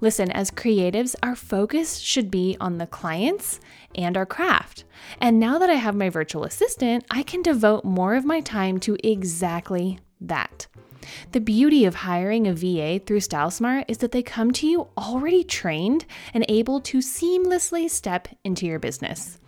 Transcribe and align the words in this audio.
Listen, 0.00 0.30
as 0.30 0.50
creatives, 0.50 1.14
our 1.22 1.36
focus 1.36 1.98
should 1.98 2.30
be 2.30 2.56
on 2.60 2.78
the 2.78 2.86
clients 2.86 3.60
and 3.94 4.16
our 4.16 4.26
craft. 4.26 4.84
And 5.20 5.38
now 5.38 5.58
that 5.58 5.70
I 5.70 5.74
have 5.74 5.94
my 5.94 6.08
virtual 6.08 6.44
assistant, 6.44 7.04
I 7.10 7.22
can 7.22 7.42
devote 7.42 7.84
more 7.84 8.14
of 8.14 8.24
my 8.24 8.40
time 8.40 8.78
to 8.80 8.96
exactly 9.02 9.98
that. 10.20 10.66
The 11.32 11.40
beauty 11.40 11.84
of 11.84 11.96
hiring 11.96 12.46
a 12.46 12.52
VA 12.52 13.00
through 13.04 13.20
StyleSmart 13.20 13.86
is 13.88 13.98
that 13.98 14.12
they 14.12 14.22
come 14.22 14.52
to 14.52 14.66
you 14.66 14.88
already 14.96 15.42
trained 15.44 16.06
and 16.32 16.44
able 16.48 16.80
to 16.82 16.98
seamlessly 16.98 17.90
step 17.90 18.28
into 18.44 18.66
your 18.66 18.78
business. 18.78 19.38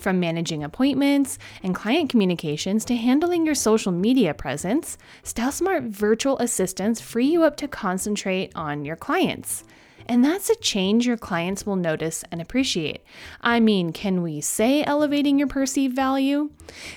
From 0.00 0.18
managing 0.18 0.64
appointments 0.64 1.38
and 1.62 1.74
client 1.74 2.08
communications 2.08 2.86
to 2.86 2.96
handling 2.96 3.44
your 3.44 3.54
social 3.54 3.92
media 3.92 4.32
presence, 4.32 4.96
StyleSmart 5.22 5.90
virtual 5.90 6.38
assistants 6.38 7.02
free 7.02 7.26
you 7.26 7.42
up 7.42 7.54
to 7.58 7.68
concentrate 7.68 8.50
on 8.54 8.86
your 8.86 8.96
clients. 8.96 9.62
And 10.06 10.24
that's 10.24 10.48
a 10.48 10.56
change 10.56 11.06
your 11.06 11.18
clients 11.18 11.66
will 11.66 11.76
notice 11.76 12.24
and 12.32 12.40
appreciate. 12.40 13.02
I 13.42 13.60
mean, 13.60 13.92
can 13.92 14.22
we 14.22 14.40
say 14.40 14.82
elevating 14.82 15.38
your 15.38 15.48
perceived 15.48 15.94
value? 15.94 16.48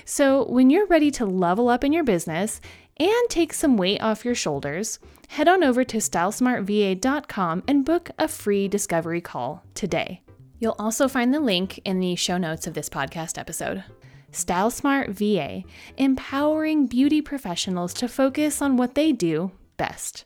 So, 0.06 0.46
when 0.46 0.70
you're 0.70 0.86
ready 0.86 1.10
to 1.12 1.26
level 1.26 1.68
up 1.68 1.84
in 1.84 1.92
your 1.92 2.04
business 2.04 2.58
and 2.98 3.28
take 3.28 3.52
some 3.52 3.76
weight 3.76 4.00
off 4.00 4.24
your 4.24 4.34
shoulders, 4.34 4.98
head 5.28 5.46
on 5.46 5.62
over 5.62 5.84
to 5.84 5.98
stylesmartva.com 5.98 7.64
and 7.68 7.84
book 7.84 8.10
a 8.18 8.28
free 8.28 8.66
discovery 8.66 9.20
call 9.20 9.62
today. 9.74 10.23
You'll 10.58 10.76
also 10.78 11.08
find 11.08 11.32
the 11.32 11.40
link 11.40 11.80
in 11.84 12.00
the 12.00 12.16
show 12.16 12.38
notes 12.38 12.66
of 12.66 12.74
this 12.74 12.88
podcast 12.88 13.38
episode. 13.38 13.84
StyleSmart 14.32 15.10
VA, 15.10 15.62
empowering 15.96 16.86
beauty 16.86 17.22
professionals 17.22 17.94
to 17.94 18.08
focus 18.08 18.60
on 18.60 18.76
what 18.76 18.94
they 18.94 19.12
do 19.12 19.52
best. 19.76 20.24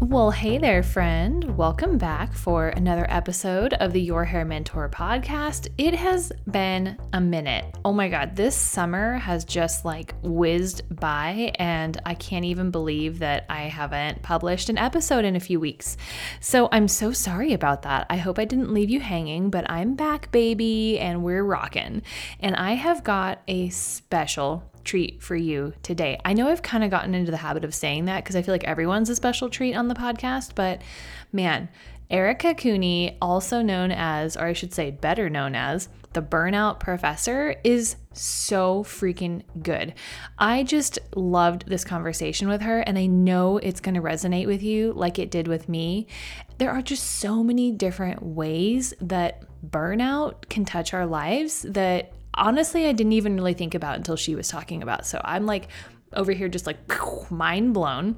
Well, 0.00 0.30
hey 0.30 0.58
there, 0.58 0.82
friend. 0.82 1.56
Welcome 1.56 1.96
back 1.96 2.34
for 2.34 2.68
another 2.68 3.06
episode 3.08 3.72
of 3.72 3.94
the 3.94 4.00
Your 4.00 4.26
Hair 4.26 4.44
Mentor 4.44 4.90
podcast. 4.90 5.68
It 5.78 5.94
has 5.94 6.30
been 6.50 6.98
a 7.14 7.20
minute. 7.20 7.64
Oh 7.82 7.94
my 7.94 8.10
God, 8.10 8.36
this 8.36 8.54
summer 8.54 9.14
has 9.16 9.46
just 9.46 9.86
like 9.86 10.14
whizzed 10.22 10.82
by, 11.00 11.50
and 11.58 12.00
I 12.04 12.12
can't 12.12 12.44
even 12.44 12.70
believe 12.70 13.20
that 13.20 13.46
I 13.48 13.62
haven't 13.62 14.22
published 14.22 14.68
an 14.68 14.76
episode 14.76 15.24
in 15.24 15.34
a 15.34 15.40
few 15.40 15.58
weeks. 15.58 15.96
So 16.40 16.68
I'm 16.70 16.88
so 16.88 17.10
sorry 17.10 17.54
about 17.54 17.82
that. 17.82 18.06
I 18.10 18.18
hope 18.18 18.38
I 18.38 18.44
didn't 18.44 18.74
leave 18.74 18.90
you 18.90 19.00
hanging, 19.00 19.48
but 19.48 19.68
I'm 19.68 19.94
back, 19.94 20.30
baby, 20.30 20.98
and 20.98 21.24
we're 21.24 21.42
rocking. 21.42 22.02
And 22.38 22.54
I 22.54 22.74
have 22.74 23.02
got 23.02 23.40
a 23.48 23.70
special 23.70 24.70
treat 24.86 25.22
for 25.22 25.36
you 25.36 25.74
today. 25.82 26.18
I 26.24 26.32
know 26.32 26.48
I've 26.48 26.62
kind 26.62 26.84
of 26.84 26.90
gotten 26.90 27.14
into 27.14 27.30
the 27.30 27.36
habit 27.36 27.64
of 27.64 27.74
saying 27.74 28.06
that 28.06 28.24
because 28.24 28.36
I 28.36 28.42
feel 28.42 28.54
like 28.54 28.64
everyone's 28.64 29.10
a 29.10 29.16
special 29.16 29.50
treat 29.50 29.74
on 29.74 29.88
the 29.88 29.94
podcast, 29.94 30.54
but 30.54 30.80
man, 31.32 31.68
Erica 32.08 32.54
Cuni, 32.54 33.18
also 33.20 33.62
known 33.62 33.90
as, 33.90 34.36
or 34.36 34.46
I 34.46 34.52
should 34.52 34.72
say, 34.72 34.92
better 34.92 35.28
known 35.28 35.56
as, 35.56 35.88
the 36.12 36.22
Burnout 36.22 36.78
Professor, 36.78 37.56
is 37.64 37.96
so 38.12 38.84
freaking 38.84 39.42
good. 39.60 39.92
I 40.38 40.62
just 40.62 41.00
loved 41.16 41.66
this 41.66 41.84
conversation 41.84 42.48
with 42.48 42.62
her, 42.62 42.78
and 42.80 42.96
I 42.96 43.06
know 43.06 43.58
it's 43.58 43.80
going 43.80 43.96
to 43.96 44.00
resonate 44.00 44.46
with 44.46 44.62
you 44.62 44.92
like 44.92 45.18
it 45.18 45.32
did 45.32 45.48
with 45.48 45.68
me. 45.68 46.06
There 46.58 46.70
are 46.70 46.80
just 46.80 47.04
so 47.04 47.42
many 47.42 47.72
different 47.72 48.22
ways 48.22 48.94
that 49.00 49.42
burnout 49.68 50.48
can 50.48 50.64
touch 50.64 50.94
our 50.94 51.06
lives 51.06 51.62
that 51.62 52.12
honestly 52.36 52.86
I 52.86 52.92
didn't 52.92 53.12
even 53.12 53.36
really 53.36 53.54
think 53.54 53.74
about 53.74 53.96
until 53.96 54.16
she 54.16 54.34
was 54.34 54.48
talking 54.48 54.82
about. 54.82 55.06
So 55.06 55.20
I'm 55.24 55.46
like 55.46 55.68
over 56.12 56.32
here 56.32 56.48
just 56.48 56.66
like 56.66 56.78
mind 57.30 57.74
blown. 57.74 58.16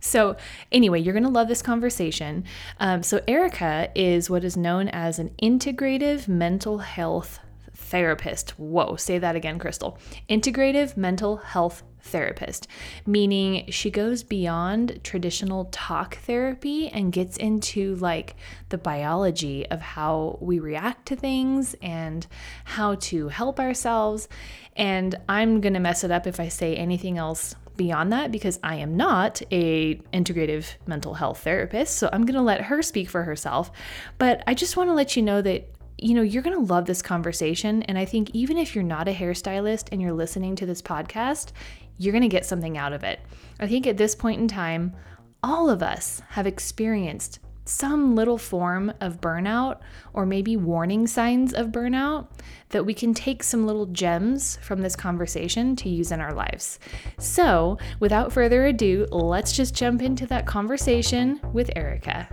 So, 0.00 0.36
anyway, 0.70 1.00
you're 1.00 1.12
going 1.12 1.24
to 1.24 1.28
love 1.28 1.48
this 1.48 1.60
conversation. 1.60 2.44
Um, 2.78 3.02
so, 3.02 3.20
Erica 3.26 3.90
is 3.96 4.30
what 4.30 4.44
is 4.44 4.56
known 4.56 4.88
as 4.88 5.18
an 5.18 5.30
integrative 5.42 6.28
mental 6.28 6.78
health 6.78 7.40
therapist. 7.74 8.50
Whoa, 8.58 8.96
say 8.96 9.18
that 9.18 9.34
again, 9.34 9.58
Crystal. 9.58 9.98
Integrative 10.28 10.96
mental 10.96 11.38
health 11.38 11.82
therapist, 12.00 12.68
meaning 13.06 13.70
she 13.70 13.90
goes 13.90 14.22
beyond 14.22 15.00
traditional 15.02 15.66
talk 15.66 16.16
therapy 16.18 16.88
and 16.88 17.12
gets 17.12 17.36
into 17.36 17.94
like 17.96 18.36
the 18.68 18.78
biology 18.78 19.66
of 19.68 19.80
how 19.80 20.38
we 20.40 20.58
react 20.58 21.06
to 21.06 21.16
things 21.16 21.74
and 21.82 22.26
how 22.64 22.94
to 22.96 23.28
help 23.28 23.60
ourselves. 23.60 24.28
And 24.76 25.14
I'm 25.28 25.60
going 25.60 25.74
to 25.74 25.80
mess 25.80 26.04
it 26.04 26.10
up 26.10 26.26
if 26.26 26.40
I 26.40 26.48
say 26.48 26.76
anything 26.76 27.18
else 27.18 27.54
beyond 27.76 28.12
that 28.12 28.30
because 28.30 28.58
I 28.62 28.76
am 28.76 28.96
not 28.96 29.40
a 29.50 29.94
integrative 30.12 30.74
mental 30.86 31.14
health 31.14 31.42
therapist. 31.44 31.96
So 31.96 32.10
I'm 32.12 32.26
going 32.26 32.34
to 32.34 32.42
let 32.42 32.62
her 32.62 32.82
speak 32.82 33.08
for 33.08 33.22
herself. 33.22 33.70
But 34.18 34.42
I 34.46 34.54
just 34.54 34.76
want 34.76 34.90
to 34.90 34.94
let 34.94 35.16
you 35.16 35.22
know 35.22 35.40
that 35.42 35.70
you 36.00 36.14
know, 36.14 36.22
you're 36.22 36.44
going 36.44 36.56
to 36.56 36.72
love 36.72 36.86
this 36.86 37.02
conversation. 37.02 37.82
And 37.82 37.98
I 37.98 38.04
think 38.04 38.30
even 38.32 38.56
if 38.56 38.74
you're 38.74 38.84
not 38.84 39.08
a 39.08 39.12
hairstylist 39.12 39.88
and 39.90 40.00
you're 40.00 40.12
listening 40.12 40.54
to 40.56 40.66
this 40.66 40.80
podcast, 40.80 41.50
you're 41.98 42.12
going 42.12 42.22
to 42.22 42.28
get 42.28 42.46
something 42.46 42.78
out 42.78 42.92
of 42.92 43.04
it. 43.04 43.20
I 43.60 43.66
think 43.66 43.86
at 43.86 43.96
this 43.96 44.14
point 44.14 44.40
in 44.40 44.48
time, 44.48 44.94
all 45.42 45.68
of 45.68 45.82
us 45.82 46.22
have 46.30 46.46
experienced 46.46 47.40
some 47.64 48.14
little 48.14 48.38
form 48.38 48.92
of 49.00 49.20
burnout 49.20 49.80
or 50.14 50.24
maybe 50.24 50.56
warning 50.56 51.06
signs 51.06 51.52
of 51.52 51.66
burnout 51.68 52.28
that 52.70 52.86
we 52.86 52.94
can 52.94 53.12
take 53.12 53.42
some 53.42 53.66
little 53.66 53.86
gems 53.86 54.56
from 54.62 54.80
this 54.80 54.96
conversation 54.96 55.76
to 55.76 55.88
use 55.88 56.10
in 56.10 56.20
our 56.20 56.32
lives. 56.32 56.78
So, 57.18 57.78
without 58.00 58.32
further 58.32 58.66
ado, 58.66 59.06
let's 59.10 59.52
just 59.52 59.74
jump 59.74 60.00
into 60.00 60.26
that 60.28 60.46
conversation 60.46 61.40
with 61.52 61.70
Erica. 61.76 62.28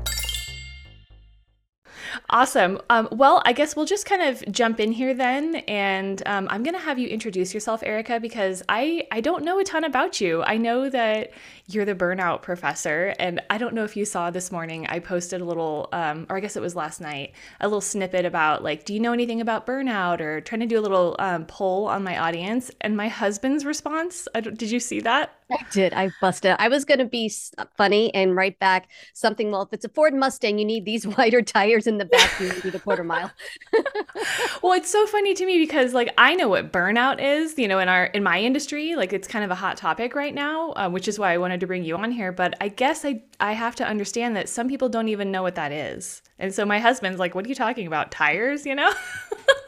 Awesome. 2.29 2.79
Um, 2.89 3.07
well, 3.11 3.41
I 3.45 3.53
guess 3.53 3.75
we'll 3.75 3.85
just 3.85 4.05
kind 4.05 4.21
of 4.21 4.43
jump 4.51 4.79
in 4.79 4.91
here 4.91 5.13
then, 5.13 5.55
and 5.67 6.21
um, 6.25 6.47
I'm 6.49 6.63
going 6.63 6.73
to 6.75 6.79
have 6.81 6.99
you 6.99 7.07
introduce 7.07 7.53
yourself, 7.53 7.83
Erica, 7.83 8.19
because 8.19 8.63
I 8.69 9.07
I 9.11 9.21
don't 9.21 9.43
know 9.43 9.59
a 9.59 9.63
ton 9.63 9.83
about 9.83 10.21
you. 10.21 10.43
I 10.43 10.57
know 10.57 10.89
that 10.89 11.31
you're 11.67 11.85
the 11.85 11.95
burnout 11.95 12.41
professor, 12.41 13.15
and 13.19 13.41
I 13.49 13.57
don't 13.57 13.73
know 13.73 13.83
if 13.83 13.95
you 13.95 14.05
saw 14.05 14.29
this 14.29 14.51
morning. 14.51 14.85
I 14.87 14.99
posted 14.99 15.41
a 15.41 15.45
little, 15.45 15.89
um, 15.91 16.25
or 16.29 16.37
I 16.37 16.39
guess 16.39 16.55
it 16.55 16.61
was 16.61 16.75
last 16.75 17.01
night, 17.01 17.33
a 17.59 17.67
little 17.67 17.81
snippet 17.81 18.25
about 18.25 18.63
like, 18.63 18.85
do 18.85 18.93
you 18.93 18.99
know 18.99 19.13
anything 19.13 19.41
about 19.41 19.65
burnout, 19.65 20.19
or 20.19 20.41
trying 20.41 20.61
to 20.61 20.67
do 20.67 20.79
a 20.79 20.81
little 20.81 21.15
um, 21.19 21.45
poll 21.45 21.87
on 21.87 22.03
my 22.03 22.17
audience. 22.17 22.71
And 22.81 22.95
my 22.95 23.07
husband's 23.07 23.65
response, 23.65 24.27
did 24.33 24.71
you 24.71 24.79
see 24.79 24.99
that? 25.01 25.33
I 25.51 25.63
did. 25.71 25.93
I 25.93 26.09
busted. 26.21 26.55
I 26.57 26.69
was 26.69 26.85
going 26.85 26.97
to 26.99 27.05
be 27.05 27.31
funny 27.77 28.13
and 28.15 28.35
write 28.35 28.57
back 28.57 28.89
something. 29.13 29.51
Well, 29.51 29.61
if 29.61 29.73
it's 29.73 29.85
a 29.85 29.89
Ford 29.89 30.13
Mustang, 30.15 30.57
you 30.57 30.65
need 30.65 30.85
these 30.85 31.05
wider 31.17 31.41
tires 31.41 31.85
in 31.85 31.99
the 31.99 32.05
back. 32.05 32.39
You 32.39 32.51
need 32.63 32.73
a 32.73 32.79
quarter 32.79 33.03
mile. 33.03 33.31
well, 34.63 34.73
it's 34.73 34.91
so 34.91 35.05
funny 35.05 35.35
to 35.35 35.45
me 35.45 35.59
because, 35.59 35.93
like, 35.93 36.11
I 36.17 36.33
know 36.33 36.47
what 36.47 36.71
burnout 36.71 37.21
is. 37.21 37.59
You 37.59 37.67
know, 37.67 37.79
in 37.79 37.89
our 37.89 38.05
in 38.05 38.23
my 38.23 38.39
industry, 38.39 38.95
like, 38.95 39.13
it's 39.13 39.27
kind 39.27 39.45
of 39.45 39.51
a 39.51 39.55
hot 39.55 39.77
topic 39.77 40.15
right 40.15 40.33
now, 40.33 40.71
uh, 40.71 40.89
which 40.89 41.07
is 41.07 41.19
why 41.19 41.33
I 41.33 41.37
wanted 41.37 41.59
to 41.59 41.67
bring 41.67 41.83
you 41.83 41.95
on 41.95 42.11
here. 42.11 42.31
But 42.31 42.55
I 42.59 42.69
guess 42.69 43.05
I 43.05 43.21
I 43.39 43.53
have 43.53 43.75
to 43.75 43.85
understand 43.85 44.35
that 44.35 44.49
some 44.49 44.67
people 44.67 44.89
don't 44.89 45.09
even 45.09 45.31
know 45.31 45.43
what 45.43 45.55
that 45.55 45.71
is. 45.71 46.23
And 46.39 46.53
so 46.53 46.65
my 46.65 46.79
husband's 46.79 47.19
like, 47.19 47.35
"What 47.35 47.45
are 47.45 47.49
you 47.49 47.55
talking 47.55 47.85
about? 47.85 48.11
Tires?" 48.11 48.65
You 48.65 48.75
know. 48.75 48.91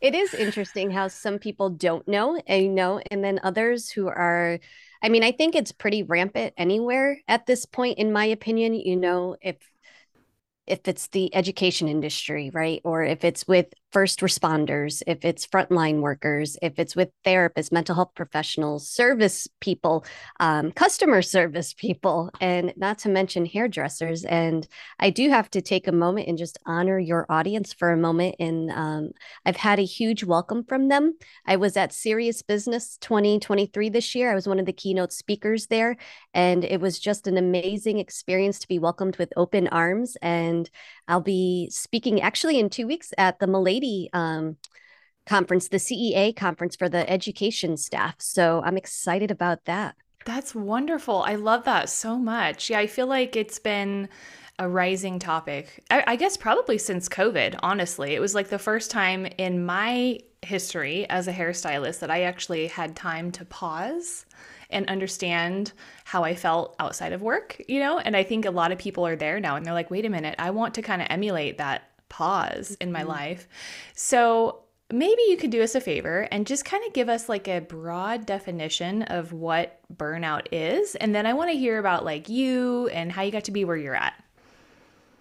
it 0.00 0.14
is 0.14 0.34
interesting 0.34 0.90
how 0.90 1.08
some 1.08 1.38
people 1.38 1.70
don't 1.70 2.06
know 2.08 2.40
and 2.46 2.62
you 2.62 2.68
know 2.68 3.00
and 3.10 3.22
then 3.22 3.40
others 3.42 3.90
who 3.90 4.08
are 4.08 4.58
i 5.02 5.08
mean 5.08 5.22
i 5.22 5.32
think 5.32 5.54
it's 5.54 5.72
pretty 5.72 6.02
rampant 6.02 6.54
anywhere 6.56 7.18
at 7.28 7.46
this 7.46 7.66
point 7.66 7.98
in 7.98 8.12
my 8.12 8.24
opinion 8.24 8.74
you 8.74 8.96
know 8.96 9.36
if 9.42 9.56
if 10.66 10.86
it's 10.86 11.08
the 11.08 11.34
education 11.34 11.88
industry 11.88 12.50
right? 12.54 12.80
Or 12.84 13.02
if 13.02 13.24
it's 13.24 13.46
with 13.46 13.66
first 13.92 14.20
responders, 14.20 15.02
if 15.06 15.24
it's 15.24 15.46
frontline 15.46 16.00
workers, 16.00 16.56
if 16.62 16.78
it's 16.78 16.94
with 16.94 17.10
therapists, 17.24 17.72
mental 17.72 17.94
health 17.94 18.14
professionals, 18.14 18.88
service 18.88 19.48
people, 19.60 20.04
um, 20.38 20.70
customer 20.72 21.22
service 21.22 21.74
people, 21.74 22.30
and 22.40 22.72
not 22.76 22.98
to 22.98 23.08
mention 23.08 23.44
hairdressers. 23.44 24.24
And 24.24 24.66
I 24.98 25.10
do 25.10 25.28
have 25.30 25.50
to 25.50 25.60
take 25.60 25.88
a 25.88 25.92
moment 25.92 26.28
and 26.28 26.38
just 26.38 26.58
honor 26.66 26.98
your 26.98 27.26
audience 27.28 27.72
for 27.72 27.90
a 27.90 27.96
moment. 27.96 28.36
And 28.38 28.70
um, 28.70 29.10
I've 29.44 29.56
had 29.56 29.78
a 29.78 29.84
huge 29.84 30.22
welcome 30.22 30.64
from 30.64 30.88
them. 30.88 31.16
I 31.46 31.56
was 31.56 31.76
at 31.76 31.92
Serious 31.92 32.42
Business 32.42 32.96
2023 32.98 33.88
this 33.88 34.14
year. 34.14 34.30
I 34.30 34.34
was 34.34 34.46
one 34.46 34.60
of 34.60 34.66
the 34.66 34.72
keynote 34.72 35.12
speakers 35.12 35.66
there, 35.66 35.96
and 36.32 36.64
it 36.64 36.80
was 36.80 36.98
just 36.98 37.26
an 37.26 37.36
amazing 37.36 37.98
experience 37.98 38.58
to 38.60 38.68
be 38.68 38.78
welcomed 38.78 39.16
with 39.16 39.32
open 39.36 39.66
arms. 39.68 40.16
And 40.22 40.70
I'll 41.10 41.20
be 41.20 41.68
speaking 41.70 42.20
actually 42.20 42.58
in 42.58 42.70
two 42.70 42.86
weeks 42.86 43.12
at 43.18 43.38
the 43.38 43.46
Milady 43.46 44.08
um, 44.12 44.56
conference, 45.26 45.68
the 45.68 45.78
CEA 45.78 46.34
conference 46.36 46.76
for 46.76 46.88
the 46.88 47.08
education 47.10 47.76
staff. 47.76 48.14
So 48.18 48.62
I'm 48.64 48.76
excited 48.76 49.30
about 49.30 49.64
that. 49.64 49.96
That's 50.24 50.54
wonderful. 50.54 51.22
I 51.22 51.34
love 51.34 51.64
that 51.64 51.88
so 51.88 52.18
much. 52.18 52.70
Yeah, 52.70 52.78
I 52.78 52.86
feel 52.86 53.06
like 53.06 53.36
it's 53.36 53.58
been 53.58 54.08
a 54.58 54.68
rising 54.68 55.18
topic. 55.18 55.82
I, 55.90 56.04
I, 56.06 56.16
guess 56.16 56.36
probably 56.36 56.76
since 56.76 57.08
COVID, 57.08 57.58
honestly. 57.62 58.14
It 58.14 58.20
was 58.20 58.34
like 58.34 58.48
the 58.48 58.58
first 58.58 58.90
time 58.90 59.26
in 59.38 59.64
my 59.64 60.20
history 60.42 61.08
as 61.08 61.26
a 61.26 61.32
hairstylist 61.32 62.00
that 62.00 62.10
I 62.10 62.22
actually 62.22 62.66
had 62.66 62.94
time 62.94 63.32
to 63.32 63.44
pause 63.46 64.26
and 64.72 64.88
understand 64.88 65.72
how 66.04 66.24
I 66.24 66.34
felt 66.34 66.76
outside 66.78 67.12
of 67.12 67.22
work, 67.22 67.60
you 67.68 67.80
know? 67.80 67.98
And 67.98 68.16
I 68.16 68.22
think 68.22 68.44
a 68.44 68.50
lot 68.50 68.72
of 68.72 68.78
people 68.78 69.06
are 69.06 69.16
there 69.16 69.40
now 69.40 69.56
and 69.56 69.64
they're 69.64 69.74
like, 69.74 69.90
wait 69.90 70.04
a 70.04 70.10
minute, 70.10 70.34
I 70.38 70.50
want 70.50 70.74
to 70.74 70.82
kind 70.82 71.02
of 71.02 71.08
emulate 71.10 71.58
that 71.58 71.84
pause 72.08 72.76
in 72.80 72.92
my 72.92 73.00
mm-hmm. 73.00 73.08
life. 73.08 73.48
So 73.94 74.64
maybe 74.92 75.22
you 75.28 75.36
could 75.36 75.50
do 75.50 75.62
us 75.62 75.74
a 75.74 75.80
favor 75.80 76.28
and 76.30 76.46
just 76.46 76.64
kind 76.64 76.84
of 76.86 76.92
give 76.92 77.08
us 77.08 77.28
like 77.28 77.48
a 77.48 77.60
broad 77.60 78.26
definition 78.26 79.02
of 79.02 79.32
what 79.32 79.80
burnout 79.94 80.46
is. 80.52 80.94
And 80.96 81.14
then 81.14 81.26
I 81.26 81.34
want 81.34 81.50
to 81.50 81.56
hear 81.56 81.78
about 81.78 82.04
like 82.04 82.28
you 82.28 82.88
and 82.88 83.10
how 83.10 83.22
you 83.22 83.30
got 83.30 83.44
to 83.44 83.52
be 83.52 83.64
where 83.64 83.76
you're 83.76 83.94
at. 83.94 84.14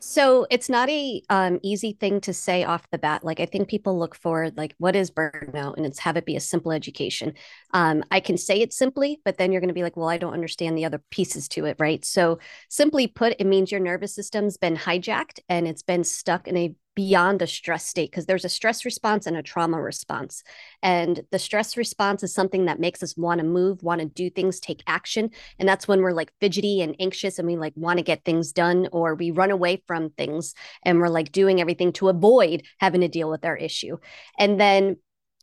So 0.02 0.48
it's 0.50 0.70
not 0.70 0.90
a 0.90 1.22
um, 1.30 1.60
easy 1.62 1.92
thing 1.92 2.22
to 2.22 2.34
say 2.34 2.64
off 2.64 2.90
the 2.90 2.98
bat. 2.98 3.24
Like 3.24 3.40
I 3.40 3.46
think 3.46 3.68
people 3.68 4.00
look 4.00 4.16
for 4.16 4.50
like 4.56 4.74
what 4.78 4.96
is 4.96 5.12
burnout, 5.12 5.76
and 5.76 5.86
it's 5.86 6.00
have 6.00 6.16
it 6.16 6.26
be 6.26 6.38
a 6.38 6.42
simple 6.42 6.72
education. 6.72 7.34
Um, 7.74 8.04
I 8.10 8.22
can 8.22 8.38
say 8.38 8.62
it 8.62 8.72
simply, 8.74 9.20
but 9.26 9.38
then 9.38 9.52
you're 9.52 9.62
going 9.62 9.68
to 9.68 9.74
be 9.74 9.84
like, 9.84 9.98
well, 9.98 10.10
I 10.10 10.18
don't 10.18 10.34
understand 10.34 10.78
the 10.78 10.86
other 10.86 11.02
pieces 11.12 11.50
to 11.50 11.66
it, 11.66 11.76
right? 11.80 12.04
So 12.06 12.40
simply 12.70 13.08
put, 13.08 13.36
it 13.40 13.46
means 13.46 13.72
your 13.72 13.82
nervous 13.82 14.16
system's 14.16 14.58
been 14.58 14.78
hijacked 14.78 15.40
and 15.50 15.68
it's 15.68 15.84
been 15.84 16.04
stuck 16.06 16.48
in 16.48 16.56
a 16.56 16.76
beyond 17.00 17.42
a 17.42 17.48
stress 17.48 17.86
state 17.86 18.12
because 18.12 18.26
there's 18.26 18.44
a 18.44 18.50
stress 18.50 18.84
response 18.84 19.26
and 19.26 19.38
a 19.38 19.42
trauma 19.42 19.82
response. 19.82 20.44
And 20.84 21.22
the 21.32 21.40
stress 21.40 21.78
response 21.78 22.24
is 22.24 22.34
something 22.34 22.66
that 22.66 22.82
makes 22.82 23.02
us 23.02 23.16
want 23.16 23.40
to 23.40 23.48
move, 23.48 23.82
want 23.82 24.02
to 24.02 24.06
do 24.06 24.30
things, 24.30 24.60
take 24.60 24.84
action. 24.86 25.30
And 25.60 25.70
that's 25.70 25.88
when 25.88 26.02
we're 26.02 26.12
like 26.12 26.34
fidgety 26.42 26.82
and 26.82 26.98
anxious 27.00 27.40
and 27.40 27.48
we 27.48 27.56
like 27.56 27.72
want 27.78 28.00
to 28.00 28.04
get 28.04 28.26
things 28.26 28.52
done 28.52 28.90
or 28.92 29.16
we 29.16 29.32
run 29.32 29.50
away 29.50 29.82
from 29.88 30.10
things 30.10 30.54
and 30.84 31.00
we're 31.00 31.08
like 31.08 31.32
doing 31.32 31.62
everything 31.62 31.94
to 31.94 32.10
avoid 32.10 32.64
having 32.80 33.00
to 33.00 33.08
deal 33.08 33.30
with 33.30 33.46
our 33.46 33.56
issue. 33.56 33.98
And 34.38 34.60
then 34.60 34.98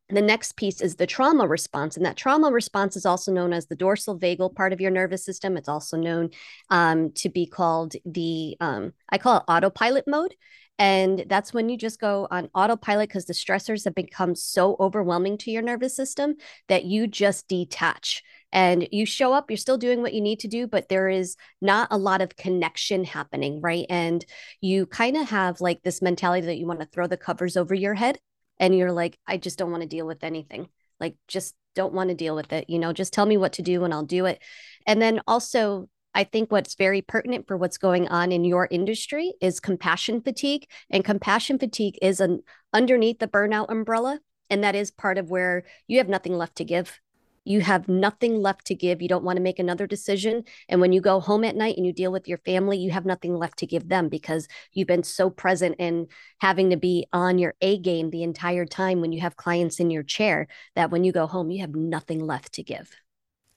the 0.09 0.23
next 0.23 0.57
piece 0.57 0.81
is 0.81 0.97
the 0.97 1.07
trauma 1.07 1.47
response. 1.47 1.97
And 1.97 2.07
that 2.07 2.17
trauma 2.17 2.51
response 2.51 2.97
is 2.97 3.07
also 3.07 3.33
known 3.33 3.53
as 3.53 3.67
the 3.67 3.75
dorsal 3.75 4.19
vagal 4.19 4.55
part 4.55 4.73
of 4.73 4.81
your 4.81 4.91
nervous 4.91 5.25
system. 5.25 5.57
It's 5.57 5.69
also 5.69 5.97
known 5.97 6.31
um, 6.71 7.11
to 7.15 7.29
be 7.29 7.47
called 7.47 7.95
the, 8.05 8.57
um, 8.61 8.93
I 9.11 9.19
call 9.19 9.39
it 9.39 9.45
autopilot 9.49 10.05
mode. 10.07 10.35
And 10.79 11.25
that's 11.29 11.55
when 11.55 11.69
you 11.69 11.79
just 11.79 11.99
go 11.99 12.29
on 12.31 12.51
autopilot 12.55 13.09
because 13.09 13.25
the 13.25 13.33
stressors 13.33 13.85
have 13.85 13.95
become 13.95 14.35
so 14.35 14.77
overwhelming 14.79 15.39
to 15.39 15.51
your 15.51 15.63
nervous 15.63 15.97
system 15.97 16.35
that 16.69 16.85
you 16.85 17.07
just 17.07 17.49
detach 17.49 18.23
and 18.53 18.87
you 18.93 19.07
show 19.07 19.33
up, 19.33 19.51
you're 19.51 19.57
still 19.57 19.79
doing 19.79 20.03
what 20.03 20.15
you 20.15 20.21
need 20.21 20.41
to 20.41 20.49
do, 20.49 20.67
but 20.67 20.89
there 20.89 21.09
is 21.09 21.37
not 21.61 21.89
a 21.91 21.99
lot 21.99 22.21
of 22.21 22.37
connection 22.37 23.05
happening, 23.05 23.61
right? 23.61 23.87
And 23.91 24.25
you 24.61 24.87
kind 24.87 25.17
of 25.17 25.29
have 25.31 25.61
like 25.61 25.83
this 25.83 26.01
mentality 26.01 26.47
that 26.47 26.59
you 26.59 26.67
want 26.67 26.81
to 26.81 26.87
throw 26.87 27.07
the 27.07 27.17
covers 27.17 27.57
over 27.57 27.75
your 27.75 27.95
head 27.95 28.19
and 28.59 28.77
you're 28.77 28.93
like, 28.93 29.19
I 29.27 29.37
just 29.37 29.59
don't 29.59 29.71
want 29.71 29.83
to 29.83 29.89
deal 29.89 30.07
with 30.07 30.25
anything. 30.25 30.69
Like, 31.01 31.17
just 31.29 31.55
don't 31.75 31.93
want 31.93 32.09
to 32.09 32.15
deal 32.15 32.35
with 32.35 32.53
it. 32.53 32.71
You 32.71 32.79
know, 32.79 32.93
just 32.93 33.13
tell 33.13 33.27
me 33.27 33.37
what 33.37 33.55
to 33.55 33.63
do 33.63 33.85
and 33.85 33.93
I'll 33.93 34.05
do 34.05 34.27
it. 34.27 34.43
And 34.87 35.01
then 35.01 35.21
also, 35.27 35.89
I 36.15 36.25
think 36.25 36.51
what's 36.51 36.75
very 36.75 37.03
pertinent 37.03 37.47
for 37.47 37.57
what's 37.57 37.77
going 37.77 38.09
on 38.09 38.33
in 38.33 38.45
your 38.45 38.67
industry 38.71 39.35
is 39.41 39.61
compassion 39.61 40.23
fatigue. 40.23 40.67
And 40.91 41.05
compassion 41.05 41.59
fatigue 41.59 41.99
is 42.01 42.21
an 42.21 42.41
underneath 42.73 43.19
the 43.19 43.29
burnout 43.29 43.71
umbrella. 43.71 44.21
And 44.49 44.65
that 44.65 44.75
is 44.75 44.91
part 44.91 45.19
of 45.19 45.31
where 45.31 45.65
you 45.87 45.99
have 45.99 46.09
nothing 46.09 46.37
left 46.39 46.57
to 46.57 46.65
give. 46.65 47.01
You 47.47 47.61
have 47.61 47.89
nothing 47.89 48.41
left 48.43 48.67
to 48.67 48.75
give. 48.75 49.01
You 49.01 49.09
don't 49.09 49.25
want 49.25 49.37
to 49.37 49.43
make 49.43 49.59
another 49.59 49.87
decision. 49.87 50.45
And 50.69 50.81
when 50.81 50.93
you 50.93 51.01
go 51.01 51.21
home 51.21 51.45
at 51.45 51.57
night 51.57 51.77
and 51.77 51.87
you 51.87 51.93
deal 51.93 52.13
with 52.13 52.29
your 52.29 52.39
family, 52.39 52.79
you 52.79 52.91
have 52.91 53.07
nothing 53.07 53.35
left 53.35 53.59
to 53.59 53.67
give 53.67 53.89
them 53.89 54.09
because 54.09 54.49
you've 54.73 54.89
been 54.89 55.03
so 55.05 55.31
present 55.31 55.77
in 55.79 56.09
having 56.41 56.71
to 56.71 56.77
be 56.77 57.07
on 57.13 57.39
your 57.39 57.55
A 57.61 57.79
game 57.79 58.11
the 58.11 58.23
entire 58.23 58.67
time 58.67 59.01
when 59.01 59.13
you 59.13 59.21
have 59.21 59.37
clients 59.37 59.81
in 59.81 59.91
your 59.91 60.03
chair 60.03 60.49
that 60.75 60.91
when 60.91 61.05
you 61.05 61.13
go 61.13 61.27
home, 61.27 61.51
you 61.51 61.61
have 61.61 61.75
nothing 61.75 62.27
left 62.27 62.53
to 62.55 62.63
give. 62.63 62.91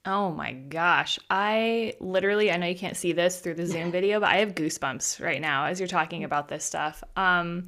Oh 0.06 0.32
my 0.32 0.54
gosh. 0.54 1.20
I 1.30 1.94
literally, 2.00 2.52
I 2.52 2.58
know 2.58 2.68
you 2.68 2.76
can't 2.78 2.98
see 2.98 3.12
this 3.12 3.40
through 3.40 3.56
the 3.56 3.66
Zoom 3.66 3.92
video, 3.92 4.20
but 4.20 4.30
I 4.30 4.38
have 4.38 4.56
goosebumps 4.56 5.24
right 5.24 5.42
now 5.42 5.66
as 5.66 5.80
you're 5.80 5.88
talking 5.88 6.24
about 6.24 6.48
this 6.48 6.64
stuff. 6.64 7.04
Um, 7.16 7.68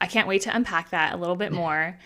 I 0.00 0.06
can't 0.06 0.28
wait 0.28 0.42
to 0.42 0.54
unpack 0.56 0.90
that 0.90 1.14
a 1.14 1.16
little 1.16 1.36
bit 1.36 1.52
more. 1.52 1.98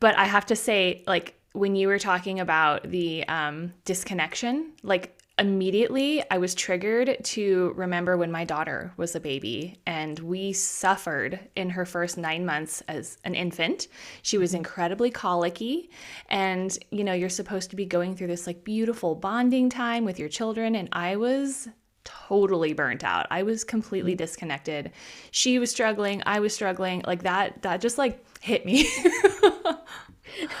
But 0.00 0.16
I 0.18 0.24
have 0.26 0.46
to 0.46 0.56
say, 0.56 1.04
like, 1.06 1.40
when 1.56 1.74
you 1.74 1.88
were 1.88 1.98
talking 1.98 2.40
about 2.40 2.90
the 2.90 3.26
um, 3.28 3.72
disconnection, 3.84 4.72
like 4.82 5.18
immediately 5.38 6.22
I 6.30 6.38
was 6.38 6.54
triggered 6.54 7.16
to 7.22 7.72
remember 7.76 8.16
when 8.16 8.30
my 8.30 8.44
daughter 8.44 8.92
was 8.96 9.14
a 9.14 9.20
baby 9.20 9.80
and 9.86 10.18
we 10.18 10.52
suffered 10.52 11.40
in 11.56 11.70
her 11.70 11.84
first 11.84 12.16
nine 12.16 12.46
months 12.46 12.82
as 12.88 13.18
an 13.24 13.34
infant. 13.34 13.88
She 14.22 14.38
was 14.38 14.54
incredibly 14.54 15.10
colicky. 15.10 15.90
And, 16.28 16.76
you 16.90 17.04
know, 17.04 17.12
you're 17.12 17.28
supposed 17.28 17.70
to 17.70 17.76
be 17.76 17.84
going 17.84 18.16
through 18.16 18.28
this 18.28 18.46
like 18.46 18.64
beautiful 18.64 19.14
bonding 19.14 19.68
time 19.68 20.04
with 20.04 20.18
your 20.18 20.30
children. 20.30 20.74
And 20.74 20.88
I 20.92 21.16
was 21.16 21.68
totally 22.04 22.72
burnt 22.72 23.04
out. 23.04 23.26
I 23.30 23.42
was 23.42 23.64
completely 23.64 24.14
mm. 24.14 24.18
disconnected. 24.18 24.92
She 25.32 25.58
was 25.58 25.70
struggling. 25.70 26.22
I 26.24 26.40
was 26.40 26.54
struggling. 26.54 27.02
Like 27.06 27.24
that, 27.24 27.62
that 27.62 27.80
just 27.80 27.98
like 27.98 28.24
hit 28.40 28.64
me. 28.64 28.88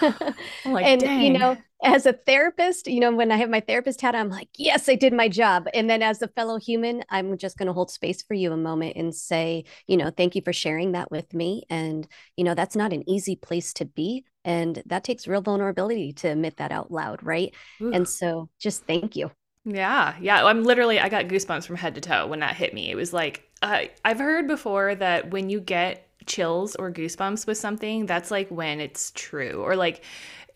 like, 0.64 0.86
and 0.86 1.00
Dang. 1.00 1.20
you 1.20 1.38
know, 1.38 1.56
as 1.82 2.06
a 2.06 2.12
therapist, 2.12 2.86
you 2.86 3.00
know, 3.00 3.14
when 3.14 3.30
I 3.30 3.36
have 3.36 3.50
my 3.50 3.60
therapist 3.60 4.00
hat, 4.00 4.14
I'm 4.14 4.30
like, 4.30 4.48
yes, 4.56 4.88
I 4.88 4.94
did 4.94 5.12
my 5.12 5.28
job. 5.28 5.68
And 5.74 5.88
then 5.88 6.02
as 6.02 6.22
a 6.22 6.28
fellow 6.28 6.58
human, 6.58 7.04
I'm 7.10 7.36
just 7.36 7.58
going 7.58 7.66
to 7.66 7.72
hold 7.72 7.90
space 7.90 8.22
for 8.22 8.34
you 8.34 8.52
a 8.52 8.56
moment 8.56 8.96
and 8.96 9.14
say, 9.14 9.64
you 9.86 9.96
know, 9.96 10.10
thank 10.10 10.34
you 10.34 10.42
for 10.42 10.52
sharing 10.52 10.92
that 10.92 11.10
with 11.10 11.34
me. 11.34 11.64
And, 11.68 12.06
you 12.36 12.44
know, 12.44 12.54
that's 12.54 12.76
not 12.76 12.92
an 12.92 13.08
easy 13.08 13.36
place 13.36 13.72
to 13.74 13.84
be. 13.84 14.24
And 14.44 14.82
that 14.86 15.04
takes 15.04 15.26
real 15.26 15.42
vulnerability 15.42 16.12
to 16.14 16.28
admit 16.28 16.56
that 16.56 16.72
out 16.72 16.90
loud. 16.90 17.22
Right. 17.22 17.54
Ooh. 17.82 17.92
And 17.92 18.08
so 18.08 18.48
just 18.58 18.84
thank 18.86 19.16
you. 19.16 19.30
Yeah. 19.64 20.14
Yeah. 20.20 20.44
I'm 20.44 20.62
literally, 20.62 21.00
I 21.00 21.08
got 21.08 21.26
goosebumps 21.26 21.66
from 21.66 21.76
head 21.76 21.96
to 21.96 22.00
toe 22.00 22.26
when 22.28 22.40
that 22.40 22.54
hit 22.54 22.72
me. 22.72 22.90
It 22.90 22.94
was 22.94 23.12
like, 23.12 23.42
uh, 23.62 23.82
I've 24.04 24.18
heard 24.18 24.46
before 24.46 24.94
that 24.94 25.30
when 25.30 25.50
you 25.50 25.60
get 25.60 26.05
chills 26.26 26.74
or 26.76 26.90
goosebumps 26.90 27.46
with 27.46 27.58
something, 27.58 28.06
that's 28.06 28.30
like 28.30 28.48
when 28.50 28.80
it's 28.80 29.12
true. 29.14 29.62
Or 29.62 29.76
like 29.76 30.02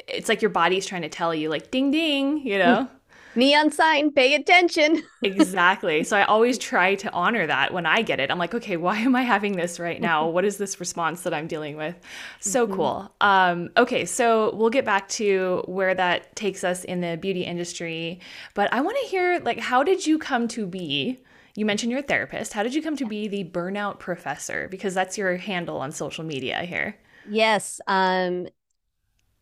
it's 0.08 0.28
like 0.28 0.42
your 0.42 0.50
body's 0.50 0.86
trying 0.86 1.02
to 1.02 1.08
tell 1.08 1.34
you 1.34 1.48
like 1.48 1.70
ding 1.70 1.90
ding, 1.90 2.38
you 2.46 2.58
know. 2.58 2.88
Neon 3.36 3.70
sign, 3.70 4.10
pay 4.10 4.34
attention. 4.34 5.02
exactly. 5.22 6.02
So 6.02 6.16
I 6.16 6.24
always 6.24 6.58
try 6.58 6.96
to 6.96 7.12
honor 7.12 7.46
that 7.46 7.72
when 7.72 7.86
I 7.86 8.02
get 8.02 8.18
it. 8.18 8.28
I'm 8.30 8.38
like, 8.38 8.54
okay, 8.54 8.76
why 8.76 8.98
am 8.98 9.14
I 9.14 9.22
having 9.22 9.56
this 9.56 9.78
right 9.78 10.00
now? 10.00 10.28
what 10.30 10.44
is 10.44 10.56
this 10.56 10.80
response 10.80 11.22
that 11.22 11.32
I'm 11.32 11.46
dealing 11.46 11.76
with? 11.76 11.94
So 12.40 12.66
mm-hmm. 12.66 12.74
cool. 12.74 13.14
Um, 13.20 13.70
okay, 13.76 14.04
so 14.04 14.54
we'll 14.56 14.70
get 14.70 14.84
back 14.84 15.08
to 15.10 15.62
where 15.66 15.94
that 15.94 16.34
takes 16.34 16.64
us 16.64 16.82
in 16.82 17.00
the 17.02 17.16
beauty 17.16 17.44
industry. 17.44 18.20
But 18.54 18.72
I 18.72 18.80
want 18.80 18.96
to 19.02 19.06
hear 19.06 19.38
like 19.44 19.60
how 19.60 19.84
did 19.84 20.06
you 20.06 20.18
come 20.18 20.48
to 20.48 20.66
be 20.66 21.20
you 21.54 21.64
mentioned 21.64 21.90
you're 21.90 22.00
a 22.00 22.04
therapist. 22.04 22.52
How 22.52 22.62
did 22.62 22.74
you 22.74 22.82
come 22.82 22.96
to 22.96 23.06
be 23.06 23.28
the 23.28 23.44
burnout 23.44 23.98
professor? 23.98 24.68
Because 24.68 24.94
that's 24.94 25.18
your 25.18 25.36
handle 25.36 25.78
on 25.78 25.92
social 25.92 26.24
media 26.24 26.62
here. 26.62 26.96
Yes. 27.28 27.80
Um, 27.86 28.48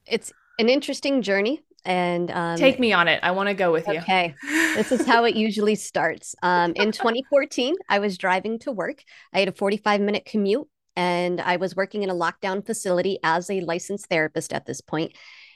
it's 0.07 0.33
an 0.59 0.69
interesting 0.69 1.23
journey. 1.23 1.62
And 1.85 2.31
um, 2.31 2.57
take 2.57 2.79
me 2.79 2.93
on 2.93 3.09
it. 3.09 3.21
I 3.23 3.31
want 3.31 3.49
to 3.49 3.55
go 3.55 3.73
with 3.73 3.87
you. 3.87 3.99
Okay. 4.00 4.35
this 4.75 4.93
is 4.93 5.07
how 5.07 5.25
it 5.25 5.37
usually 5.37 5.75
starts. 5.75 6.35
Um, 6.43 6.73
in 6.77 6.93
2014, 6.93 7.77
I 7.88 7.99
was 7.99 8.19
driving 8.19 8.59
to 8.61 8.73
work. 8.73 9.03
I 9.33 9.38
had 9.38 9.49
a 9.49 9.53
45 9.53 10.00
minute 10.00 10.25
commute 10.27 10.69
and 10.97 11.41
I 11.41 11.57
was 11.57 11.77
working 11.77 12.03
in 12.03 12.11
a 12.11 12.15
lockdown 12.15 12.67
facility 12.67 13.19
as 13.23 13.49
a 13.49 13.61
licensed 13.61 14.07
therapist 14.07 14.53
at 14.53 14.67
this 14.67 14.81
point. 14.81 15.12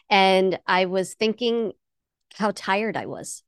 And 0.08 0.58
I 0.66 0.84
was 0.86 1.14
thinking 1.14 1.72
how 2.36 2.52
tired 2.54 2.96
I 2.96 3.06
was. 3.06 3.42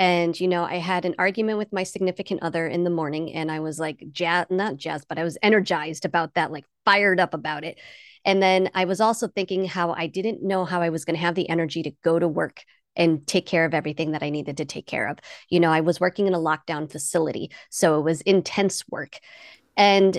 And, 0.00 0.40
you 0.40 0.48
know, 0.48 0.64
I 0.64 0.76
had 0.76 1.04
an 1.04 1.14
argument 1.18 1.58
with 1.58 1.74
my 1.74 1.82
significant 1.82 2.42
other 2.42 2.66
in 2.66 2.84
the 2.84 2.90
morning 2.90 3.34
and 3.34 3.52
I 3.52 3.60
was 3.60 3.78
like, 3.78 4.02
jazz, 4.12 4.46
not 4.48 4.78
jazz, 4.78 5.04
but 5.04 5.18
I 5.18 5.24
was 5.24 5.36
energized 5.42 6.06
about 6.06 6.32
that, 6.34 6.50
like 6.50 6.64
fired 6.86 7.20
up 7.20 7.34
about 7.34 7.64
it. 7.64 7.78
And 8.24 8.42
then 8.42 8.70
I 8.74 8.86
was 8.86 9.02
also 9.02 9.28
thinking 9.28 9.66
how 9.66 9.92
I 9.92 10.06
didn't 10.06 10.42
know 10.42 10.64
how 10.64 10.80
I 10.80 10.88
was 10.88 11.04
going 11.04 11.16
to 11.16 11.20
have 11.20 11.34
the 11.34 11.50
energy 11.50 11.82
to 11.82 11.92
go 12.02 12.18
to 12.18 12.26
work 12.26 12.64
and 12.96 13.26
take 13.26 13.44
care 13.44 13.66
of 13.66 13.74
everything 13.74 14.12
that 14.12 14.22
I 14.22 14.30
needed 14.30 14.56
to 14.56 14.64
take 14.64 14.86
care 14.86 15.06
of. 15.06 15.18
You 15.50 15.60
know, 15.60 15.70
I 15.70 15.82
was 15.82 16.00
working 16.00 16.26
in 16.26 16.32
a 16.32 16.38
lockdown 16.38 16.90
facility, 16.90 17.50
so 17.68 17.98
it 17.98 18.02
was 18.02 18.22
intense 18.22 18.88
work. 18.88 19.18
And 19.76 20.18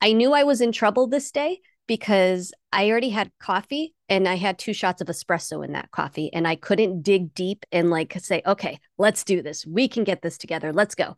I 0.00 0.14
knew 0.14 0.32
I 0.32 0.44
was 0.44 0.62
in 0.62 0.72
trouble 0.72 1.06
this 1.06 1.30
day 1.30 1.60
because 1.86 2.52
I 2.72 2.90
already 2.90 3.10
had 3.10 3.30
coffee 3.38 3.94
and 4.08 4.28
I 4.28 4.36
had 4.36 4.58
two 4.58 4.72
shots 4.72 5.00
of 5.00 5.08
espresso 5.08 5.64
in 5.64 5.72
that 5.72 5.90
coffee 5.90 6.32
and 6.32 6.46
I 6.46 6.56
couldn't 6.56 7.02
dig 7.02 7.34
deep 7.34 7.64
and 7.72 7.90
like 7.90 8.14
say, 8.20 8.42
okay, 8.46 8.78
let's 8.98 9.24
do 9.24 9.42
this. 9.42 9.66
We 9.66 9.88
can 9.88 10.04
get 10.04 10.22
this 10.22 10.38
together. 10.38 10.72
Let's 10.72 10.94
go. 10.94 11.16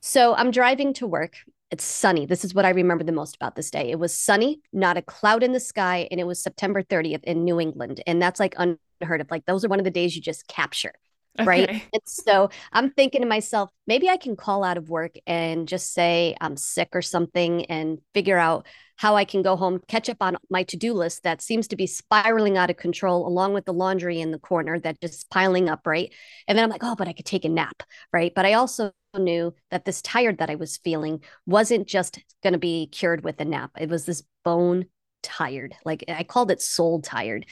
So 0.00 0.34
I'm 0.34 0.50
driving 0.50 0.92
to 0.94 1.06
work. 1.06 1.36
It's 1.70 1.84
sunny. 1.84 2.26
This 2.26 2.44
is 2.44 2.54
what 2.54 2.64
I 2.64 2.70
remember 2.70 3.02
the 3.02 3.12
most 3.12 3.34
about 3.34 3.56
this 3.56 3.70
day. 3.70 3.90
It 3.90 3.98
was 3.98 4.14
sunny, 4.14 4.60
not 4.72 4.96
a 4.96 5.02
cloud 5.02 5.42
in 5.42 5.52
the 5.52 5.58
sky, 5.58 6.06
and 6.10 6.20
it 6.20 6.26
was 6.26 6.40
September 6.40 6.82
30th 6.82 7.24
in 7.24 7.44
New 7.44 7.58
England. 7.58 8.02
And 8.06 8.22
that's 8.22 8.38
like 8.38 8.54
unheard 8.56 9.20
of. 9.20 9.30
Like 9.30 9.46
those 9.46 9.64
are 9.64 9.68
one 9.68 9.80
of 9.80 9.84
the 9.84 9.90
days 9.90 10.14
you 10.14 10.22
just 10.22 10.46
capture. 10.46 10.92
Okay. 11.38 11.44
Right. 11.46 11.68
And 11.70 12.02
so 12.04 12.50
I'm 12.72 12.90
thinking 12.90 13.22
to 13.22 13.26
myself, 13.26 13.70
maybe 13.86 14.08
I 14.08 14.16
can 14.16 14.36
call 14.36 14.64
out 14.64 14.76
of 14.76 14.88
work 14.88 15.16
and 15.26 15.68
just 15.68 15.92
say 15.92 16.36
I'm 16.40 16.56
sick 16.56 16.90
or 16.92 17.02
something 17.02 17.66
and 17.66 17.98
figure 18.14 18.38
out 18.38 18.66
how 18.96 19.14
I 19.14 19.24
can 19.26 19.42
go 19.42 19.56
home, 19.56 19.80
catch 19.88 20.08
up 20.08 20.16
on 20.20 20.38
my 20.48 20.62
to 20.64 20.76
do 20.76 20.94
list 20.94 21.24
that 21.24 21.42
seems 21.42 21.68
to 21.68 21.76
be 21.76 21.86
spiraling 21.86 22.56
out 22.56 22.70
of 22.70 22.76
control, 22.76 23.26
along 23.26 23.52
with 23.52 23.66
the 23.66 23.74
laundry 23.74 24.20
in 24.20 24.30
the 24.30 24.38
corner 24.38 24.78
that 24.80 25.00
just 25.00 25.28
piling 25.28 25.68
up. 25.68 25.86
Right. 25.86 26.12
And 26.48 26.56
then 26.56 26.64
I'm 26.64 26.70
like, 26.70 26.82
oh, 26.82 26.94
but 26.96 27.08
I 27.08 27.12
could 27.12 27.26
take 27.26 27.44
a 27.44 27.50
nap. 27.50 27.82
Right. 28.12 28.32
But 28.34 28.46
I 28.46 28.54
also 28.54 28.92
knew 29.14 29.54
that 29.70 29.84
this 29.84 30.00
tired 30.02 30.38
that 30.38 30.50
I 30.50 30.54
was 30.54 30.78
feeling 30.78 31.22
wasn't 31.46 31.86
just 31.86 32.18
going 32.42 32.54
to 32.54 32.58
be 32.58 32.86
cured 32.86 33.22
with 33.24 33.40
a 33.40 33.44
nap. 33.44 33.70
It 33.78 33.90
was 33.90 34.06
this 34.06 34.22
bone 34.44 34.86
tired. 35.22 35.74
Like 35.84 36.04
I 36.08 36.22
called 36.22 36.50
it 36.50 36.62
soul 36.62 37.02
tired. 37.02 37.46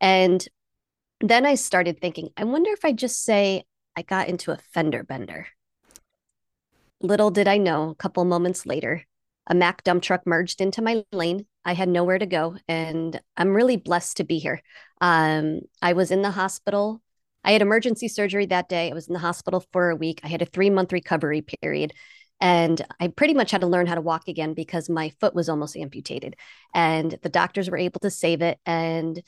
And 0.00 0.46
then 1.30 1.46
I 1.46 1.54
started 1.54 2.00
thinking, 2.00 2.30
I 2.36 2.44
wonder 2.44 2.70
if 2.70 2.84
I 2.84 2.92
just 2.92 3.22
say 3.22 3.64
I 3.96 4.02
got 4.02 4.28
into 4.28 4.52
a 4.52 4.58
fender 4.58 5.02
bender. 5.02 5.46
Little 7.00 7.30
did 7.30 7.48
I 7.48 7.58
know, 7.58 7.90
a 7.90 7.94
couple 7.94 8.24
moments 8.24 8.66
later, 8.66 9.04
a 9.46 9.54
Mack 9.54 9.84
dump 9.84 10.02
truck 10.02 10.26
merged 10.26 10.60
into 10.60 10.82
my 10.82 11.04
lane. 11.12 11.46
I 11.64 11.74
had 11.74 11.88
nowhere 11.88 12.18
to 12.18 12.26
go, 12.26 12.56
and 12.68 13.20
I'm 13.36 13.54
really 13.54 13.76
blessed 13.76 14.18
to 14.18 14.24
be 14.24 14.38
here. 14.38 14.62
Um, 15.00 15.60
I 15.82 15.94
was 15.94 16.10
in 16.10 16.22
the 16.22 16.30
hospital. 16.30 17.00
I 17.42 17.52
had 17.52 17.62
emergency 17.62 18.08
surgery 18.08 18.46
that 18.46 18.68
day. 18.68 18.90
I 18.90 18.94
was 18.94 19.06
in 19.06 19.12
the 19.12 19.18
hospital 19.18 19.64
for 19.72 19.90
a 19.90 19.96
week. 19.96 20.20
I 20.24 20.28
had 20.28 20.42
a 20.42 20.46
three 20.46 20.70
month 20.70 20.92
recovery 20.92 21.42
period. 21.42 21.92
And 22.40 22.84
I 23.00 23.08
pretty 23.08 23.32
much 23.32 23.50
had 23.50 23.60
to 23.60 23.66
learn 23.66 23.86
how 23.86 23.94
to 23.94 24.00
walk 24.00 24.28
again 24.28 24.54
because 24.54 24.90
my 24.90 25.10
foot 25.20 25.34
was 25.34 25.48
almost 25.48 25.76
amputated. 25.76 26.36
And 26.74 27.16
the 27.22 27.28
doctors 27.28 27.70
were 27.70 27.76
able 27.76 28.00
to 28.00 28.10
save 28.10 28.42
it. 28.42 28.58
And 28.66 29.22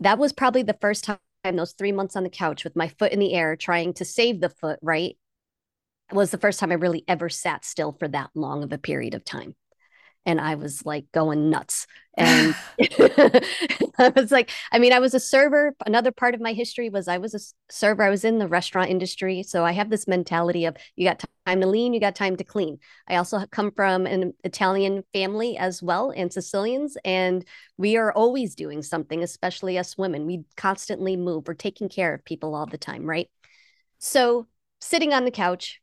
that 0.00 0.18
was 0.18 0.32
probably 0.32 0.62
the 0.62 0.78
first 0.80 1.04
time 1.04 1.18
those 1.52 1.72
three 1.72 1.92
months 1.92 2.16
on 2.16 2.22
the 2.22 2.30
couch 2.30 2.64
with 2.64 2.74
my 2.74 2.88
foot 2.88 3.12
in 3.12 3.18
the 3.18 3.34
air 3.34 3.54
trying 3.54 3.92
to 3.92 4.04
save 4.04 4.40
the 4.40 4.48
foot, 4.48 4.78
right? 4.82 5.16
was 6.12 6.30
the 6.30 6.38
first 6.38 6.60
time 6.60 6.70
I 6.70 6.76
really 6.76 7.04
ever 7.08 7.28
sat 7.28 7.64
still 7.64 7.92
for 7.92 8.08
that 8.08 8.30
long 8.34 8.62
of 8.62 8.72
a 8.72 8.78
period 8.78 9.14
of 9.14 9.24
time. 9.24 9.54
And 10.26 10.40
I 10.40 10.54
was 10.54 10.84
like 10.84 11.10
going 11.12 11.50
nuts. 11.50 11.86
And 12.16 12.54
I 13.98 14.12
was 14.14 14.30
like, 14.30 14.50
I 14.70 14.78
mean, 14.78 14.92
I 14.92 15.00
was 15.00 15.14
a 15.14 15.20
server. 15.20 15.74
Another 15.84 16.12
part 16.12 16.36
of 16.36 16.40
my 16.40 16.52
history 16.52 16.88
was 16.88 17.08
I 17.08 17.18
was 17.18 17.34
a 17.34 17.40
server. 17.72 18.04
I 18.04 18.10
was 18.10 18.24
in 18.24 18.38
the 18.38 18.46
restaurant 18.46 18.88
industry. 18.88 19.42
So 19.42 19.64
I 19.64 19.72
have 19.72 19.90
this 19.90 20.06
mentality 20.06 20.64
of 20.64 20.76
you 20.94 21.08
got 21.08 21.24
time 21.44 21.60
to 21.60 21.66
lean, 21.66 21.92
you 21.92 21.98
got 21.98 22.14
time 22.14 22.36
to 22.36 22.44
clean. 22.44 22.78
I 23.08 23.16
also 23.16 23.44
come 23.50 23.72
from 23.72 24.06
an 24.06 24.32
Italian 24.44 25.02
family 25.12 25.56
as 25.56 25.82
well 25.82 26.12
and 26.14 26.32
Sicilians. 26.32 26.96
And 27.04 27.44
we 27.78 27.96
are 27.96 28.12
always 28.12 28.54
doing 28.54 28.82
something, 28.82 29.20
especially 29.24 29.76
us 29.76 29.98
women. 29.98 30.24
We 30.24 30.44
constantly 30.56 31.16
move. 31.16 31.48
We're 31.48 31.54
taking 31.54 31.88
care 31.88 32.14
of 32.14 32.24
people 32.24 32.54
all 32.54 32.66
the 32.66 32.78
time, 32.78 33.06
right? 33.06 33.28
So 33.98 34.46
sitting 34.80 35.12
on 35.12 35.24
the 35.24 35.30
couch, 35.32 35.80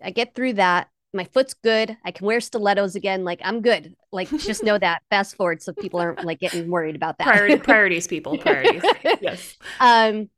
I 0.00 0.10
get 0.10 0.34
through 0.34 0.54
that. 0.54 0.88
My 1.14 1.24
foot's 1.24 1.54
good. 1.54 1.96
I 2.04 2.10
can 2.10 2.26
wear 2.26 2.40
stilettos 2.40 2.94
again. 2.94 3.24
Like 3.24 3.40
I'm 3.44 3.60
good. 3.60 3.94
Like 4.12 4.30
just 4.30 4.62
know 4.62 4.78
that. 4.78 5.02
Fast 5.10 5.36
forward 5.36 5.62
so 5.62 5.72
people 5.72 6.00
aren't 6.00 6.24
like 6.24 6.40
getting 6.40 6.70
worried 6.70 6.96
about 6.96 7.18
that. 7.18 7.26
Priority, 7.26 7.56
priorities, 7.62 8.06
people. 8.06 8.38
Priorities. 8.38 8.82
yes. 9.20 9.56
Um, 9.78 10.30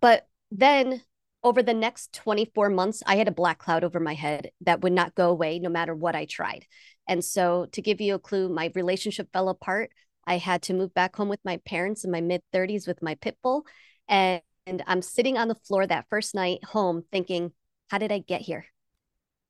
but 0.00 0.26
then 0.50 1.02
over 1.44 1.62
the 1.62 1.74
next 1.74 2.12
24 2.12 2.70
months, 2.70 3.02
I 3.04 3.16
had 3.16 3.28
a 3.28 3.32
black 3.32 3.58
cloud 3.58 3.84
over 3.84 3.98
my 3.98 4.14
head 4.14 4.50
that 4.60 4.82
would 4.82 4.92
not 4.92 5.14
go 5.14 5.30
away 5.30 5.58
no 5.58 5.68
matter 5.68 5.94
what 5.94 6.14
I 6.14 6.24
tried. 6.24 6.66
And 7.08 7.24
so, 7.24 7.66
to 7.72 7.82
give 7.82 8.00
you 8.00 8.14
a 8.14 8.18
clue, 8.18 8.48
my 8.48 8.70
relationship 8.74 9.28
fell 9.32 9.48
apart. 9.48 9.90
I 10.24 10.38
had 10.38 10.62
to 10.62 10.74
move 10.74 10.94
back 10.94 11.16
home 11.16 11.28
with 11.28 11.40
my 11.44 11.56
parents 11.64 12.04
in 12.04 12.12
my 12.12 12.20
mid 12.20 12.42
30s 12.54 12.86
with 12.86 13.02
my 13.02 13.16
pit 13.16 13.38
bull. 13.42 13.66
And, 14.08 14.40
and 14.66 14.84
I'm 14.86 15.02
sitting 15.02 15.36
on 15.36 15.48
the 15.48 15.56
floor 15.56 15.84
that 15.84 16.06
first 16.08 16.34
night 16.34 16.62
home 16.64 17.02
thinking, 17.10 17.52
how 17.90 17.98
did 17.98 18.12
I 18.12 18.20
get 18.20 18.42
here? 18.42 18.66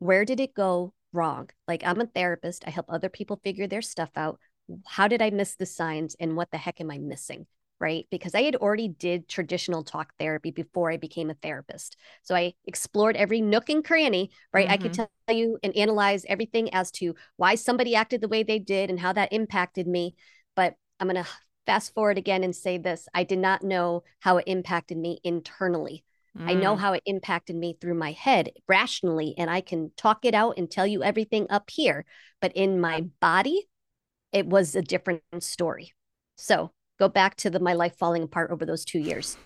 Where 0.03 0.25
did 0.25 0.41
it 0.41 0.53
go 0.53 0.93
wrong? 1.13 1.49
Like 1.69 1.83
I'm 1.87 2.01
a 2.01 2.07
therapist, 2.07 2.65
I 2.67 2.71
help 2.71 2.87
other 2.89 3.09
people 3.09 3.41
figure 3.45 3.69
their 3.69 3.83
stuff 3.83 4.11
out. 4.17 4.41
How 4.87 5.07
did 5.07 5.23
I 5.23 5.31
miss 5.31 5.55
the 5.55 5.67
signs 5.67 6.17
and 6.19 6.37
what 6.37 6.51
the 6.51 6.59
heck 6.59 6.81
am 6.81 6.91
I 6.91 6.99
missing? 6.99 7.47
Right? 7.79 8.07
Because 8.11 8.35
I 8.35 8.43
had 8.43 8.57
already 8.57 8.89
did 8.89 9.29
traditional 9.29 9.85
talk 9.85 10.13
therapy 10.19 10.51
before 10.51 10.91
I 10.91 10.97
became 10.97 11.31
a 11.31 11.35
therapist. 11.35 11.97
So 12.23 12.35
I 12.35 12.55
explored 12.67 13.17
every 13.17 13.41
nook 13.41 13.71
and 13.71 13.85
cranny, 13.85 14.31
right? 14.53 14.67
Mm-hmm. 14.67 14.73
I 14.73 14.77
could 14.77 14.93
mm-hmm. 14.93 15.05
tell 15.29 15.37
you 15.37 15.59
and 15.63 15.77
analyze 15.77 16.25
everything 16.29 16.73
as 16.75 16.91
to 16.93 17.15
why 17.37 17.55
somebody 17.55 17.95
acted 17.95 18.21
the 18.21 18.29
way 18.29 18.43
they 18.43 18.59
did 18.59 18.91
and 18.91 18.99
how 18.99 19.13
that 19.13 19.33
impacted 19.33 19.87
me. 19.87 20.15
But 20.57 20.75
I'm 20.99 21.09
going 21.09 21.23
to 21.23 21.31
fast 21.67 21.95
forward 21.95 22.19
again 22.19 22.43
and 22.43 22.55
say 22.55 22.79
this 22.79 23.09
I 23.15 23.23
did 23.23 23.39
not 23.39 23.63
know 23.63 24.03
how 24.21 24.39
it 24.39 24.45
impacted 24.49 24.99
me 24.99 25.21
internally. 25.23 26.05
Mm. 26.39 26.51
I 26.51 26.55
know 26.55 26.77
mm. 26.77 26.79
how 26.79 26.93
it 26.95 27.03
impacted 27.05 27.57
me 27.57 27.77
through 27.81 27.95
my 27.95 28.13
head 28.13 28.51
rationally, 28.69 29.35
and 29.37 29.51
I 29.51 29.61
can 29.61 29.91
talk 29.97 30.25
it 30.25 30.35
out 30.35 30.55
and 30.57 30.71
tell 30.71 30.87
you 30.87 31.03
everything 31.03 31.47
up 31.51 31.71
here. 31.71 32.05
But 32.41 32.53
in 32.55 32.81
my 32.81 33.03
body, 33.21 33.69
it 34.33 34.47
was 34.47 34.75
a 34.75 34.83
different 34.83 35.23
story. 35.41 35.93
So 36.37 36.73
go 36.99 37.09
back 37.09 37.37
to 37.37 37.51
the 37.51 37.61
my 37.61 37.75
life 37.75 37.97
falling 37.99 38.23
apart 38.23 38.51
over 38.51 38.65
those 38.65 38.85
two 38.85 38.99
years. 38.99 39.37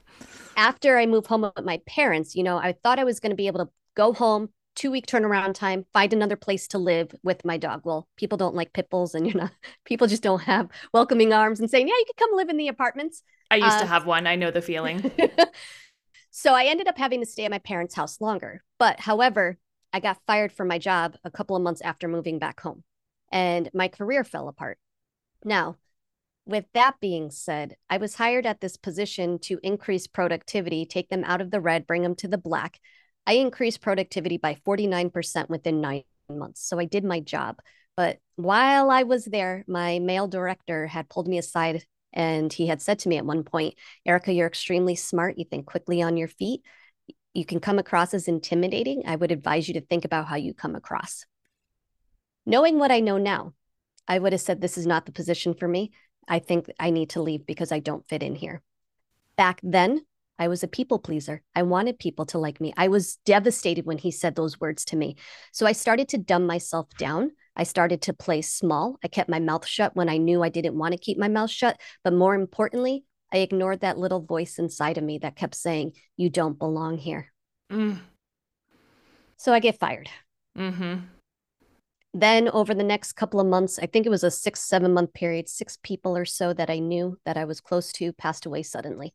After 0.57 0.97
I 0.97 1.07
moved 1.07 1.27
home 1.27 1.43
with 1.43 1.65
my 1.65 1.81
parents, 1.87 2.35
you 2.35 2.43
know, 2.43 2.57
I 2.57 2.75
thought 2.83 2.99
I 2.99 3.05
was 3.05 3.21
going 3.21 3.31
to 3.31 3.37
be 3.37 3.49
able 3.49 3.67
to 3.67 3.73
go 3.95 4.13
home, 4.13 4.51
two 4.75 4.91
week 4.91 5.07
turnaround 5.07 5.55
time, 5.55 5.85
find 5.93 6.13
another 6.13 6.37
place 6.37 6.69
to 6.69 6.79
live 6.79 7.15
with 7.23 7.45
my 7.45 7.57
dog. 7.57 7.83
Well, 7.85 8.07
people 8.17 8.39
don't 8.39 8.55
like 8.55 8.73
pit 8.73 8.89
bulls, 8.89 9.15
and 9.15 9.27
you're 9.27 9.37
not, 9.37 9.53
people 9.85 10.07
just 10.07 10.23
don't 10.23 10.43
have 10.43 10.69
welcoming 10.95 11.33
arms 11.33 11.61
and 11.61 11.69
saying, 11.69 11.89
yeah, 11.89 11.95
you 11.95 12.05
could 12.07 12.17
come 12.17 12.37
live 12.37 12.49
in 12.49 12.57
the 12.57 12.69
apartments. 12.69 13.23
I 13.51 13.57
used 13.57 13.77
uh, 13.77 13.81
to 13.81 13.87
have 13.87 14.07
one. 14.07 14.27
I 14.27 14.37
know 14.37 14.51
the 14.51 14.63
feeling. 14.63 15.11
So 16.39 16.53
I 16.53 16.65
ended 16.65 16.87
up 16.87 16.99
having 16.99 17.21
to 17.21 17.27
stay 17.27 17.47
at 17.47 17.51
my 17.51 17.61
parents' 17.61 17.95
house 17.95 18.21
longer. 18.21 18.63
But 18.79 19.01
however, 19.01 19.57
I 19.95 20.01
got 20.01 20.21
fired 20.27 20.53
from 20.53 20.69
my 20.69 20.77
job 20.77 21.17
a 21.25 21.31
couple 21.31 21.57
of 21.57 21.63
months 21.63 21.81
after 21.81 22.09
moving 22.09 22.39
back 22.39 22.61
home 22.61 22.85
and 23.33 23.71
my 23.73 23.89
career 23.89 24.23
fell 24.23 24.47
apart. 24.47 24.77
Now, 25.47 25.77
with 26.45 26.67
that 26.75 26.97
being 27.01 27.31
said, 27.31 27.77
I 27.89 27.97
was 27.97 28.17
hired 28.17 28.45
at 28.45 28.61
this 28.61 28.77
position 28.77 29.39
to 29.45 29.59
increase 29.63 30.07
productivity, 30.07 30.85
take 30.85 31.09
them 31.09 31.25
out 31.25 31.41
of 31.41 31.51
the 31.51 31.61
red, 31.63 31.87
bring 31.87 32.03
them 32.03 32.15
to 32.17 32.29
the 32.29 32.37
black. 32.37 32.81
I 33.27 33.37
increased 33.37 33.81
productivity 33.81 34.37
by 34.37 34.59
49% 34.67 35.49
within 35.49 35.81
nine 35.81 36.03
months. 36.29 36.69
So 36.69 36.79
I 36.79 36.85
did 36.85 37.03
my 37.03 37.21
job. 37.21 37.61
But 37.97 38.19
while 38.37 38.91
I 38.91 39.05
was 39.05 39.25
there, 39.25 39.65
my 39.67 40.01
male 40.01 40.29
director 40.29 40.87
had 40.87 41.09
pulled 41.09 41.29
me 41.29 41.39
aside 41.39 41.87
and 42.13 42.53
he 42.53 42.67
had 42.67 42.81
said 42.81 42.99
to 43.01 43.09
me 43.09 43.19
at 43.19 43.27
one 43.27 43.45
point, 43.45 43.75
Erica, 44.05 44.33
you're 44.33 44.47
extremely 44.47 44.95
smart. 44.95 45.39
You 45.39 45.45
think 45.45 45.67
quickly 45.67 46.03
on 46.03 46.17
your 46.17 46.29
feet. 46.29 46.63
You 47.35 47.45
can 47.45 47.61
come 47.61 47.79
across 47.79 48.15
as 48.15 48.29
intimidating. 48.29 49.03
I 49.07 49.17
would 49.17 49.31
advise 49.31 49.69
you 49.69 49.75
to 49.75 49.83
think 49.83 50.05
about 50.05 50.27
how 50.27 50.37
you 50.37 50.55
come 50.55 50.75
across. 50.75 51.27
Knowing 52.47 52.79
what 52.79 52.91
I 52.91 53.01
know 53.01 53.19
now, 53.19 53.53
I 54.09 54.19
would 54.19 54.33
have 54.33 54.41
said, 54.41 54.61
This 54.61 54.79
is 54.79 54.87
not 54.87 55.05
the 55.05 55.13
position 55.13 55.55
for 55.55 55.69
me. 55.69 55.93
I 56.29 56.39
think 56.39 56.71
I 56.81 56.91
need 56.91 57.11
to 57.11 57.23
leave 57.23 57.47
because 57.47 57.73
I 57.73 57.81
don't 57.81 58.09
fit 58.09 58.23
in 58.23 58.35
here. 58.35 58.63
Back 59.37 59.61
then, 59.63 60.01
I 60.39 60.49
was 60.49 60.63
a 60.63 60.69
people 60.69 60.99
pleaser. 60.99 61.43
I 61.55 61.63
wanted 61.63 61.99
people 61.99 62.27
to 62.27 62.39
like 62.39 62.61
me. 62.61 62.73
I 62.77 62.89
was 62.89 63.17
devastated 63.25 63.87
when 63.87 63.99
he 63.99 64.11
said 64.11 64.35
those 64.35 64.61
words 64.61 64.85
to 64.87 64.97
me. 64.97 65.17
So 65.53 65.67
I 65.67 65.73
started 65.73 66.09
to 66.11 66.19
dumb 66.19 66.47
myself 66.47 66.89
down 66.99 67.33
I 67.57 67.65
started 67.65 68.03
to 68.03 68.13
play 68.13 68.43
small. 68.43 68.99
I 69.03 69.09
kept 69.09 69.31
my 69.31 69.41
mouth 69.41 69.67
shut 69.67 69.97
when 69.97 70.09
I 70.09 70.19
knew 70.19 70.43
I 70.43 70.49
didn't 70.49 70.79
want 70.79 70.93
to 70.93 70.99
keep 70.99 71.19
my 71.19 71.29
mouth 71.29 71.51
shut. 71.51 71.81
But 72.05 72.13
more 72.13 72.35
importantly, 72.35 73.05
I 73.33 73.39
ignored 73.39 73.81
that 73.81 73.99
little 73.99 74.21
voice 74.21 74.59
inside 74.59 74.99
of 74.99 75.05
me 75.05 75.19
that 75.19 75.37
kept 75.37 75.55
saying, 75.55 75.93
You 76.17 76.31
don't 76.31 76.59
belong 76.59 76.99
here. 76.99 77.33
Mm. 77.73 77.99
So 79.37 79.53
I 79.53 79.61
get 79.61 79.79
fired. 79.79 80.09
Mm-hmm. 80.57 81.01
Then, 82.15 82.49
over 82.49 82.73
the 82.73 82.83
next 82.83 83.13
couple 83.13 83.41
of 83.41 83.47
months, 83.47 83.79
I 83.79 83.85
think 83.87 84.07
it 84.07 84.11
was 84.11 84.25
a 84.25 84.31
six, 84.31 84.61
seven 84.61 84.95
month 84.95 85.13
period, 85.13 85.49
six 85.49 85.79
people 85.83 86.17
or 86.17 86.25
so 86.25 86.55
that 86.55 86.71
I 86.71 86.79
knew 86.79 87.19
that 87.27 87.37
I 87.37 87.45
was 87.45 87.61
close 87.61 87.93
to 87.95 88.13
passed 88.13 88.47
away 88.47 88.63
suddenly. 88.63 89.13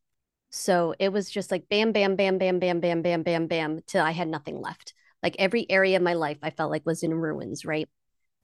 So 0.50 0.94
it 0.98 1.12
was 1.12 1.30
just 1.30 1.50
like 1.50 1.68
bam, 1.68 1.92
bam, 1.92 2.14
bam, 2.14 2.38
bam, 2.38 2.60
bam, 2.60 2.80
bam, 2.80 3.02
bam, 3.02 3.22
bam, 3.22 3.46
bam, 3.46 3.80
till 3.86 4.04
I 4.04 4.12
had 4.12 4.28
nothing 4.28 4.60
left. 4.60 4.94
Like 5.22 5.34
every 5.38 5.68
area 5.70 5.96
of 5.96 6.02
my 6.02 6.14
life, 6.14 6.38
I 6.42 6.50
felt 6.50 6.70
like 6.70 6.86
was 6.86 7.02
in 7.02 7.14
ruins, 7.14 7.64
right? 7.64 7.88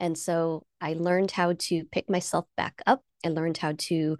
And 0.00 0.16
so 0.16 0.64
I 0.80 0.92
learned 0.94 1.30
how 1.30 1.54
to 1.58 1.84
pick 1.84 2.08
myself 2.08 2.46
back 2.56 2.80
up. 2.86 3.02
I 3.24 3.28
learned 3.28 3.58
how 3.58 3.74
to 3.76 4.16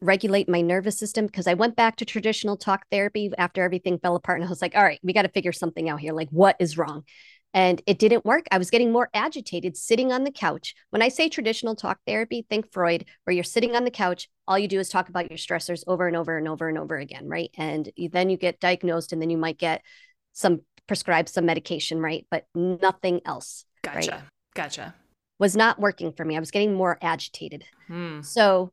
regulate 0.00 0.48
my 0.48 0.60
nervous 0.60 0.98
system 0.98 1.26
because 1.26 1.46
I 1.46 1.54
went 1.54 1.74
back 1.74 1.96
to 1.96 2.04
traditional 2.04 2.56
talk 2.56 2.84
therapy 2.90 3.32
after 3.36 3.62
everything 3.62 3.98
fell 3.98 4.14
apart. 4.14 4.38
And 4.38 4.46
I 4.46 4.50
was 4.50 4.62
like, 4.62 4.76
all 4.76 4.82
right, 4.82 5.00
we 5.02 5.12
got 5.12 5.22
to 5.22 5.28
figure 5.28 5.52
something 5.52 5.88
out 5.88 6.00
here. 6.00 6.12
Like, 6.12 6.28
what 6.30 6.56
is 6.60 6.78
wrong? 6.78 7.04
And 7.54 7.80
it 7.86 7.98
didn't 7.98 8.26
work. 8.26 8.46
I 8.52 8.58
was 8.58 8.70
getting 8.70 8.92
more 8.92 9.08
agitated 9.14 9.76
sitting 9.76 10.12
on 10.12 10.22
the 10.22 10.30
couch. 10.30 10.74
When 10.90 11.00
I 11.00 11.08
say 11.08 11.30
traditional 11.30 11.74
talk 11.74 11.98
therapy, 12.06 12.46
think 12.48 12.70
Freud, 12.70 13.06
where 13.24 13.34
you're 13.34 13.42
sitting 13.42 13.74
on 13.74 13.84
the 13.84 13.90
couch, 13.90 14.28
all 14.46 14.58
you 14.58 14.68
do 14.68 14.78
is 14.78 14.90
talk 14.90 15.08
about 15.08 15.30
your 15.30 15.38
stressors 15.38 15.82
over 15.86 16.06
and 16.06 16.16
over 16.16 16.36
and 16.36 16.46
over 16.46 16.68
and 16.68 16.76
over 16.76 16.96
again, 16.96 17.26
right? 17.26 17.50
And 17.56 17.90
then 18.12 18.28
you 18.28 18.36
get 18.36 18.60
diagnosed, 18.60 19.14
and 19.14 19.22
then 19.22 19.30
you 19.30 19.38
might 19.38 19.58
get 19.58 19.82
some 20.34 20.60
prescribed 20.86 21.30
some 21.30 21.46
medication, 21.46 22.00
right? 22.00 22.26
But 22.30 22.44
nothing 22.54 23.22
else. 23.24 23.64
Gotcha. 23.82 24.10
Right? 24.10 24.22
Gotcha. 24.58 24.92
Was 25.38 25.54
not 25.54 25.78
working 25.78 26.10
for 26.10 26.24
me. 26.24 26.36
I 26.36 26.40
was 26.40 26.50
getting 26.50 26.74
more 26.74 26.98
agitated. 27.00 27.64
Hmm. 27.86 28.22
So 28.22 28.72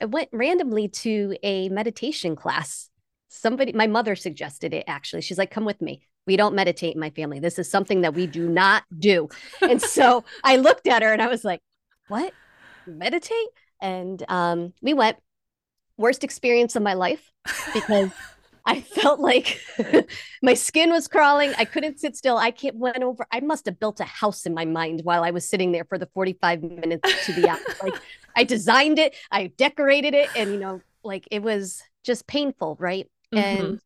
I 0.00 0.04
went 0.04 0.28
randomly 0.30 0.86
to 0.86 1.36
a 1.42 1.68
meditation 1.68 2.36
class. 2.36 2.88
Somebody, 3.26 3.72
my 3.72 3.88
mother 3.88 4.14
suggested 4.14 4.72
it 4.72 4.84
actually. 4.86 5.22
She's 5.22 5.36
like, 5.36 5.50
come 5.50 5.64
with 5.64 5.82
me. 5.82 6.02
We 6.28 6.36
don't 6.36 6.54
meditate 6.54 6.94
in 6.94 7.00
my 7.00 7.10
family. 7.10 7.40
This 7.40 7.58
is 7.58 7.68
something 7.68 8.02
that 8.02 8.14
we 8.14 8.28
do 8.28 8.48
not 8.48 8.84
do. 8.96 9.28
And 9.60 9.82
so 9.82 10.22
I 10.44 10.58
looked 10.58 10.86
at 10.86 11.02
her 11.02 11.12
and 11.12 11.20
I 11.20 11.26
was 11.26 11.42
like, 11.42 11.60
what? 12.06 12.32
Meditate? 12.86 13.48
And 13.82 14.24
um, 14.28 14.74
we 14.80 14.94
went. 14.94 15.16
Worst 15.96 16.22
experience 16.22 16.76
of 16.76 16.84
my 16.84 16.94
life 16.94 17.32
because 17.74 18.10
I 18.68 18.82
felt 18.82 19.18
like 19.18 19.58
my 20.42 20.52
skin 20.52 20.90
was 20.90 21.08
crawling. 21.08 21.54
I 21.56 21.64
couldn't 21.64 21.98
sit 21.98 22.16
still. 22.16 22.36
I 22.36 22.50
can't 22.50 22.76
went 22.76 23.02
over. 23.02 23.26
I 23.32 23.40
must 23.40 23.64
have 23.64 23.80
built 23.80 23.98
a 23.98 24.04
house 24.04 24.44
in 24.44 24.52
my 24.52 24.66
mind 24.66 25.00
while 25.04 25.24
I 25.24 25.30
was 25.30 25.48
sitting 25.48 25.72
there 25.72 25.86
for 25.86 25.96
the 25.96 26.06
45 26.12 26.62
minutes 26.62 27.26
to 27.26 27.32
the 27.32 27.48
hour. 27.48 27.58
like 27.82 27.94
I 28.36 28.44
designed 28.44 28.98
it, 28.98 29.16
I 29.30 29.46
decorated 29.46 30.12
it, 30.12 30.28
and 30.36 30.52
you 30.52 30.58
know, 30.58 30.82
like 31.02 31.26
it 31.30 31.42
was 31.42 31.82
just 32.04 32.26
painful, 32.26 32.76
right? 32.78 33.10
Mhm. 33.34 33.42
And 33.42 33.80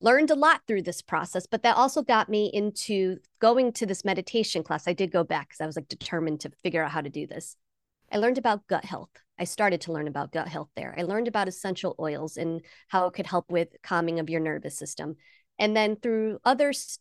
learned 0.00 0.30
a 0.30 0.34
lot 0.34 0.62
through 0.66 0.82
this 0.82 1.02
process. 1.02 1.46
But 1.46 1.62
that 1.62 1.76
also 1.76 2.02
got 2.02 2.30
me 2.30 2.50
into 2.52 3.18
going 3.38 3.70
to 3.74 3.86
this 3.86 4.02
meditation 4.02 4.62
class. 4.62 4.88
I 4.88 4.94
did 4.94 5.12
go 5.12 5.24
back 5.24 5.50
because 5.50 5.60
I 5.60 5.66
was 5.66 5.76
like 5.76 5.88
determined 5.88 6.40
to 6.40 6.52
figure 6.62 6.82
out 6.82 6.90
how 6.90 7.02
to 7.02 7.10
do 7.10 7.26
this. 7.26 7.54
I 8.12 8.18
learned 8.18 8.38
about 8.38 8.66
gut 8.68 8.84
health. 8.84 9.10
I 9.38 9.44
started 9.44 9.80
to 9.82 9.92
learn 9.92 10.06
about 10.06 10.32
gut 10.32 10.48
health 10.48 10.68
there. 10.76 10.94
I 10.96 11.02
learned 11.02 11.28
about 11.28 11.48
essential 11.48 11.96
oils 11.98 12.36
and 12.36 12.60
how 12.88 13.06
it 13.06 13.14
could 13.14 13.26
help 13.26 13.50
with 13.50 13.68
calming 13.82 14.20
of 14.20 14.30
your 14.30 14.40
nervous 14.40 14.76
system. 14.78 15.16
And 15.58 15.76
then 15.76 15.96
through 15.96 16.38
other 16.44 16.68
s- 16.70 16.98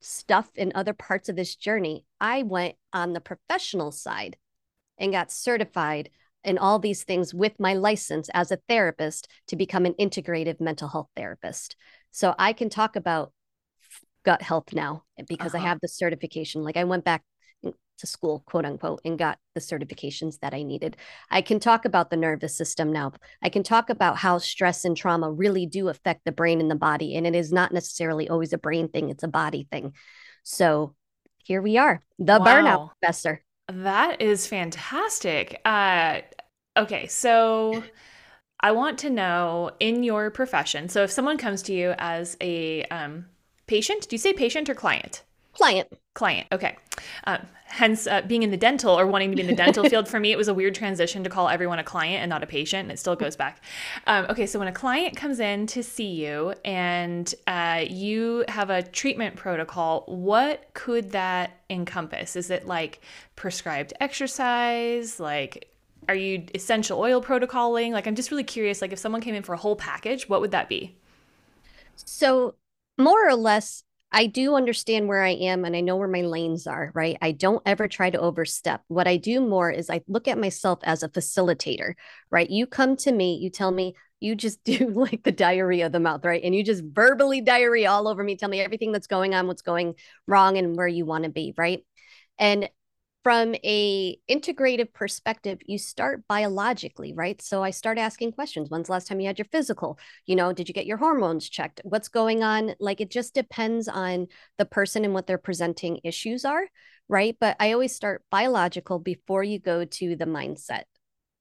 stuff 0.00 0.50
in 0.56 0.72
other 0.74 0.92
parts 0.92 1.28
of 1.28 1.36
this 1.36 1.56
journey, 1.56 2.04
I 2.20 2.42
went 2.42 2.76
on 2.92 3.12
the 3.12 3.20
professional 3.20 3.90
side 3.90 4.36
and 4.98 5.12
got 5.12 5.32
certified 5.32 6.10
in 6.44 6.58
all 6.58 6.78
these 6.78 7.04
things 7.04 7.34
with 7.34 7.58
my 7.58 7.74
license 7.74 8.28
as 8.34 8.50
a 8.50 8.60
therapist 8.68 9.28
to 9.48 9.56
become 9.56 9.86
an 9.86 9.94
integrative 10.00 10.60
mental 10.60 10.88
health 10.88 11.08
therapist. 11.16 11.76
So 12.10 12.34
I 12.38 12.52
can 12.52 12.70
talk 12.70 12.96
about 12.96 13.32
gut 14.24 14.42
health 14.42 14.72
now 14.72 15.04
because 15.28 15.54
I 15.54 15.58
Uh-huh. 15.58 15.68
have 15.68 15.78
the 15.80 15.88
certification. 15.88 16.62
Like 16.62 16.76
I 16.76 16.84
went 16.84 17.04
back 17.04 17.22
to 18.00 18.06
school, 18.06 18.42
quote 18.46 18.64
unquote, 18.64 19.00
and 19.04 19.18
got 19.18 19.38
the 19.54 19.60
certifications 19.60 20.38
that 20.40 20.54
I 20.54 20.62
needed. 20.62 20.96
I 21.30 21.42
can 21.42 21.60
talk 21.60 21.84
about 21.84 22.10
the 22.10 22.16
nervous 22.16 22.56
system 22.56 22.92
now. 22.92 23.12
I 23.42 23.48
can 23.48 23.62
talk 23.62 23.90
about 23.90 24.16
how 24.16 24.38
stress 24.38 24.84
and 24.84 24.96
trauma 24.96 25.30
really 25.30 25.66
do 25.66 25.88
affect 25.88 26.24
the 26.24 26.32
brain 26.32 26.60
and 26.60 26.70
the 26.70 26.76
body. 26.76 27.16
And 27.16 27.26
it 27.26 27.34
is 27.34 27.52
not 27.52 27.72
necessarily 27.72 28.28
always 28.28 28.52
a 28.52 28.58
brain 28.58 28.88
thing, 28.88 29.10
it's 29.10 29.22
a 29.22 29.28
body 29.28 29.66
thing. 29.70 29.94
So 30.42 30.94
here 31.44 31.62
we 31.62 31.78
are, 31.78 32.02
the 32.18 32.38
Wow. 32.38 32.44
burnout 32.44 32.90
professor. 33.00 33.42
That 33.68 34.20
is 34.20 34.46
fantastic. 34.46 35.60
Uh, 35.64 36.20
okay, 36.76 37.06
so 37.06 37.84
I 38.60 38.72
want 38.72 38.98
to 39.00 39.10
know 39.10 39.70
in 39.80 40.02
your 40.02 40.30
profession. 40.30 40.88
So 40.88 41.02
if 41.04 41.10
someone 41.10 41.38
comes 41.38 41.62
to 41.62 41.72
you 41.72 41.94
as 41.98 42.36
a 42.40 42.84
um, 42.84 43.26
patient, 43.66 44.08
do 44.08 44.14
you 44.14 44.18
say 44.18 44.32
patient 44.32 44.68
or 44.68 44.74
client? 44.74 45.22
Client. 45.52 45.88
Client. 46.20 46.46
Okay. 46.52 46.76
Um, 47.24 47.46
hence, 47.64 48.06
uh, 48.06 48.20
being 48.20 48.42
in 48.42 48.50
the 48.50 48.56
dental 48.58 48.90
or 48.92 49.06
wanting 49.06 49.30
to 49.30 49.36
be 49.36 49.40
in 49.40 49.48
the 49.48 49.54
dental 49.54 49.84
field 49.88 50.06
for 50.06 50.20
me, 50.20 50.32
it 50.32 50.36
was 50.36 50.48
a 50.48 50.52
weird 50.52 50.74
transition 50.74 51.24
to 51.24 51.30
call 51.30 51.48
everyone 51.48 51.78
a 51.78 51.82
client 51.82 52.20
and 52.20 52.28
not 52.28 52.42
a 52.42 52.46
patient, 52.46 52.82
and 52.82 52.92
it 52.92 52.98
still 52.98 53.16
goes 53.16 53.36
back. 53.36 53.64
Um, 54.06 54.26
okay, 54.28 54.44
so 54.44 54.58
when 54.58 54.68
a 54.68 54.72
client 54.72 55.16
comes 55.16 55.40
in 55.40 55.66
to 55.68 55.82
see 55.82 56.10
you 56.10 56.52
and 56.62 57.34
uh, 57.46 57.86
you 57.88 58.44
have 58.48 58.68
a 58.68 58.82
treatment 58.82 59.34
protocol, 59.36 60.04
what 60.08 60.68
could 60.74 61.12
that 61.12 61.52
encompass? 61.70 62.36
Is 62.36 62.50
it 62.50 62.66
like 62.66 63.00
prescribed 63.34 63.94
exercise? 63.98 65.18
Like, 65.18 65.70
are 66.06 66.14
you 66.14 66.44
essential 66.54 67.00
oil 67.00 67.22
protocoling? 67.22 67.92
Like, 67.92 68.06
I'm 68.06 68.14
just 68.14 68.30
really 68.30 68.44
curious. 68.44 68.82
Like, 68.82 68.92
if 68.92 68.98
someone 68.98 69.22
came 69.22 69.34
in 69.34 69.42
for 69.42 69.54
a 69.54 69.58
whole 69.58 69.74
package, 69.74 70.28
what 70.28 70.42
would 70.42 70.50
that 70.50 70.68
be? 70.68 70.98
So, 71.96 72.56
more 72.98 73.26
or 73.26 73.34
less, 73.34 73.84
I 74.12 74.26
do 74.26 74.56
understand 74.56 75.06
where 75.06 75.22
I 75.22 75.30
am 75.30 75.64
and 75.64 75.76
I 75.76 75.80
know 75.80 75.96
where 75.96 76.08
my 76.08 76.22
lanes 76.22 76.66
are, 76.66 76.90
right? 76.94 77.16
I 77.22 77.30
don't 77.32 77.62
ever 77.64 77.86
try 77.86 78.10
to 78.10 78.18
overstep. 78.18 78.82
What 78.88 79.06
I 79.06 79.16
do 79.16 79.40
more 79.40 79.70
is 79.70 79.88
I 79.88 80.02
look 80.08 80.26
at 80.26 80.38
myself 80.38 80.80
as 80.82 81.02
a 81.02 81.08
facilitator, 81.08 81.94
right? 82.30 82.50
You 82.50 82.66
come 82.66 82.96
to 82.98 83.12
me, 83.12 83.36
you 83.36 83.50
tell 83.50 83.70
me, 83.70 83.94
you 84.18 84.34
just 84.34 84.64
do 84.64 84.90
like 84.90 85.22
the 85.22 85.32
diarrhea 85.32 85.86
of 85.86 85.92
the 85.92 86.00
mouth, 86.00 86.24
right? 86.24 86.42
And 86.42 86.54
you 86.54 86.64
just 86.64 86.82
verbally 86.84 87.40
diarrhea 87.40 87.90
all 87.90 88.08
over 88.08 88.24
me, 88.24 88.36
tell 88.36 88.48
me 88.48 88.60
everything 88.60 88.90
that's 88.90 89.06
going 89.06 89.34
on, 89.34 89.46
what's 89.46 89.62
going 89.62 89.94
wrong, 90.26 90.58
and 90.58 90.76
where 90.76 90.88
you 90.88 91.06
want 91.06 91.24
to 91.24 91.30
be, 91.30 91.54
right? 91.56 91.84
And 92.38 92.68
from 93.22 93.54
a 93.64 94.18
integrative 94.30 94.92
perspective 94.94 95.58
you 95.66 95.76
start 95.76 96.22
biologically 96.28 97.12
right 97.12 97.42
so 97.42 97.62
i 97.62 97.70
start 97.70 97.98
asking 97.98 98.32
questions 98.32 98.70
when's 98.70 98.86
the 98.86 98.92
last 98.92 99.06
time 99.06 99.20
you 99.20 99.26
had 99.26 99.38
your 99.38 99.48
physical 99.52 99.98
you 100.26 100.34
know 100.34 100.52
did 100.52 100.68
you 100.68 100.74
get 100.74 100.86
your 100.86 100.96
hormones 100.96 101.48
checked 101.48 101.80
what's 101.84 102.08
going 102.08 102.42
on 102.42 102.74
like 102.80 103.00
it 103.00 103.10
just 103.10 103.34
depends 103.34 103.88
on 103.88 104.26
the 104.58 104.64
person 104.64 105.04
and 105.04 105.12
what 105.12 105.26
their 105.26 105.38
presenting 105.38 106.00
issues 106.02 106.44
are 106.44 106.66
right 107.08 107.36
but 107.40 107.56
i 107.60 107.72
always 107.72 107.94
start 107.94 108.24
biological 108.30 108.98
before 108.98 109.44
you 109.44 109.58
go 109.58 109.84
to 109.84 110.16
the 110.16 110.24
mindset 110.24 110.84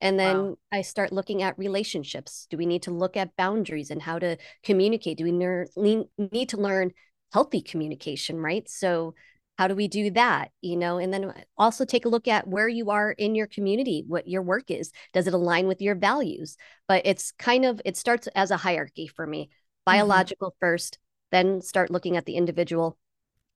and 0.02 0.20
then 0.20 0.36
Wow. 0.36 0.58
I 0.72 0.82
start 0.82 1.12
looking 1.12 1.42
at 1.44 1.58
relationships. 1.58 2.48
Do 2.50 2.58
we 2.58 2.66
need 2.66 2.84
to 2.84 2.92
look 2.92 3.18
at 3.18 3.36
boundaries 3.36 3.92
and 3.92 4.02
how 4.02 4.20
to 4.20 4.38
communicate? 4.64 5.18
Do 5.18 5.26
we 5.26 5.32
lean- 5.32 6.08
need 6.18 6.50
to 6.50 6.58
learn 6.58 6.92
healthy 7.34 7.62
communication, 7.62 8.38
right? 8.40 8.68
So, 8.70 9.14
how 9.60 9.68
do 9.68 9.76
we 9.76 9.90
do 9.90 10.10
that? 10.12 10.52
You 10.62 10.78
know, 10.78 11.00
and 11.00 11.14
then 11.14 11.34
also 11.58 11.84
take 11.84 12.06
a 12.06 12.10
look 12.10 12.30
at 12.30 12.48
where 12.48 12.70
you 12.70 12.92
are 12.92 13.12
in 13.12 13.36
your 13.36 13.46
community, 13.46 14.06
what 14.08 14.26
your 14.26 14.42
work 14.42 14.72
is. 14.72 14.94
Does 15.12 15.28
it 15.28 15.34
align 15.34 15.68
with 15.68 15.82
your 15.82 15.96
values? 15.96 16.56
But 16.88 17.02
it's 17.04 17.34
kind 17.34 17.66
of, 17.66 17.82
it 17.84 17.98
starts 17.98 18.28
as 18.28 18.52
a 18.52 18.58
hierarchy 18.58 19.08
for 19.08 19.28
me 19.28 19.48
mm-hmm. 19.48 19.98
biological 19.98 20.56
first, 20.62 20.98
then 21.34 21.62
start 21.62 21.92
looking 21.92 22.16
at 22.16 22.24
the 22.24 22.38
individual, 22.38 22.98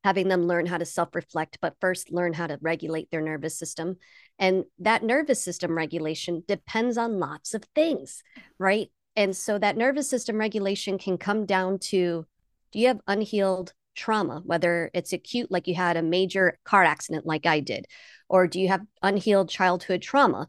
having 0.03 0.27
them 0.27 0.45
learn 0.45 0.65
how 0.65 0.77
to 0.77 0.83
self 0.83 1.15
reflect, 1.15 1.59
but 1.61 1.77
first 1.79 2.11
learn 2.11 2.33
how 2.33 2.47
to 2.47 2.59
regulate 2.61 3.09
their 3.09 3.21
nervous 3.21 3.57
system. 3.57 3.95
And 4.37 4.65
that 4.79 5.05
nervous 5.05 5.41
system 5.41 5.73
regulation 5.77 6.43
depends 6.49 6.97
on 6.97 7.17
lots 7.17 7.53
of 7.53 7.63
things, 7.73 8.23
right? 8.59 8.89
And 9.15 9.33
so 9.37 9.57
that 9.57 9.77
nervous 9.77 10.09
system 10.09 10.37
regulation 10.37 10.97
can 10.97 11.17
come 11.17 11.45
down 11.45 11.79
to 11.79 12.25
do 12.73 12.79
you 12.79 12.87
have 12.87 12.99
unhealed 13.07 13.71
trauma, 13.95 14.41
whether 14.45 14.89
it's 14.93 15.13
acute, 15.13 15.51
like 15.51 15.67
you 15.67 15.75
had 15.75 15.97
a 15.97 16.01
major 16.01 16.57
car 16.63 16.83
accident, 16.83 17.25
like 17.25 17.45
I 17.45 17.59
did, 17.59 17.85
or 18.29 18.47
do 18.47 18.59
you 18.59 18.67
have 18.67 18.81
unhealed 19.01 19.49
childhood 19.49 20.01
trauma? 20.01 20.47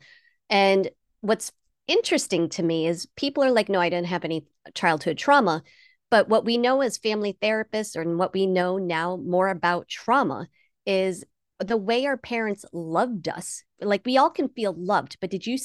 And 0.50 0.90
what's 1.20 1.52
interesting 1.86 2.48
to 2.50 2.62
me 2.62 2.86
is 2.86 3.08
people 3.16 3.44
are 3.44 3.50
like, 3.50 3.68
no, 3.68 3.80
I 3.80 3.88
didn't 3.88 4.08
have 4.08 4.24
any 4.24 4.46
childhood 4.74 5.18
trauma. 5.18 5.62
But 6.10 6.28
what 6.28 6.44
we 6.44 6.58
know 6.58 6.80
as 6.80 6.98
family 6.98 7.36
therapists, 7.42 7.96
or 7.96 8.16
what 8.16 8.32
we 8.32 8.46
know 8.46 8.78
now 8.78 9.16
more 9.16 9.48
about 9.48 9.88
trauma, 9.88 10.48
is 10.86 11.24
the 11.58 11.76
way 11.76 12.06
our 12.06 12.16
parents 12.16 12.64
loved 12.72 13.28
us. 13.28 13.64
Like 13.80 14.02
we 14.04 14.16
all 14.16 14.30
can 14.30 14.48
feel 14.48 14.74
loved, 14.76 15.18
but 15.20 15.30
did 15.30 15.46
you 15.46 15.58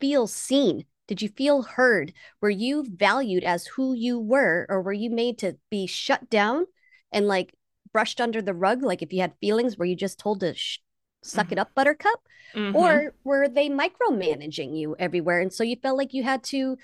feel 0.00 0.26
seen? 0.26 0.86
Did 1.08 1.20
you 1.20 1.28
feel 1.28 1.62
heard? 1.62 2.12
Were 2.40 2.50
you 2.50 2.84
valued 2.88 3.44
as 3.44 3.66
who 3.66 3.92
you 3.94 4.18
were, 4.18 4.66
or 4.68 4.82
were 4.82 4.92
you 4.92 5.10
made 5.10 5.38
to 5.38 5.56
be 5.70 5.86
shut 5.86 6.30
down 6.30 6.66
and 7.12 7.26
like 7.28 7.54
brushed 7.92 8.20
under 8.20 8.42
the 8.42 8.54
rug? 8.54 8.82
Like 8.82 9.02
if 9.02 9.12
you 9.12 9.20
had 9.20 9.34
feelings, 9.40 9.76
were 9.76 9.84
you 9.84 9.96
just 9.96 10.18
told 10.18 10.40
to 10.40 10.54
sh- 10.54 10.78
suck 11.22 11.52
it 11.52 11.58
up, 11.58 11.74
buttercup? 11.74 12.20
Mhm. 12.54 12.74
Or 12.74 13.14
were 13.24 13.48
they 13.48 13.68
micromanaging 13.70 14.76
you 14.76 14.96
everywhere? 14.98 15.40
And 15.40 15.52
so 15.52 15.64
you 15.64 15.76
felt 15.76 15.96
like 15.96 16.12
you 16.12 16.22
had 16.22 16.42
to 16.44 16.76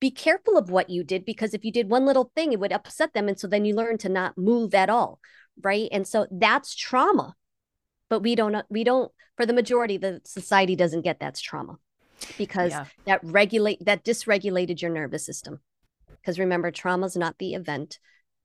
be 0.00 0.10
careful 0.10 0.58
of 0.58 0.70
what 0.70 0.90
you 0.90 1.02
did 1.04 1.24
because 1.24 1.54
if 1.54 1.64
you 1.64 1.72
did 1.72 1.88
one 1.88 2.04
little 2.04 2.30
thing, 2.34 2.52
it 2.52 2.60
would 2.60 2.72
upset 2.72 3.14
them. 3.14 3.28
And 3.28 3.38
so 3.38 3.46
then 3.46 3.64
you 3.64 3.74
learn 3.74 3.96
to 3.98 4.08
not 4.08 4.36
move 4.36 4.74
at 4.74 4.90
all. 4.90 5.20
Right. 5.62 5.88
And 5.92 6.06
so 6.06 6.26
that's 6.30 6.74
trauma. 6.74 7.36
But 8.10 8.20
we 8.20 8.34
don't, 8.34 8.66
we 8.68 8.84
don't, 8.84 9.10
for 9.36 9.46
the 9.46 9.52
majority, 9.52 9.96
the 9.96 10.20
society 10.24 10.76
doesn't 10.76 11.02
get 11.02 11.20
that's 11.20 11.40
trauma 11.40 11.78
because 12.36 12.72
Yeah. 12.72 12.86
that 13.06 13.20
regulate, 13.22 13.84
that 13.84 14.04
dysregulated 14.04 14.82
your 14.82 14.90
nervous 14.90 15.24
system. 15.24 15.60
Because 16.20 16.38
remember, 16.38 16.70
trauma 16.70 17.06
is 17.06 17.16
not 17.16 17.38
the 17.38 17.54
event. 17.54 17.98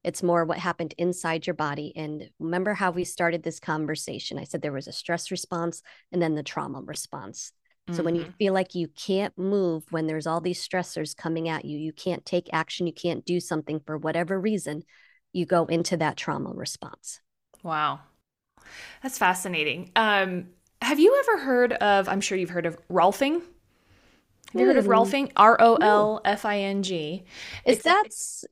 It's 0.04 0.24
more 0.24 0.46
what 0.46 0.58
happened 0.58 0.94
inside 0.98 1.46
your 1.46 1.54
body. 1.54 1.94
And 1.96 2.30
remember 2.40 2.74
how 2.74 2.92
we 2.92 3.04
started 3.04 3.44
this 3.44 3.60
conversation? 3.60 4.40
I 4.40 4.46
said 4.46 4.62
there 4.62 4.72
was 4.72 4.88
a 4.88 4.94
stress 4.94 5.30
response 5.32 5.82
and 6.12 6.22
then 6.22 6.36
the 6.36 6.44
trauma 6.44 6.82
response. 6.82 7.52
So 7.88 7.96
mm-hmm. 7.96 8.06
when 8.06 8.16
you 8.16 8.22
mm-hmm. 8.22 8.32
feel 8.38 8.54
like 8.54 8.76
you 8.76 8.88
can't 8.88 9.36
move, 9.38 9.84
when 9.90 10.08
there's 10.08 10.28
all 10.28 10.42
these 10.42 10.66
stressors 10.66 11.16
coming 11.16 11.50
at 11.50 11.66
you, 11.66 11.78
you 11.78 11.92
can't 11.92 12.26
take 12.26 12.48
action, 12.54 12.88
you 12.88 12.94
can't 12.94 13.26
do 13.26 13.40
something 13.40 13.80
for 13.80 13.98
whatever 13.98 14.40
reason, 14.40 14.84
you 15.34 15.46
go 15.46 15.66
into 15.66 15.98
that 15.98 16.16
trauma 16.16 16.52
response. 16.54 17.20
Wow. 17.64 18.00
That's 19.02 19.18
fascinating. 19.18 19.92
Um, 19.96 20.50
have 20.82 21.00
you 21.00 21.18
ever 21.20 21.44
heard 21.44 21.74
of, 21.74 22.08
I'm 22.08 22.22
sure 22.22 22.38
you've 22.38 22.52
heard 22.52 22.66
of 22.66 22.78
Rolfing? 22.90 23.42
Have 24.52 24.62
you 24.62 24.68
heard 24.68 24.78
of. 24.78 24.86
Rolfing? 24.86 25.32
R 25.36 25.58
O 25.60 25.76
L 25.76 26.22
F 26.26 26.44
I 26.44 26.60
N 26.60 26.82
G. 26.82 27.24
Is 27.66 27.80
that 27.84 28.06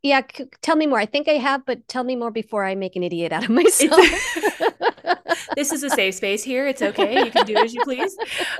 yeah? 0.04 0.22
C- 0.32 0.46
tell 0.62 0.76
me 0.76 0.86
more. 0.86 1.00
I 1.00 1.08
think 1.08 1.28
I 1.28 1.34
have, 1.34 1.66
but 1.66 1.88
tell 1.88 2.04
me 2.04 2.16
more 2.16 2.30
before 2.30 2.66
I 2.66 2.76
make 2.76 2.96
an 2.96 3.02
idiot 3.02 3.32
out 3.32 3.44
of 3.44 3.50
myself. 3.50 4.00
this 5.56 5.72
is 5.72 5.82
a 5.82 5.90
safe 5.90 6.14
space 6.14 6.44
here. 6.44 6.68
It's 6.68 6.84
okay. 6.84 7.26
You 7.26 7.32
can 7.32 7.48
do 7.48 7.56
as 7.56 7.74
you 7.74 7.82
please. 7.84 8.16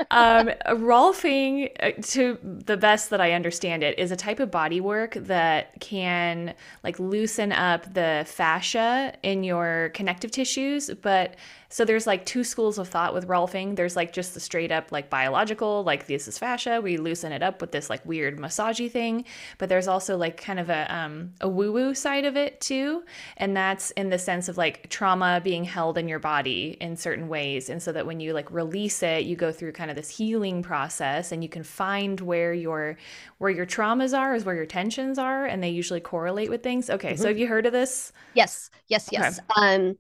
Um, 0.10 0.50
Rolfing, 0.68 1.70
uh, 1.80 1.92
to 2.02 2.40
the 2.42 2.76
best 2.76 3.12
that 3.12 3.22
I 3.22 3.34
understand 3.34 3.84
it, 3.84 4.00
is 4.00 4.12
a 4.12 4.16
type 4.16 4.40
of 4.40 4.50
body 4.50 4.82
work 4.82 5.14
that 5.14 5.80
can 5.80 6.56
like 6.84 7.00
loosen 7.00 7.52
up 7.52 7.94
the 7.94 8.24
fascia 8.28 9.14
in 9.22 9.44
your 9.44 9.92
connective 9.94 10.32
tissues, 10.32 10.90
but 11.02 11.36
so 11.70 11.84
there's 11.84 12.08
like 12.08 12.26
two 12.26 12.44
schools 12.44 12.78
of 12.78 12.88
thought 12.88 13.14
with 13.14 13.28
Rolfing. 13.28 13.76
There's 13.76 13.96
like 13.96 14.14
just 14.14 14.34
the 14.34 14.40
straight 14.40 14.72
up 14.72 14.92
like 14.92 15.10
biological, 15.10 15.84
like 15.84 16.08
this 16.08 16.28
is 16.28 16.38
fascia. 16.38 16.80
We 16.82 16.98
loosen 16.98 17.32
it 17.32 17.44
up 17.44 17.62
with 17.62 17.72
this 17.72 17.90
like 17.90 18.06
weird 18.06 18.38
massagey 18.38 18.90
thing. 18.90 19.26
But 19.58 19.70
there's 19.70 19.88
also 19.88 20.18
like 20.18 20.38
kind 20.38 20.60
of 20.60 20.70
a 20.70 20.94
um, 20.94 21.34
a 21.42 21.50
woo 21.50 21.72
woo 21.72 21.94
side 21.94 22.26
of 22.26 22.38
it 22.38 22.62
too, 22.62 23.04
and 23.38 23.56
that's 23.56 23.92
in 23.92 24.10
the 24.10 24.20
sense 24.20 24.48
of 24.48 24.58
like 24.58 24.90
trauma 24.90 25.42
being 25.44 25.64
held 25.64 25.98
in 25.98 26.08
your 26.08 26.20
body 26.20 26.78
in 26.80 26.96
certain 26.96 27.28
ways, 27.28 27.70
and 27.70 27.82
so 27.82 27.92
that 27.92 28.06
when 28.06 28.20
you 28.20 28.34
like 28.34 28.50
release 28.52 29.04
it, 29.04 29.26
you 29.26 29.36
go 29.36 29.52
through 29.52 29.74
kind 29.74 29.90
of 29.90 29.98
this 29.98 30.10
healing 30.10 30.64
process, 30.64 31.32
and 31.32 31.44
you 31.44 31.50
can 31.50 31.64
find 31.64 32.22
where 32.22 32.54
your 32.54 32.98
where 33.40 33.52
your 33.52 33.66
traumas 33.66 34.18
are 34.18 34.36
is 34.36 34.46
where 34.46 34.56
your 34.56 34.66
tensions 34.66 35.20
are, 35.20 35.46
and 35.46 35.62
they 35.62 35.70
usually 35.70 36.00
correlate 36.00 36.50
with 36.50 36.64
things. 36.64 36.90
Okay, 36.90 37.14
mm-hmm. 37.14 37.22
so 37.22 37.28
have 37.28 37.38
you 37.38 37.48
heard 37.48 37.66
of 37.66 37.74
this? 37.74 38.14
Yes, 38.34 38.70
yes, 38.88 39.10
yes. 39.12 39.40
Okay. 39.40 39.76
Um 39.78 39.98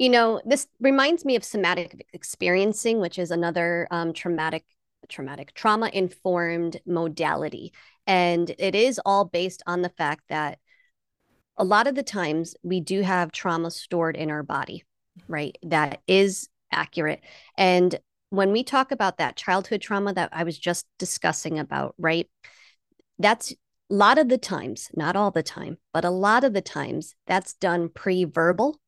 you 0.00 0.08
know, 0.08 0.40
this 0.46 0.66
reminds 0.80 1.26
me 1.26 1.36
of 1.36 1.44
somatic 1.44 2.06
experiencing, 2.14 3.00
which 3.00 3.18
is 3.18 3.30
another 3.30 3.86
um, 3.90 4.14
traumatic, 4.14 4.64
traumatic, 5.10 5.52
trauma 5.52 5.90
informed 5.92 6.80
modality. 6.86 7.74
And 8.06 8.48
it 8.58 8.74
is 8.74 8.98
all 9.04 9.26
based 9.26 9.62
on 9.66 9.82
the 9.82 9.90
fact 9.90 10.22
that 10.30 10.58
a 11.58 11.64
lot 11.64 11.86
of 11.86 11.96
the 11.96 12.02
times 12.02 12.56
we 12.62 12.80
do 12.80 13.02
have 13.02 13.30
trauma 13.30 13.70
stored 13.70 14.16
in 14.16 14.30
our 14.30 14.42
body, 14.42 14.84
right? 15.28 15.58
That 15.64 16.00
is 16.06 16.48
accurate. 16.72 17.20
And 17.58 18.00
when 18.30 18.52
we 18.52 18.64
talk 18.64 18.92
about 18.92 19.18
that 19.18 19.36
childhood 19.36 19.82
trauma 19.82 20.14
that 20.14 20.30
I 20.32 20.44
was 20.44 20.58
just 20.58 20.86
discussing 20.98 21.58
about, 21.58 21.94
right? 21.98 22.26
That's 23.18 23.52
a 23.52 23.56
lot 23.90 24.16
of 24.16 24.30
the 24.30 24.38
times, 24.38 24.88
not 24.96 25.14
all 25.14 25.30
the 25.30 25.42
time, 25.42 25.76
but 25.92 26.06
a 26.06 26.10
lot 26.10 26.42
of 26.42 26.54
the 26.54 26.62
times 26.62 27.14
that's 27.26 27.52
done 27.52 27.90
pre 27.90 28.24
verbal 28.24 28.80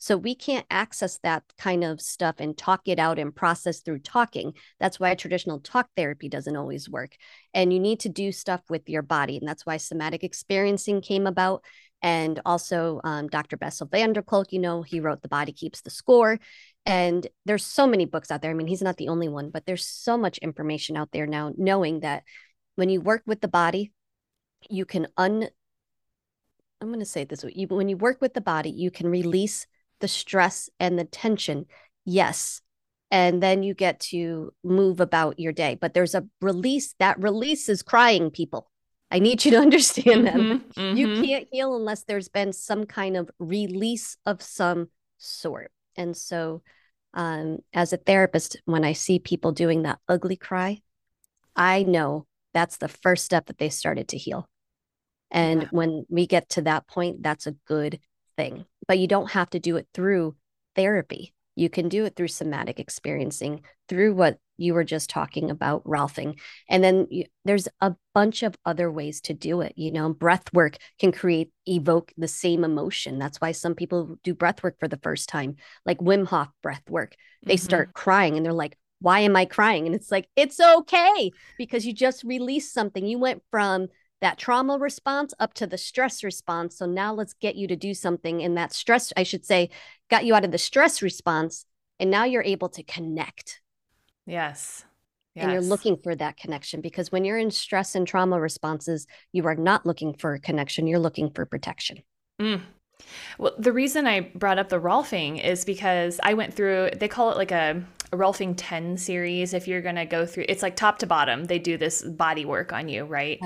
so 0.00 0.16
we 0.16 0.34
can't 0.34 0.64
access 0.70 1.18
that 1.22 1.44
kind 1.58 1.84
of 1.84 2.00
stuff 2.00 2.36
and 2.38 2.56
talk 2.56 2.88
it 2.88 2.98
out 2.98 3.18
and 3.18 3.36
process 3.36 3.80
through 3.80 3.98
talking. 3.98 4.54
That's 4.80 4.98
why 4.98 5.14
traditional 5.14 5.60
talk 5.60 5.88
therapy 5.94 6.30
doesn't 6.30 6.56
always 6.56 6.88
work. 6.88 7.16
And 7.52 7.70
you 7.70 7.78
need 7.78 8.00
to 8.00 8.08
do 8.08 8.32
stuff 8.32 8.62
with 8.70 8.88
your 8.88 9.02
body. 9.02 9.36
And 9.36 9.46
that's 9.46 9.66
why 9.66 9.76
somatic 9.76 10.24
experiencing 10.24 11.02
came 11.02 11.26
about. 11.26 11.62
And 12.00 12.40
also, 12.46 13.02
um, 13.04 13.28
Dr. 13.28 13.58
Bessel 13.58 13.88
van 13.88 14.14
der 14.14 14.22
Kolk, 14.22 14.54
you 14.54 14.58
know, 14.58 14.80
he 14.80 15.00
wrote 15.00 15.20
The 15.20 15.28
Body 15.28 15.52
Keeps 15.52 15.82
the 15.82 15.90
Score. 15.90 16.38
And 16.86 17.26
there's 17.44 17.66
so 17.66 17.86
many 17.86 18.06
books 18.06 18.30
out 18.30 18.40
there. 18.40 18.52
I 18.52 18.54
mean, 18.54 18.68
he's 18.68 18.80
not 18.80 18.96
the 18.96 19.08
only 19.08 19.28
one, 19.28 19.50
but 19.50 19.66
there's 19.66 19.84
so 19.84 20.16
much 20.16 20.38
information 20.38 20.96
out 20.96 21.10
there 21.12 21.26
now, 21.26 21.52
knowing 21.58 22.00
that 22.00 22.22
when 22.74 22.88
you 22.88 23.02
work 23.02 23.22
with 23.26 23.42
the 23.42 23.48
body, 23.48 23.92
you 24.70 24.86
can 24.86 25.08
un 25.18 25.50
I'm 26.80 26.88
going 26.88 27.00
to 27.00 27.04
say 27.04 27.24
this 27.24 27.44
way. 27.44 27.52
You, 27.54 27.66
when 27.66 27.90
you 27.90 27.98
work 27.98 28.22
with 28.22 28.32
the 28.32 28.40
body, 28.40 28.70
you 28.70 28.90
can 28.90 29.06
release 29.06 29.66
the 30.00 30.08
stress 30.08 30.68
and 30.78 30.98
the 30.98 31.04
tension, 31.04 31.66
yes. 32.04 32.60
And 33.10 33.42
then 33.42 33.62
you 33.62 33.74
get 33.74 34.00
to 34.00 34.52
move 34.62 35.00
about 35.00 35.40
your 35.40 35.52
day. 35.52 35.76
But 35.80 35.94
there's 35.94 36.14
a 36.14 36.26
release. 36.40 36.94
That 36.98 37.20
release 37.20 37.68
is 37.68 37.82
crying, 37.82 38.30
people. 38.30 38.70
I 39.10 39.18
need 39.18 39.44
you 39.44 39.50
to 39.52 39.56
understand 39.60 40.26
mm-hmm, 40.26 40.48
that. 40.48 40.74
Mm-hmm. 40.74 40.96
You 40.96 41.22
can't 41.22 41.48
heal 41.50 41.76
unless 41.76 42.04
there's 42.04 42.28
been 42.28 42.52
some 42.52 42.86
kind 42.86 43.16
of 43.16 43.30
release 43.38 44.16
of 44.26 44.42
some 44.42 44.88
sort. 45.18 45.72
And 45.96 46.16
so, 46.16 46.62
um, 47.12 47.58
as 47.72 47.92
a 47.92 47.96
therapist, 47.96 48.60
when 48.66 48.84
I 48.84 48.92
see 48.92 49.18
people 49.18 49.50
doing 49.50 49.82
that 49.82 49.98
ugly 50.08 50.36
cry, 50.36 50.80
I 51.56 51.82
know 51.82 52.26
that's 52.54 52.76
the 52.76 52.88
first 52.88 53.24
step 53.24 53.46
that 53.46 53.58
they 53.58 53.68
started 53.68 54.08
to 54.08 54.18
heal. 54.18 54.48
And 55.30 55.62
yeah. 55.62 55.68
when 55.70 56.06
we 56.08 56.26
get 56.26 56.50
to 56.50 56.62
that 56.62 56.86
point, 56.86 57.22
that's 57.22 57.46
a 57.46 57.56
good 57.66 58.00
thing, 58.40 58.64
but 58.88 58.98
you 58.98 59.06
don't 59.06 59.30
have 59.32 59.50
to 59.50 59.58
do 59.58 59.76
it 59.76 59.86
through 59.92 60.34
therapy. 60.74 61.34
You 61.56 61.68
can 61.68 61.90
do 61.90 62.06
it 62.06 62.16
through 62.16 62.28
somatic 62.28 62.80
experiencing, 62.80 63.62
through 63.86 64.14
what 64.14 64.38
you 64.56 64.72
were 64.72 64.84
just 64.84 65.10
talking 65.10 65.50
about, 65.50 65.84
Rolfing. 65.84 66.38
And 66.68 66.82
then 66.82 67.06
you, 67.10 67.24
there's 67.44 67.68
a 67.82 67.94
bunch 68.14 68.42
of 68.42 68.56
other 68.64 68.90
ways 68.90 69.20
to 69.22 69.34
do 69.34 69.60
it. 69.60 69.74
You 69.76 69.92
know, 69.92 70.14
breath 70.14 70.52
work 70.54 70.78
can 70.98 71.12
create, 71.12 71.50
evoke 71.66 72.12
the 72.16 72.28
same 72.28 72.64
emotion. 72.64 73.18
That's 73.18 73.40
why 73.42 73.52
some 73.52 73.74
people 73.74 74.18
do 74.24 74.34
breath 74.34 74.62
work 74.62 74.76
for 74.80 74.88
the 74.88 75.00
first 75.02 75.28
time, 75.28 75.56
like 75.84 75.98
Wim 75.98 76.26
Hof 76.26 76.48
breath 76.62 76.88
work. 76.88 77.14
They 77.44 77.56
mm-hmm. 77.56 77.64
start 77.64 77.92
crying 77.92 78.36
and 78.36 78.46
they're 78.46 78.52
like, 78.52 78.78
why 79.00 79.20
am 79.20 79.36
I 79.36 79.44
crying? 79.44 79.84
And 79.86 79.94
it's 79.94 80.10
like, 80.10 80.28
it's 80.36 80.60
okay 80.60 81.30
because 81.58 81.84
you 81.84 81.92
just 81.92 82.24
released 82.24 82.72
something. 82.72 83.04
You 83.04 83.18
went 83.18 83.42
from 83.50 83.88
that 84.20 84.38
trauma 84.38 84.78
response 84.78 85.32
up 85.38 85.54
to 85.54 85.66
the 85.66 85.78
stress 85.78 86.22
response. 86.22 86.76
So 86.76 86.86
now 86.86 87.14
let's 87.14 87.34
get 87.34 87.56
you 87.56 87.66
to 87.68 87.76
do 87.76 87.94
something 87.94 88.40
in 88.40 88.54
that 88.54 88.72
stress, 88.72 89.12
I 89.16 89.22
should 89.22 89.44
say, 89.44 89.70
got 90.10 90.24
you 90.24 90.34
out 90.34 90.44
of 90.44 90.52
the 90.52 90.58
stress 90.58 91.02
response. 91.02 91.64
And 91.98 92.10
now 92.10 92.24
you're 92.24 92.42
able 92.42 92.68
to 92.70 92.82
connect. 92.82 93.60
Yes. 94.26 94.84
Yes. 95.34 95.44
And 95.44 95.52
you're 95.52 95.62
looking 95.62 95.96
for 96.02 96.14
that 96.16 96.36
connection 96.36 96.80
because 96.80 97.12
when 97.12 97.24
you're 97.24 97.38
in 97.38 97.50
stress 97.50 97.94
and 97.94 98.06
trauma 98.06 98.40
responses, 98.40 99.06
you 99.32 99.46
are 99.46 99.54
not 99.54 99.86
looking 99.86 100.14
for 100.14 100.34
a 100.34 100.40
connection, 100.40 100.86
you're 100.86 100.98
looking 100.98 101.30
for 101.30 101.46
protection. 101.46 102.02
Mm. 102.40 102.62
Well, 103.38 103.54
the 103.58 103.72
reason 103.72 104.06
I 104.06 104.20
brought 104.20 104.58
up 104.58 104.68
the 104.68 104.80
Rolfing 104.80 105.42
is 105.42 105.64
because 105.64 106.20
I 106.22 106.34
went 106.34 106.54
through, 106.54 106.90
they 106.96 107.08
call 107.08 107.30
it 107.30 107.36
like 107.36 107.52
a 107.52 107.82
Rolfing 108.12 108.54
10 108.56 108.96
series 108.96 109.54
if 109.54 109.68
you're 109.68 109.80
going 109.80 109.94
to 109.94 110.04
go 110.04 110.26
through 110.26 110.44
it's 110.48 110.62
like 110.62 110.74
top 110.74 110.98
to 110.98 111.06
bottom 111.06 111.44
they 111.44 111.58
do 111.58 111.76
this 111.76 112.02
body 112.02 112.44
work 112.44 112.72
on 112.72 112.88
you 112.88 113.04
right? 113.04 113.40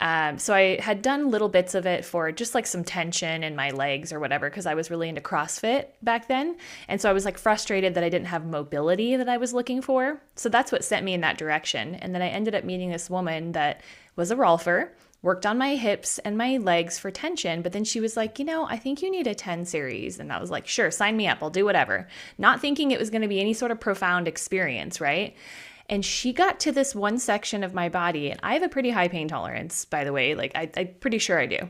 Um, 0.00 0.38
so 0.38 0.54
i 0.54 0.80
had 0.80 1.02
done 1.02 1.30
little 1.30 1.48
bits 1.48 1.74
of 1.74 1.86
it 1.86 2.04
for 2.04 2.32
just 2.32 2.54
like 2.54 2.66
some 2.66 2.84
tension 2.84 3.42
in 3.42 3.54
my 3.56 3.70
legs 3.70 4.12
or 4.12 4.20
whatever 4.20 4.48
because 4.48 4.66
i 4.66 4.74
was 4.74 4.90
really 4.90 5.08
into 5.08 5.20
crossfit 5.20 5.86
back 6.02 6.28
then 6.28 6.56
and 6.88 7.00
so 7.00 7.10
i 7.10 7.12
was 7.12 7.24
like 7.24 7.38
frustrated 7.38 7.94
that 7.94 8.04
i 8.04 8.08
didn't 8.08 8.26
have 8.26 8.44
mobility 8.44 9.16
that 9.16 9.28
i 9.28 9.36
was 9.36 9.52
looking 9.52 9.82
for. 9.82 10.20
So 10.36 10.48
that's 10.48 10.70
what 10.70 10.84
sent 10.84 11.04
me 11.04 11.14
in 11.14 11.20
that 11.22 11.38
direction 11.38 11.94
and 11.96 12.14
then 12.14 12.22
i 12.22 12.28
ended 12.28 12.54
up 12.54 12.64
meeting 12.64 12.90
this 12.90 13.10
woman 13.10 13.52
that 13.52 13.82
was 14.16 14.30
a 14.30 14.36
rolfer 14.36 14.90
worked 15.22 15.46
on 15.46 15.58
my 15.58 15.74
hips 15.74 16.18
and 16.20 16.38
my 16.38 16.58
legs 16.58 16.98
for 16.98 17.10
tension. 17.10 17.62
But 17.62 17.72
then 17.72 17.84
she 17.84 18.00
was 18.00 18.16
like, 18.16 18.38
you 18.38 18.44
know, 18.44 18.66
I 18.66 18.76
think 18.76 19.02
you 19.02 19.10
need 19.10 19.26
a 19.26 19.34
10 19.34 19.64
series. 19.64 20.18
And 20.18 20.32
I 20.32 20.40
was 20.40 20.50
like, 20.50 20.66
sure, 20.66 20.90
sign 20.90 21.16
me 21.16 21.26
up. 21.26 21.38
I'll 21.42 21.50
do 21.50 21.64
whatever. 21.64 22.08
Not 22.38 22.60
thinking 22.60 22.90
it 22.90 23.00
was 23.00 23.10
going 23.10 23.22
to 23.22 23.28
be 23.28 23.40
any 23.40 23.54
sort 23.54 23.70
of 23.70 23.80
profound 23.80 24.28
experience, 24.28 25.00
right? 25.00 25.36
And 25.88 26.04
she 26.04 26.32
got 26.32 26.60
to 26.60 26.72
this 26.72 26.94
one 26.94 27.18
section 27.18 27.64
of 27.64 27.72
my 27.72 27.88
body, 27.88 28.30
and 28.30 28.38
I 28.42 28.52
have 28.52 28.62
a 28.62 28.68
pretty 28.68 28.90
high 28.90 29.08
pain 29.08 29.26
tolerance, 29.26 29.86
by 29.86 30.04
the 30.04 30.12
way. 30.12 30.34
Like, 30.34 30.52
I, 30.54 30.70
am 30.76 30.88
pretty 31.00 31.18
sure 31.18 31.40
I 31.40 31.46
do. 31.46 31.68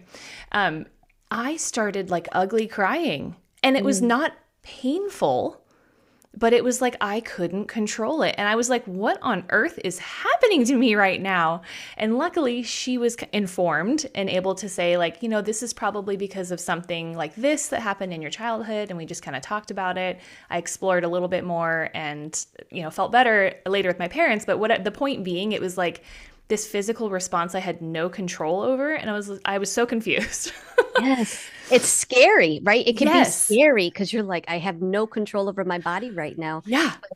Um, 0.51 0.87
I 1.31 1.57
started 1.57 2.11
like 2.11 2.27
ugly 2.33 2.67
crying, 2.67 3.37
and 3.63 3.77
it 3.77 3.85
was 3.85 4.01
mm. 4.03 4.09
not 4.09 4.33
painful 4.63 5.63
but 6.39 6.53
it 6.53 6.63
was 6.63 6.81
like 6.81 6.97
I 7.01 7.21
couldn't 7.21 7.67
control 7.67 8.23
it. 8.23 8.35
And 8.39 8.47
I 8.49 8.55
was 8.55 8.71
like, 8.71 8.85
what 8.85 9.19
on 9.23 9.45
earth 9.51 9.79
is 9.83 9.99
happening 9.99 10.65
to 10.67 10.77
me 10.77 10.95
right 10.95 11.21
now? 11.21 11.63
And 11.97 12.17
luckily, 12.17 12.63
she 12.63 12.97
was 12.97 13.17
informed 13.33 14.07
and 14.15 14.31
able 14.31 14.55
to 14.57 14.69
say, 14.69 14.97
like, 14.97 15.23
you 15.23 15.29
know, 15.29 15.43
this 15.43 15.63
is 15.63 15.73
probably 15.73 16.17
because 16.17 16.53
of 16.53 16.61
something 16.61 17.17
like 17.17 17.35
this 17.35 17.69
that 17.69 17.81
happened 17.81 18.13
in 18.13 18.23
your 18.23 18.31
childhood. 18.31 18.91
And 18.91 18.97
we 18.97 19.05
just 19.05 19.23
kind 19.23 19.37
of 19.37 19.43
talked 19.43 19.71
about 19.73 19.99
it. 19.99 20.21
I 20.49 20.59
explored 20.59 21.03
a 21.03 21.09
little 21.09 21.29
bit 21.29 21.45
more 21.45 21.91
and, 21.93 22.45
you 22.71 22.83
know, 22.83 22.91
felt 22.91 23.11
better 23.11 23.55
later 23.67 23.89
with 23.89 23.99
my 23.99 24.09
parents. 24.09 24.45
But 24.45 24.59
what 24.59 24.85
the 24.85 24.93
point 24.93 25.25
being, 25.25 25.53
it 25.53 25.61
was 25.61 25.77
like, 25.77 26.05
this 26.49 26.67
physical 26.67 27.11
response 27.11 27.55
I 27.55 27.61
had 27.61 27.83
no 27.83 28.09
control 28.09 28.63
over 28.63 28.93
and 28.93 29.09
I 29.09 29.13
was 29.13 29.31
I 29.45 29.59
was 29.59 29.71
so 29.71 29.87
confused. 29.87 30.53
yes. 31.01 31.47
It's 31.71 31.89
scary, 31.89 32.61
right? 32.63 32.87
It 32.87 32.97
can 32.97 33.09
yes. 33.09 33.49
be 33.49 33.55
scary 33.55 33.89
because 33.91 34.13
you're 34.13 34.23
like 34.23 34.47
I 34.49 34.59
have 34.59 34.81
no 34.81 35.07
control 35.07 35.49
over 35.49 35.65
my 35.65 35.79
body 35.79 36.11
right 36.11 36.37
now. 36.37 36.63
Yeah. 36.65 36.95
But, 37.01 37.11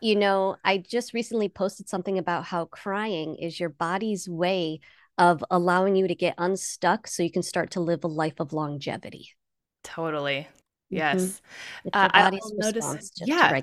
you 0.00 0.16
know, 0.16 0.56
I 0.64 0.78
just 0.78 1.14
recently 1.14 1.48
posted 1.48 1.88
something 1.88 2.18
about 2.18 2.44
how 2.44 2.66
crying 2.66 3.36
is 3.36 3.58
your 3.58 3.70
body's 3.70 4.28
way 4.28 4.80
of 5.16 5.42
allowing 5.50 5.96
you 5.96 6.08
to 6.08 6.14
get 6.14 6.34
unstuck 6.36 7.06
so 7.06 7.22
you 7.22 7.30
can 7.30 7.42
start 7.42 7.70
to 7.72 7.80
live 7.80 8.04
a 8.04 8.08
life 8.08 8.38
of 8.38 8.52
longevity. 8.52 9.30
Totally. 9.82 10.48
Mm-hmm. 10.92 10.96
Yes. 10.96 11.40
Mm-hmm. 11.86 11.88
Uh, 11.92 12.08
I 12.12 12.40
noticed, 12.58 13.22
yeah, 13.24 13.60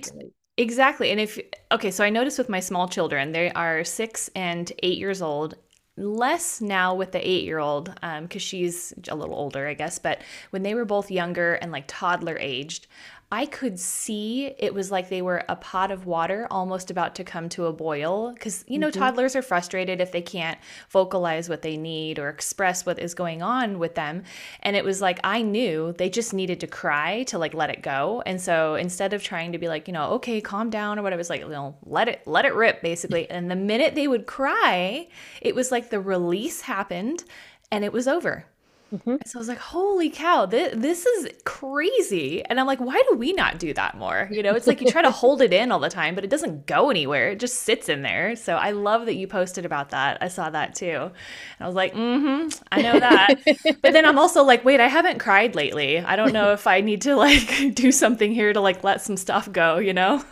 Exactly. 0.58 1.10
And 1.12 1.20
if, 1.20 1.40
okay, 1.72 1.90
so 1.90 2.04
I 2.04 2.10
noticed 2.10 2.38
with 2.38 2.50
my 2.50 2.60
small 2.60 2.88
children, 2.88 3.32
they 3.32 3.52
are 3.52 3.84
six 3.84 4.30
and 4.36 4.72
eight 4.84 4.98
years 5.00 5.22
old. 5.22 5.56
Less 5.96 6.60
now 6.62 6.96
with 6.96 7.12
the 7.12 7.28
eight 7.28 7.44
year 7.44 7.60
old, 7.60 7.94
because 7.96 8.20
um, 8.22 8.28
she's 8.40 8.94
a 9.10 9.16
little 9.16 9.36
older, 9.36 9.68
I 9.68 9.74
guess. 9.76 10.00
But 10.00 10.22
when 10.50 10.64
they 10.64 10.74
were 10.74 10.86
both 10.86 11.12
younger 11.12 11.56
and 11.56 11.72
like 11.72 11.86
toddler 11.88 12.38
aged, 12.40 12.88
I 13.34 13.48
could 13.48 13.80
see 13.80 14.54
it 14.60 14.76
was 14.76 14.92
like 14.92 15.10
they 15.10 15.24
were 15.24 15.44
a 15.50 15.56
pot 15.56 15.90
of 15.90 16.06
water 16.06 16.46
almost 16.52 16.92
about 16.92 17.16
to 17.16 17.24
come 17.24 17.50
to 17.50 17.66
a 17.66 17.74
boil. 17.74 18.32
Because, 18.32 18.64
you 18.68 18.78
know, 18.78 18.90
mm-hmm. 18.90 19.00
toddlers 19.00 19.36
are 19.36 19.42
frustrated 19.42 20.00
if 20.00 20.12
they 20.12 20.22
can't 20.22 20.60
vocalize 20.90 21.50
what 21.50 21.64
they 21.64 21.76
need 21.76 22.20
or 22.20 22.30
express 22.30 22.86
what 22.86 23.00
is 23.00 23.16
going 23.16 23.42
on 23.42 23.80
with 23.80 23.96
them. 23.96 24.22
And 24.62 24.76
it 24.76 24.86
was 24.86 25.02
like, 25.02 25.20
I 25.24 25.42
knew 25.42 25.96
they 25.98 26.12
just 26.12 26.32
needed 26.32 26.60
to 26.60 26.68
cry 26.68 27.24
to 27.24 27.40
like 27.40 27.56
let 27.56 27.72
it 27.72 27.82
go. 27.82 28.22
And 28.24 28.40
so 28.40 28.76
instead 28.76 29.14
of 29.14 29.24
trying 29.24 29.54
to 29.54 29.58
be 29.58 29.68
like, 29.68 29.88
you 29.88 29.96
know, 29.96 30.12
okay, 30.12 30.40
calm 30.40 30.70
down 30.70 31.00
or 31.00 31.02
whatever, 31.02 31.20
it's 31.20 31.32
like, 31.32 31.42
you 31.42 31.50
know, 31.50 31.76
let 31.88 32.08
it, 32.08 32.22
let 32.28 32.46
it 32.46 32.54
rip 32.54 32.84
basically. 32.84 33.28
And 33.34 33.50
the 33.50 33.56
minute 33.56 33.96
they 33.96 34.08
would 34.08 34.28
cry, 34.28 35.08
it 35.42 35.56
was 35.56 35.72
like 35.72 35.90
the 35.90 36.00
release 36.00 36.62
happened 36.62 37.24
and 37.72 37.84
it 37.84 37.92
was 37.92 38.08
over. 38.08 38.46
Mm-hmm. 38.94 39.16
So 39.26 39.38
I 39.38 39.40
was 39.40 39.48
like, 39.48 39.58
holy 39.58 40.12
cow, 40.12 40.46
this, 40.46 40.74
this 40.76 41.06
is 41.06 41.30
crazy. 41.46 42.46
And 42.46 42.60
I'm 42.60 42.68
like, 42.68 42.80
why 42.80 43.02
do 43.10 43.18
we 43.18 43.34
not 43.34 43.58
do 43.58 43.74
that 43.74 43.98
more? 43.98 44.30
You 44.32 44.44
know, 44.44 44.54
it's 44.54 44.68
like 44.68 44.82
you 44.82 44.92
try 44.92 45.02
to 45.02 45.10
hold 45.10 45.42
it 45.42 45.52
in 45.52 45.72
all 45.72 45.80
the 45.80 45.90
time, 45.90 46.14
but 46.14 46.24
it 46.24 46.30
doesn't 46.30 46.68
go 46.68 46.92
anywhere. 46.92 47.32
It 47.32 47.40
just 47.40 47.64
sits 47.64 47.90
in 47.90 48.04
there. 48.04 48.36
So 48.36 48.56
I 48.56 48.72
love 48.72 49.08
that 49.08 49.16
you 49.16 49.28
posted 49.28 49.66
about 49.66 49.90
that. 49.90 50.20
I 50.22 50.28
saw 50.28 50.52
that 50.52 50.76
too. 50.76 50.86
And 50.88 51.12
I 51.60 51.66
was 51.66 51.76
like, 51.76 51.94
mm 51.94 52.22
hmm, 52.22 52.48
I 52.72 52.82
know 52.84 53.00
that. 53.00 53.36
but 53.82 53.94
then 53.94 54.06
I'm 54.06 54.20
also 54.20 54.44
like, 54.44 54.64
wait, 54.64 54.80
I 54.80 54.88
haven't 54.88 55.18
cried 55.18 55.56
lately. 55.56 56.00
I 56.00 56.16
don't 56.16 56.32
know 56.32 56.52
if 56.54 56.68
I 56.68 56.82
need 56.82 57.02
to 57.02 57.16
like 57.16 57.48
do 57.74 57.92
something 57.92 58.32
here 58.32 58.54
to 58.54 58.62
like 58.62 58.84
let 58.84 59.02
some 59.02 59.18
stuff 59.18 59.52
go, 59.52 59.78
you 59.78 59.94
know? 59.94 60.24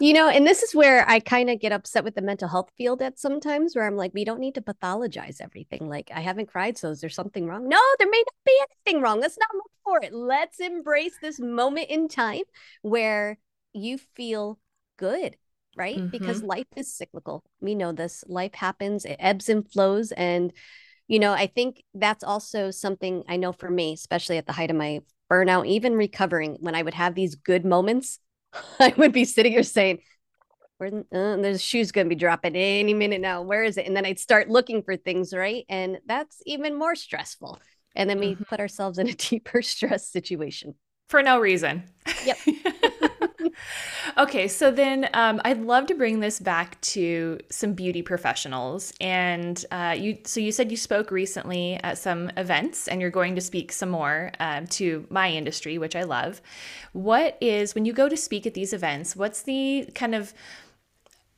you 0.00 0.12
know, 0.12 0.28
and 0.28 0.46
this 0.46 0.62
is 0.62 0.74
where 0.74 1.08
I 1.08 1.20
kind 1.20 1.50
of 1.50 1.60
get 1.60 1.72
upset 1.72 2.04
with 2.04 2.14
the 2.14 2.22
mental 2.22 2.48
health 2.48 2.70
field 2.76 3.02
at 3.02 3.18
sometimes 3.18 3.74
where 3.74 3.86
I'm 3.86 3.96
like, 3.96 4.12
we 4.14 4.24
don't 4.24 4.40
need 4.40 4.54
to 4.56 4.60
pathologize 4.60 5.40
everything. 5.40 5.88
Like, 5.88 6.10
I 6.14 6.20
haven't 6.20 6.46
cried, 6.46 6.78
so 6.78 6.90
is 6.90 7.00
there 7.00 7.10
something 7.10 7.46
wrong? 7.46 7.61
No, 7.62 7.80
there 7.98 8.10
may 8.10 8.18
not 8.18 8.44
be 8.44 8.60
anything 8.86 9.02
wrong. 9.02 9.20
Let's 9.20 9.38
not 9.38 9.54
look 9.54 9.70
for 9.84 10.04
it. 10.04 10.12
Let's 10.12 10.60
embrace 10.60 11.14
this 11.20 11.38
moment 11.38 11.88
in 11.90 12.08
time 12.08 12.42
where 12.82 13.38
you 13.72 13.98
feel 13.98 14.58
good, 14.98 15.36
right? 15.76 15.96
Mm-hmm. 15.96 16.08
Because 16.08 16.42
life 16.42 16.66
is 16.76 16.94
cyclical. 16.94 17.44
We 17.60 17.74
know 17.74 17.92
this. 17.92 18.24
Life 18.26 18.54
happens, 18.54 19.04
it 19.04 19.16
ebbs 19.18 19.48
and 19.48 19.70
flows. 19.70 20.12
And, 20.12 20.52
you 21.08 21.18
know, 21.18 21.32
I 21.32 21.46
think 21.46 21.82
that's 21.94 22.24
also 22.24 22.70
something 22.70 23.24
I 23.28 23.36
know 23.36 23.52
for 23.52 23.70
me, 23.70 23.94
especially 23.94 24.38
at 24.38 24.46
the 24.46 24.52
height 24.52 24.70
of 24.70 24.76
my 24.76 25.00
burnout, 25.30 25.66
even 25.66 25.94
recovering, 25.94 26.56
when 26.60 26.74
I 26.74 26.82
would 26.82 26.94
have 26.94 27.14
these 27.14 27.34
good 27.34 27.64
moments 27.64 28.18
I 28.80 28.94
would 28.96 29.12
be 29.12 29.24
sitting 29.24 29.52
here 29.52 29.62
saying, 29.62 29.98
where 30.82 31.04
uh, 31.12 31.40
there's 31.40 31.62
shoes 31.62 31.92
going 31.92 32.06
to 32.06 32.08
be 32.08 32.18
dropping 32.18 32.56
any 32.56 32.94
minute 32.94 33.20
now. 33.20 33.42
Where 33.42 33.62
is 33.62 33.76
it? 33.78 33.86
And 33.86 33.96
then 33.96 34.04
I'd 34.04 34.18
start 34.18 34.48
looking 34.48 34.82
for 34.82 34.96
things, 34.96 35.32
right? 35.32 35.64
And 35.68 35.98
that's 36.06 36.42
even 36.44 36.76
more 36.76 36.96
stressful. 36.96 37.60
And 37.94 38.10
then 38.10 38.18
we 38.18 38.32
mm-hmm. 38.32 38.44
put 38.44 38.60
ourselves 38.60 38.98
in 38.98 39.08
a 39.08 39.12
deeper 39.30 39.62
stress 39.62 40.08
situation 40.08 40.74
for 41.12 41.22
no 41.22 41.38
reason. 41.38 41.82
Yep. 42.24 42.38
okay, 44.18 44.48
so 44.48 44.70
then 44.70 45.10
um, 45.12 45.42
I'd 45.44 45.60
love 45.60 45.86
to 45.88 45.94
bring 45.94 46.20
this 46.20 46.40
back 46.40 46.80
to 46.80 47.38
some 47.50 47.74
beauty 47.74 48.00
professionals. 48.00 48.94
And 48.98 49.62
uh, 49.70 49.94
you, 49.96 50.18
so 50.24 50.40
you 50.40 50.52
said 50.52 50.70
you 50.70 50.78
spoke 50.78 51.10
recently 51.10 51.78
at 51.82 51.98
some 51.98 52.30
events, 52.38 52.88
and 52.88 52.98
you're 53.00 53.10
going 53.10 53.34
to 53.34 53.42
speak 53.42 53.72
some 53.72 53.90
more 53.90 54.32
um, 54.40 54.66
to 54.68 55.06
my 55.10 55.28
industry, 55.30 55.76
which 55.76 55.94
I 55.94 56.04
love. 56.04 56.40
What 56.92 57.36
is 57.42 57.74
when 57.74 57.84
you 57.84 57.92
go 57.92 58.08
to 58.08 58.16
speak 58.16 58.46
at 58.46 58.54
these 58.54 58.72
events? 58.72 59.14
What's 59.14 59.42
the 59.42 59.90
kind 59.94 60.14
of 60.14 60.32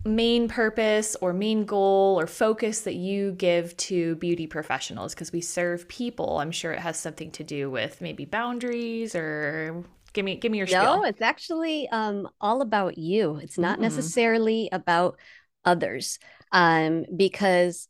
main 0.05 0.49
purpose 0.49 1.17
or 1.21 1.33
main 1.33 1.65
goal 1.65 2.21
or 2.21 2.27
focus 2.27 2.81
that 2.81 2.95
you 2.95 3.33
give 3.33 3.77
to 3.79 4.17
beauty 4.17 4.47
professionals 4.47 5.15
because 5.15 5.33
we 5.33 5.41
serve 5.41 5.89
people 5.89 6.39
i'm 6.41 6.51
sure 6.51 6.73
it 6.73 6.79
has 6.79 6.99
something 6.99 7.31
to 7.31 7.43
do 7.43 7.71
with 7.71 8.03
maybe 8.03 8.27
boundaries 8.27 9.15
or 9.15 9.83
Give 10.15 10.25
me 10.25 10.37
give 10.37 10.53
me 10.53 10.59
your 10.59 10.69
spiel. 10.69 10.83
No, 10.83 11.03
it's 11.03 11.21
actually 11.21 11.89
um, 11.91 12.29
all 12.41 12.63
about 12.63 12.97
you. 12.97 13.37
It's 13.43 13.59
not 13.59 13.75
mm-hmm. 13.75 13.83
necessarily 13.83 14.69
about 14.73 15.19
others. 15.65 16.21
Um, 16.53 17.05
because 17.15 17.89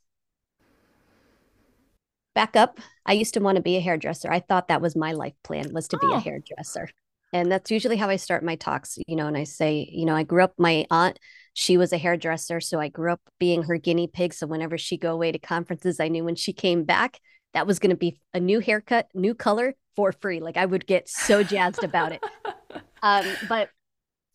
back 2.34 2.56
up, 2.56 2.80
I 3.04 3.12
used 3.12 3.34
to 3.34 3.40
want 3.40 3.56
to 3.56 3.62
be 3.62 3.76
a 3.76 3.80
hairdresser. 3.80 4.32
I 4.32 4.40
thought 4.40 4.68
that 4.68 4.80
was 4.80 4.96
my 4.96 5.12
life 5.12 5.34
plan 5.44 5.72
was 5.74 5.86
to 5.88 5.98
oh. 5.98 6.08
be 6.08 6.14
a 6.14 6.16
oh. 6.16 6.20
hairdresser. 6.20 6.88
And 7.34 7.52
that's 7.52 7.70
usually 7.70 7.96
how 7.96 8.08
I 8.08 8.16
start 8.16 8.42
my 8.42 8.56
talks, 8.56 8.96
you 9.06 9.16
know, 9.16 9.26
and 9.26 9.36
I 9.36 9.44
say, 9.44 9.86
you 9.92 10.06
know, 10.06 10.16
I 10.16 10.22
grew 10.22 10.42
up 10.42 10.54
my 10.56 10.86
aunt 10.90 11.18
she 11.54 11.78
was 11.78 11.92
a 11.92 11.98
hairdresser 11.98 12.60
so 12.60 12.78
i 12.78 12.88
grew 12.88 13.10
up 13.10 13.20
being 13.40 13.62
her 13.62 13.78
guinea 13.78 14.06
pig 14.06 14.34
so 14.34 14.46
whenever 14.46 14.76
she 14.76 14.96
go 14.96 15.12
away 15.12 15.32
to 15.32 15.38
conferences 15.38 15.98
i 15.98 16.08
knew 16.08 16.24
when 16.24 16.36
she 16.36 16.52
came 16.52 16.84
back 16.84 17.18
that 17.54 17.66
was 17.66 17.78
going 17.78 17.90
to 17.90 17.96
be 17.96 18.20
a 18.34 18.40
new 18.40 18.60
haircut 18.60 19.08
new 19.14 19.34
color 19.34 19.74
for 19.96 20.12
free. 20.12 20.40
Like 20.40 20.56
I 20.56 20.66
would 20.66 20.86
get 20.86 21.08
so 21.08 21.42
jazzed 21.42 21.84
about 21.84 22.12
it. 22.12 22.22
Um, 23.02 23.26
but 23.50 23.68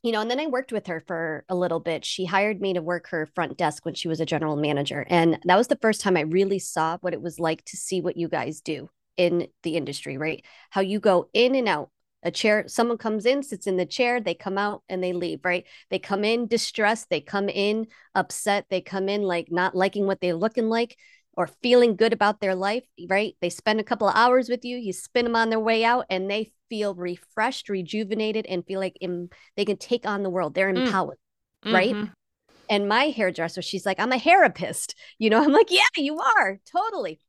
you 0.03 0.11
know, 0.11 0.21
and 0.21 0.29
then 0.29 0.39
I 0.39 0.45
worked 0.45 0.71
with 0.71 0.85
her 0.85 1.03
for 1.07 1.43
a 1.49 1.55
little 1.55 1.79
bit. 1.79 2.05
She 2.05 2.25
hired 2.25 2.61
me 2.61 2.73
to 2.73 2.83
work 2.83 3.09
her 3.09 3.25
front 3.25 3.57
desk 3.57 3.83
when 3.83 3.95
she 3.95 4.07
was 4.07 4.19
a 4.19 4.27
general 4.27 4.55
manager. 4.55 5.07
And 5.09 5.39
that 5.45 5.57
was 5.57 5.69
the 5.69 5.79
first 5.81 6.01
time 6.01 6.15
I 6.15 6.21
really 6.21 6.59
saw 6.59 6.99
what 7.01 7.13
it 7.13 7.21
was 7.21 7.39
like 7.39 7.65
to 7.65 7.77
see 7.77 7.99
what 7.99 8.15
you 8.15 8.27
guys 8.27 8.61
do 8.61 8.91
in 9.17 9.47
the 9.63 9.75
industry, 9.75 10.19
right? 10.19 10.45
How 10.69 10.81
you 10.81 10.99
go 10.99 11.29
in 11.33 11.55
and 11.55 11.67
out. 11.67 11.89
A 12.23 12.31
chair, 12.31 12.65
someone 12.67 12.97
comes 12.97 13.25
in, 13.25 13.43
sits 13.43 13.65
in 13.65 13.77
the 13.77 13.85
chair, 13.85 14.19
they 14.19 14.33
come 14.33 14.57
out 14.57 14.83
and 14.89 15.01
they 15.01 15.13
leave, 15.13 15.39
right? 15.45 15.65
They 15.89 15.99
come 15.99 16.25
in 16.25 16.47
distressed, 16.47 17.09
they 17.09 17.21
come 17.21 17.47
in 17.47 17.87
upset, 18.13 18.65
they 18.69 18.81
come 18.81 19.07
in 19.07 19.21
like 19.21 19.51
not 19.51 19.75
liking 19.75 20.05
what 20.05 20.19
they're 20.19 20.35
looking 20.35 20.67
like 20.67 20.97
or 21.37 21.47
feeling 21.47 21.95
good 21.95 22.11
about 22.11 22.41
their 22.41 22.55
life, 22.55 22.83
right? 23.07 23.35
They 23.41 23.49
spend 23.49 23.79
a 23.79 23.85
couple 23.85 24.09
of 24.09 24.15
hours 24.15 24.49
with 24.49 24.65
you, 24.65 24.75
you 24.75 24.91
spin 24.91 25.23
them 25.23 25.37
on 25.37 25.49
their 25.49 25.59
way 25.59 25.85
out, 25.85 26.05
and 26.09 26.29
they 26.29 26.51
feel 26.69 26.93
refreshed, 26.93 27.69
rejuvenated, 27.69 28.45
and 28.45 28.65
feel 28.65 28.81
like 28.81 28.97
in, 28.99 29.29
they 29.55 29.63
can 29.63 29.77
take 29.77 30.05
on 30.05 30.23
the 30.23 30.29
world. 30.29 30.53
They're 30.53 30.73
mm. 30.73 30.85
empowered, 30.85 31.17
mm. 31.65 31.73
right? 31.73 31.95
Mm-hmm. 31.95 32.11
And 32.69 32.87
my 32.87 33.05
hairdresser, 33.05 33.61
she's 33.61 33.85
like, 33.85 33.99
I'm 33.99 34.11
a 34.11 34.19
therapist. 34.19 34.95
You 35.17 35.29
know, 35.29 35.43
I'm 35.43 35.51
like, 35.51 35.69
yeah, 35.69 35.81
you 35.97 36.19
are 36.19 36.59
totally. 36.71 37.19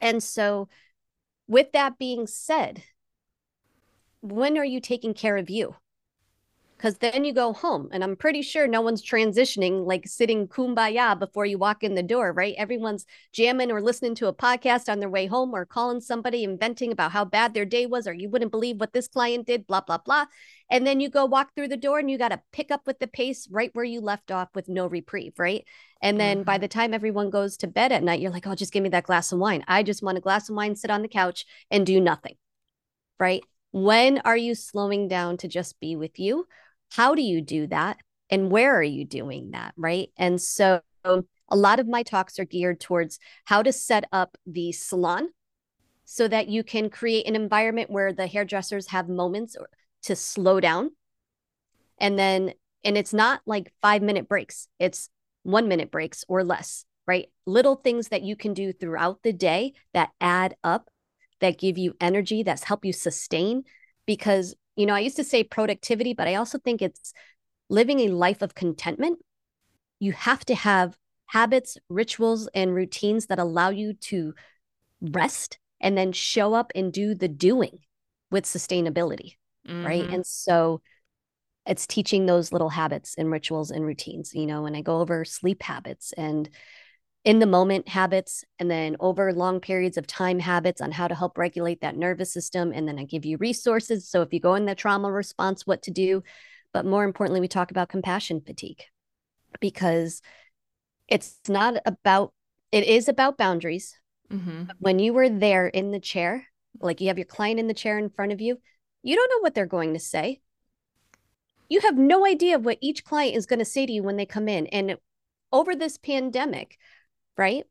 And 0.00 0.22
so, 0.22 0.68
with 1.48 1.72
that 1.72 1.98
being 1.98 2.26
said, 2.26 2.82
when 4.32 4.58
are 4.58 4.64
you 4.64 4.80
taking 4.80 5.14
care 5.14 5.36
of 5.36 5.50
you? 5.50 5.76
because 6.76 6.98
then 6.98 7.24
you 7.24 7.32
go 7.32 7.52
home 7.52 7.88
and 7.92 8.04
i'm 8.04 8.16
pretty 8.16 8.42
sure 8.42 8.66
no 8.66 8.80
one's 8.80 9.02
transitioning 9.02 9.86
like 9.86 10.06
sitting 10.06 10.46
kumbaya 10.46 11.18
before 11.18 11.46
you 11.46 11.58
walk 11.58 11.82
in 11.82 11.94
the 11.94 12.02
door 12.02 12.32
right? 12.32 12.54
Everyone's 12.58 13.06
jamming 13.32 13.70
or 13.70 13.80
listening 13.80 14.14
to 14.16 14.26
a 14.26 14.34
podcast 14.34 14.90
on 14.90 15.00
their 15.00 15.08
way 15.08 15.26
home 15.26 15.54
or 15.54 15.64
calling 15.64 16.00
somebody 16.00 16.44
and 16.44 16.58
venting 16.58 16.92
about 16.92 17.12
how 17.12 17.24
bad 17.24 17.54
their 17.54 17.64
day 17.64 17.86
was 17.86 18.06
or 18.06 18.12
you 18.12 18.28
wouldn't 18.28 18.50
believe 18.50 18.78
what 18.78 18.92
this 18.92 19.08
client 19.08 19.46
did 19.46 19.66
blah 19.66 19.80
blah 19.80 19.98
blah. 19.98 20.26
And 20.70 20.86
then 20.86 21.00
you 21.00 21.08
go 21.08 21.24
walk 21.24 21.54
through 21.54 21.68
the 21.68 21.76
door 21.76 21.98
and 21.98 22.10
you 22.10 22.18
got 22.18 22.30
to 22.30 22.42
pick 22.52 22.70
up 22.70 22.86
with 22.86 22.98
the 22.98 23.06
pace 23.06 23.48
right 23.50 23.70
where 23.74 23.84
you 23.84 24.00
left 24.00 24.30
off 24.30 24.48
with 24.54 24.68
no 24.68 24.86
reprieve 24.86 25.38
right? 25.38 25.64
And 26.02 26.20
then 26.20 26.38
mm-hmm. 26.38 26.44
by 26.44 26.58
the 26.58 26.68
time 26.68 26.92
everyone 26.92 27.30
goes 27.30 27.56
to 27.58 27.66
bed 27.66 27.92
at 27.92 28.02
night 28.02 28.20
you're 28.20 28.32
like 28.32 28.46
oh 28.46 28.54
just 28.54 28.72
give 28.72 28.82
me 28.82 28.90
that 28.90 29.04
glass 29.04 29.32
of 29.32 29.38
wine. 29.38 29.64
I 29.66 29.82
just 29.82 30.02
want 30.02 30.18
a 30.18 30.22
glass 30.22 30.48
of 30.48 30.56
wine 30.56 30.76
sit 30.76 30.90
on 30.90 31.02
the 31.02 31.08
couch 31.08 31.46
and 31.70 31.86
do 31.86 32.00
nothing 32.00 32.34
right 33.18 33.42
when 33.76 34.22
are 34.24 34.38
you 34.38 34.54
slowing 34.54 35.06
down 35.06 35.36
to 35.36 35.48
just 35.48 35.78
be 35.80 35.96
with 35.96 36.18
you? 36.18 36.46
How 36.92 37.14
do 37.14 37.20
you 37.20 37.42
do 37.42 37.66
that? 37.66 37.98
And 38.30 38.50
where 38.50 38.74
are 38.74 38.82
you 38.82 39.04
doing 39.04 39.50
that 39.50 39.74
right? 39.76 40.08
And 40.16 40.40
so 40.40 40.80
a 41.04 41.22
lot 41.56 41.78
of 41.78 41.86
my 41.86 42.02
talks 42.02 42.38
are 42.38 42.46
geared 42.46 42.80
towards 42.80 43.18
how 43.44 43.62
to 43.62 43.74
set 43.74 44.04
up 44.12 44.38
the 44.46 44.72
salon 44.72 45.28
so 46.06 46.26
that 46.26 46.48
you 46.48 46.64
can 46.64 46.88
create 46.88 47.26
an 47.28 47.36
environment 47.36 47.90
where 47.90 48.14
the 48.14 48.26
hairdressers 48.26 48.86
have 48.88 49.10
moments 49.10 49.58
to 50.04 50.16
slow 50.16 50.58
down. 50.58 50.92
And 51.98 52.18
then 52.18 52.54
and 52.82 52.96
it's 52.96 53.12
not 53.12 53.42
like 53.44 53.74
5 53.82 54.00
minute 54.00 54.26
breaks 54.26 54.68
it's 54.78 55.10
1 55.42 55.68
minute 55.68 55.90
breaks 55.90 56.24
or 56.28 56.44
less 56.44 56.86
right? 57.06 57.26
Little 57.44 57.76
things 57.76 58.08
that 58.08 58.22
you 58.22 58.36
can 58.36 58.54
do 58.54 58.72
throughout 58.72 59.22
the 59.22 59.34
day 59.34 59.74
that 59.92 60.10
add 60.20 60.56
up 60.64 60.88
that 61.40 61.58
give 61.58 61.78
you 61.78 61.94
energy 62.00 62.42
that's 62.42 62.64
help 62.64 62.84
you 62.84 62.92
sustain 62.92 63.64
because 64.06 64.54
you 64.76 64.84
know, 64.84 64.94
I 64.94 65.00
used 65.00 65.16
to 65.16 65.24
say 65.24 65.42
productivity, 65.42 66.12
but 66.12 66.28
I 66.28 66.34
also 66.34 66.58
think 66.58 66.80
it's 66.82 67.12
living 67.68 68.00
a 68.00 68.08
life 68.08 68.42
of 68.42 68.54
contentment. 68.54 69.18
You 69.98 70.12
have 70.12 70.44
to 70.44 70.54
have 70.54 70.96
habits, 71.26 71.78
rituals, 71.88 72.48
and 72.54 72.74
routines 72.74 73.26
that 73.26 73.38
allow 73.38 73.70
you 73.70 73.94
to 73.94 74.34
rest 75.00 75.58
and 75.80 75.96
then 75.96 76.12
show 76.12 76.54
up 76.54 76.70
and 76.74 76.92
do 76.92 77.14
the 77.14 77.28
doing 77.28 77.78
with 78.30 78.44
sustainability. 78.44 79.36
Mm-hmm. 79.66 79.86
Right. 79.86 80.08
And 80.08 80.26
so 80.26 80.82
it's 81.66 81.86
teaching 81.86 82.26
those 82.26 82.52
little 82.52 82.68
habits 82.68 83.14
and 83.18 83.30
rituals 83.30 83.70
and 83.70 83.84
routines, 83.84 84.34
you 84.34 84.46
know, 84.46 84.62
when 84.62 84.76
I 84.76 84.82
go 84.82 85.00
over 85.00 85.24
sleep 85.24 85.62
habits 85.62 86.12
and 86.16 86.48
in 87.26 87.40
the 87.40 87.46
moment 87.46 87.88
habits 87.88 88.42
and 88.58 88.70
then 88.70 88.96
over 89.00 89.30
long 89.34 89.60
periods 89.60 89.98
of 89.98 90.06
time 90.06 90.38
habits 90.38 90.80
on 90.80 90.92
how 90.92 91.06
to 91.06 91.14
help 91.14 91.36
regulate 91.36 91.82
that 91.82 91.96
nervous 91.96 92.32
system 92.32 92.72
and 92.72 92.88
then 92.88 92.98
i 92.98 93.04
give 93.04 93.26
you 93.26 93.36
resources 93.36 94.08
so 94.08 94.22
if 94.22 94.32
you 94.32 94.40
go 94.40 94.54
in 94.54 94.64
the 94.64 94.74
trauma 94.74 95.12
response 95.12 95.66
what 95.66 95.82
to 95.82 95.90
do 95.90 96.22
but 96.76 96.84
more 96.84 97.04
importantly, 97.04 97.40
we 97.40 97.48
talk 97.48 97.70
about 97.70 97.88
compassion 97.88 98.42
fatigue 98.42 98.82
because 99.60 100.20
it's 101.08 101.38
not 101.48 101.76
about, 101.86 102.34
it 102.70 102.84
is 102.84 103.08
about 103.08 103.38
boundaries. 103.38 103.98
Mm-hmm. 104.30 104.64
When 104.78 104.98
you 104.98 105.14
were 105.14 105.30
there 105.30 105.68
in 105.68 105.90
the 105.90 105.98
chair, 105.98 106.48
like 106.78 107.00
you 107.00 107.08
have 107.08 107.16
your 107.16 107.24
client 107.24 107.58
in 107.58 107.66
the 107.66 107.72
chair 107.72 107.98
in 107.98 108.10
front 108.10 108.32
of 108.32 108.42
you, 108.42 108.58
you 109.02 109.16
don't 109.16 109.30
know 109.30 109.40
what 109.40 109.54
they're 109.54 109.64
going 109.64 109.94
to 109.94 109.98
say. 109.98 110.42
You 111.70 111.80
have 111.80 111.96
no 111.96 112.26
idea 112.26 112.58
what 112.58 112.76
each 112.82 113.04
client 113.04 113.36
is 113.36 113.46
going 113.46 113.60
to 113.60 113.64
say 113.64 113.86
to 113.86 113.92
you 113.92 114.02
when 114.02 114.16
they 114.16 114.26
come 114.26 114.46
in. 114.46 114.66
And 114.66 114.98
over 115.50 115.74
this 115.74 115.96
pandemic, 115.96 116.76
right? 117.36 117.64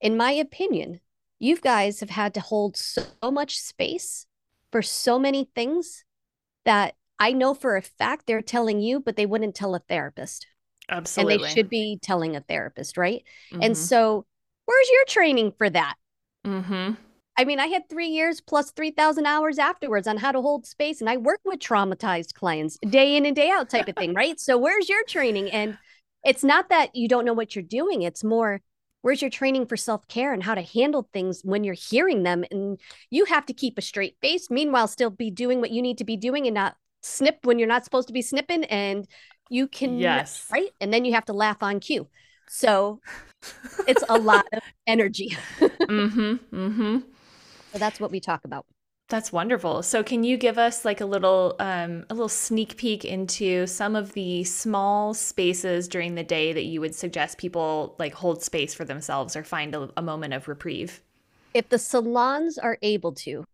In 0.00 0.16
my 0.16 0.32
opinion, 0.32 1.00
you 1.38 1.56
guys 1.56 2.00
have 2.00 2.10
had 2.10 2.34
to 2.34 2.40
hold 2.40 2.76
so 2.76 3.02
much 3.30 3.58
space 3.58 4.26
for 4.72 4.82
so 4.82 5.18
many 5.18 5.48
things 5.54 6.04
that 6.64 6.94
I 7.18 7.32
know 7.32 7.54
for 7.54 7.76
a 7.76 7.82
fact 7.82 8.26
they're 8.26 8.42
telling 8.42 8.80
you, 8.80 9.00
but 9.00 9.16
they 9.16 9.26
wouldn't 9.26 9.54
tell 9.54 9.74
a 9.74 9.78
therapist. 9.80 10.46
Absolutely. 10.88 11.34
And 11.34 11.44
they 11.44 11.48
should 11.48 11.70
be 11.70 11.98
telling 12.02 12.36
a 12.36 12.40
therapist, 12.40 12.96
right? 12.96 13.24
Mm-hmm. 13.52 13.62
And 13.62 13.76
so, 13.76 14.26
where's 14.66 14.90
your 14.90 15.04
training 15.06 15.52
for 15.56 15.68
that? 15.70 15.94
Mm-hmm. 16.46 16.94
I 17.38 17.44
mean, 17.44 17.60
I 17.60 17.66
had 17.66 17.88
three 17.88 18.08
years 18.08 18.40
plus 18.40 18.70
3,000 18.70 19.26
hours 19.26 19.58
afterwards 19.58 20.06
on 20.06 20.16
how 20.16 20.32
to 20.32 20.40
hold 20.40 20.64
space. 20.66 21.00
And 21.00 21.10
I 21.10 21.18
work 21.18 21.40
with 21.44 21.58
traumatized 21.58 22.34
clients 22.34 22.78
day 22.88 23.16
in 23.16 23.26
and 23.26 23.36
day 23.36 23.50
out 23.50 23.68
type 23.68 23.88
of 23.88 23.96
thing, 23.96 24.14
right? 24.14 24.38
So, 24.40 24.56
where's 24.56 24.88
your 24.88 25.04
training? 25.04 25.50
And 25.50 25.76
it's 26.24 26.44
not 26.44 26.70
that 26.70 26.94
you 26.94 27.08
don't 27.08 27.24
know 27.24 27.34
what 27.34 27.54
you're 27.54 27.62
doing, 27.62 28.02
it's 28.02 28.24
more, 28.24 28.60
where's 29.02 29.22
your 29.22 29.30
training 29.30 29.66
for 29.66 29.76
self-care 29.76 30.32
and 30.32 30.42
how 30.42 30.54
to 30.54 30.62
handle 30.62 31.08
things 31.12 31.42
when 31.44 31.64
you're 31.64 31.74
hearing 31.74 32.22
them? 32.22 32.44
And 32.50 32.80
you 33.10 33.24
have 33.26 33.46
to 33.46 33.52
keep 33.52 33.78
a 33.78 33.82
straight 33.82 34.16
face 34.20 34.50
meanwhile 34.50 34.88
still 34.88 35.10
be 35.10 35.30
doing 35.30 35.60
what 35.60 35.70
you 35.70 35.82
need 35.82 35.98
to 35.98 36.04
be 36.04 36.16
doing 36.16 36.46
and 36.46 36.54
not 36.54 36.76
snip 37.02 37.38
when 37.44 37.58
you're 37.58 37.68
not 37.68 37.84
supposed 37.84 38.08
to 38.08 38.14
be 38.14 38.22
snipping 38.22 38.64
and 38.64 39.06
you 39.48 39.68
can 39.68 39.98
yes. 39.98 40.46
right? 40.52 40.70
And 40.80 40.92
then 40.92 41.04
you 41.04 41.14
have 41.14 41.26
to 41.26 41.32
laugh 41.32 41.62
on 41.62 41.80
cue. 41.80 42.08
So 42.48 43.00
it's 43.86 44.02
a 44.08 44.18
lot 44.18 44.46
of 44.52 44.60
energy. 44.86 45.36
Mm-hmm 45.86 46.34
mm-hmm. 46.52 46.98
So 47.72 47.78
that's 47.78 48.00
what 48.00 48.10
we 48.10 48.18
talk 48.18 48.44
about 48.44 48.66
that's 49.08 49.32
wonderful. 49.32 49.82
So, 49.82 50.02
can 50.02 50.24
you 50.24 50.36
give 50.36 50.58
us 50.58 50.84
like 50.84 51.00
a 51.00 51.06
little 51.06 51.54
um, 51.60 52.04
a 52.10 52.14
little 52.14 52.28
sneak 52.28 52.76
peek 52.76 53.04
into 53.04 53.66
some 53.66 53.94
of 53.94 54.12
the 54.14 54.42
small 54.42 55.14
spaces 55.14 55.86
during 55.86 56.16
the 56.16 56.24
day 56.24 56.52
that 56.52 56.64
you 56.64 56.80
would 56.80 56.94
suggest 56.94 57.38
people 57.38 57.94
like 57.98 58.14
hold 58.14 58.42
space 58.42 58.74
for 58.74 58.84
themselves 58.84 59.36
or 59.36 59.44
find 59.44 59.74
a, 59.74 59.90
a 59.96 60.02
moment 60.02 60.34
of 60.34 60.48
reprieve? 60.48 61.02
If 61.54 61.68
the 61.68 61.78
salons 61.78 62.58
are 62.58 62.78
able 62.82 63.12
to 63.12 63.44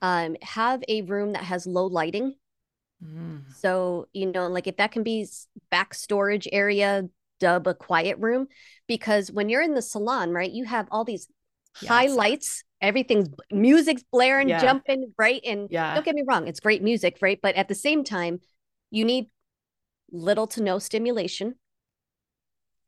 um, 0.00 0.36
have 0.40 0.82
a 0.88 1.02
room 1.02 1.32
that 1.32 1.44
has 1.44 1.66
low 1.66 1.86
lighting, 1.86 2.34
mm. 3.04 3.42
so 3.54 4.08
you 4.14 4.32
know, 4.32 4.48
like 4.48 4.66
if 4.66 4.78
that 4.78 4.92
can 4.92 5.02
be 5.02 5.26
back 5.70 5.92
storage 5.92 6.48
area, 6.52 7.06
dub 7.38 7.66
a 7.66 7.74
quiet 7.74 8.16
room, 8.18 8.46
because 8.86 9.30
when 9.30 9.50
you're 9.50 9.62
in 9.62 9.74
the 9.74 9.82
salon, 9.82 10.30
right, 10.30 10.50
you 10.50 10.64
have 10.64 10.88
all 10.90 11.04
these 11.04 11.28
yes. 11.80 11.88
highlights 11.88 12.64
everything's 12.80 13.28
music's 13.50 14.04
blaring, 14.12 14.48
yeah. 14.48 14.60
jumping, 14.60 15.12
right? 15.18 15.40
And 15.44 15.68
yeah. 15.70 15.94
don't 15.94 16.04
get 16.04 16.14
me 16.14 16.24
wrong, 16.26 16.46
it's 16.46 16.60
great 16.60 16.82
music, 16.82 17.18
right? 17.20 17.38
But 17.40 17.54
at 17.56 17.68
the 17.68 17.74
same 17.74 18.04
time, 18.04 18.40
you 18.90 19.04
need 19.04 19.26
little 20.12 20.46
to 20.46 20.62
no 20.62 20.78
stimulation 20.78 21.56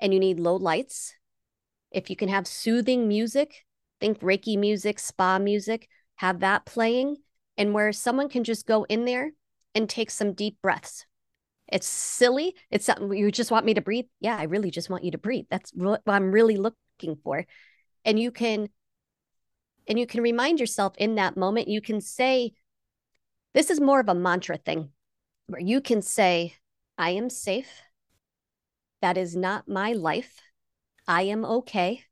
and 0.01 0.13
you 0.13 0.21
need 0.21 0.39
low 0.39 0.57
lights. 0.57 1.15
If 1.91 2.11
you 2.11 2.17
can 2.17 2.29
have 2.29 2.47
soothing 2.47 3.09
music, 3.09 3.65
think 4.01 4.21
Reiki 4.21 4.59
music, 4.59 4.99
spa 4.99 5.39
music, 5.39 5.89
have 6.17 6.41
that 6.41 6.67
playing, 6.67 7.17
and 7.57 7.73
where 7.73 7.93
someone 7.93 8.29
can 8.29 8.45
just 8.45 8.67
go 8.67 8.85
in 8.85 9.05
there 9.05 9.33
and 9.75 9.89
take 9.89 10.11
some 10.11 10.35
deep 10.35 10.57
breaths. 10.63 11.07
It's 11.67 11.87
silly. 11.87 12.55
It's 12.71 12.87
something 12.87 13.17
you 13.17 13.31
just 13.31 13.51
want 13.51 13.67
me 13.67 13.75
to 13.75 13.81
breathe. 13.81 14.07
Yeah, 14.21 14.37
I 14.37 14.45
really 14.45 14.71
just 14.71 14.89
want 14.89 15.05
you 15.05 15.11
to 15.11 15.19
breathe. 15.19 15.47
That's 15.51 15.71
what 15.75 16.03
I'm 16.07 16.31
really 16.31 16.57
looking 16.57 17.17
for. 17.23 17.45
And 18.05 18.19
you 18.19 18.31
can 18.31 18.69
and 19.89 19.99
you 19.99 20.07
can 20.07 20.21
remind 20.21 20.61
yourself 20.61 20.93
in 20.99 21.15
that 21.15 21.37
moment, 21.37 21.67
you 21.69 21.81
can 21.81 22.01
say, 22.03 22.53
this 23.55 23.71
is 23.71 23.81
more 23.81 24.01
of 24.01 24.09
a 24.09 24.15
mantra 24.15 24.59
thing 24.59 24.91
where 25.47 25.61
you 25.61 25.81
can 25.81 26.03
say, 26.03 26.55
I 26.99 27.11
am 27.11 27.31
safe. 27.31 27.71
That 29.01 29.17
is 29.17 29.35
not 29.35 29.67
my 29.67 29.95
life. 29.95 30.43
I 31.07 31.23
am 31.23 31.45
okay. 31.45 32.03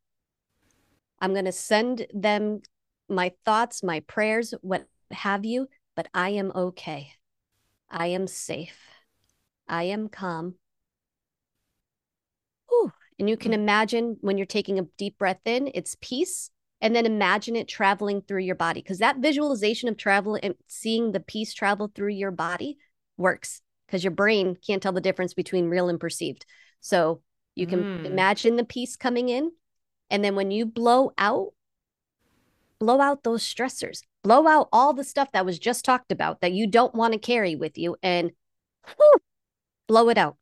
I'm 1.20 1.34
going 1.34 1.44
to 1.44 1.52
send 1.52 2.06
them 2.14 2.62
my 3.08 3.32
thoughts, 3.44 3.82
my 3.82 4.00
prayers, 4.00 4.54
what 4.62 4.86
have 5.10 5.44
you, 5.44 5.68
but 5.94 6.08
I 6.14 6.30
am 6.30 6.52
okay. 6.54 7.12
I 7.90 8.06
am 8.08 8.26
safe. 8.26 8.78
I 9.68 9.84
am 9.84 10.08
calm. 10.08 10.54
Whew. 12.68 12.92
And 13.18 13.28
you 13.28 13.36
can 13.36 13.52
imagine 13.52 14.16
when 14.22 14.38
you're 14.38 14.46
taking 14.46 14.78
a 14.78 14.86
deep 14.96 15.18
breath 15.18 15.40
in, 15.44 15.70
it's 15.74 15.96
peace 16.00 16.50
and 16.80 16.94
then 16.94 17.06
imagine 17.06 17.56
it 17.56 17.68
traveling 17.68 18.20
through 18.20 18.42
your 18.42 18.54
body 18.54 18.82
because 18.82 18.98
that 18.98 19.18
visualization 19.18 19.88
of 19.88 19.96
travel 19.96 20.38
and 20.42 20.54
seeing 20.66 21.12
the 21.12 21.20
peace 21.20 21.54
travel 21.54 21.90
through 21.94 22.12
your 22.12 22.30
body 22.30 22.76
works 23.16 23.62
because 23.86 24.04
your 24.04 24.10
brain 24.10 24.56
can't 24.66 24.82
tell 24.82 24.92
the 24.92 25.00
difference 25.00 25.32
between 25.32 25.68
real 25.68 25.88
and 25.88 26.00
perceived. 26.00 26.44
So 26.80 27.22
you 27.54 27.66
can 27.66 27.82
mm. 27.82 28.04
imagine 28.04 28.56
the 28.56 28.64
peace 28.64 28.96
coming 28.96 29.28
in. 29.28 29.50
And 30.10 30.22
then 30.22 30.36
when 30.36 30.50
you 30.50 30.66
blow 30.66 31.12
out, 31.16 31.52
blow 32.78 33.00
out 33.00 33.22
those 33.22 33.42
stressors, 33.42 34.02
blow 34.22 34.46
out 34.46 34.68
all 34.72 34.92
the 34.92 35.04
stuff 35.04 35.32
that 35.32 35.46
was 35.46 35.58
just 35.58 35.84
talked 35.84 36.12
about 36.12 36.40
that 36.42 36.52
you 36.52 36.66
don't 36.66 36.94
want 36.94 37.14
to 37.14 37.18
carry 37.18 37.56
with 37.56 37.78
you 37.78 37.96
and 38.02 38.32
whew, 38.84 39.14
blow 39.86 40.08
it 40.10 40.18
out. 40.18 40.36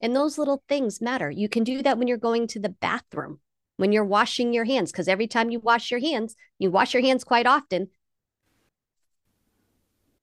And 0.00 0.14
those 0.14 0.38
little 0.38 0.62
things 0.68 1.00
matter. 1.00 1.30
You 1.30 1.48
can 1.48 1.64
do 1.64 1.82
that 1.82 1.98
when 1.98 2.08
you're 2.08 2.16
going 2.16 2.46
to 2.48 2.60
the 2.60 2.68
bathroom 2.68 3.40
when 3.78 3.92
you're 3.92 4.04
washing 4.04 4.52
your 4.52 4.64
hands, 4.64 4.92
because 4.92 5.08
every 5.08 5.26
time 5.26 5.50
you 5.50 5.60
wash 5.60 5.90
your 5.90 6.00
hands, 6.00 6.36
you 6.58 6.70
wash 6.70 6.92
your 6.92 7.02
hands 7.02 7.24
quite 7.24 7.46
often. 7.46 7.88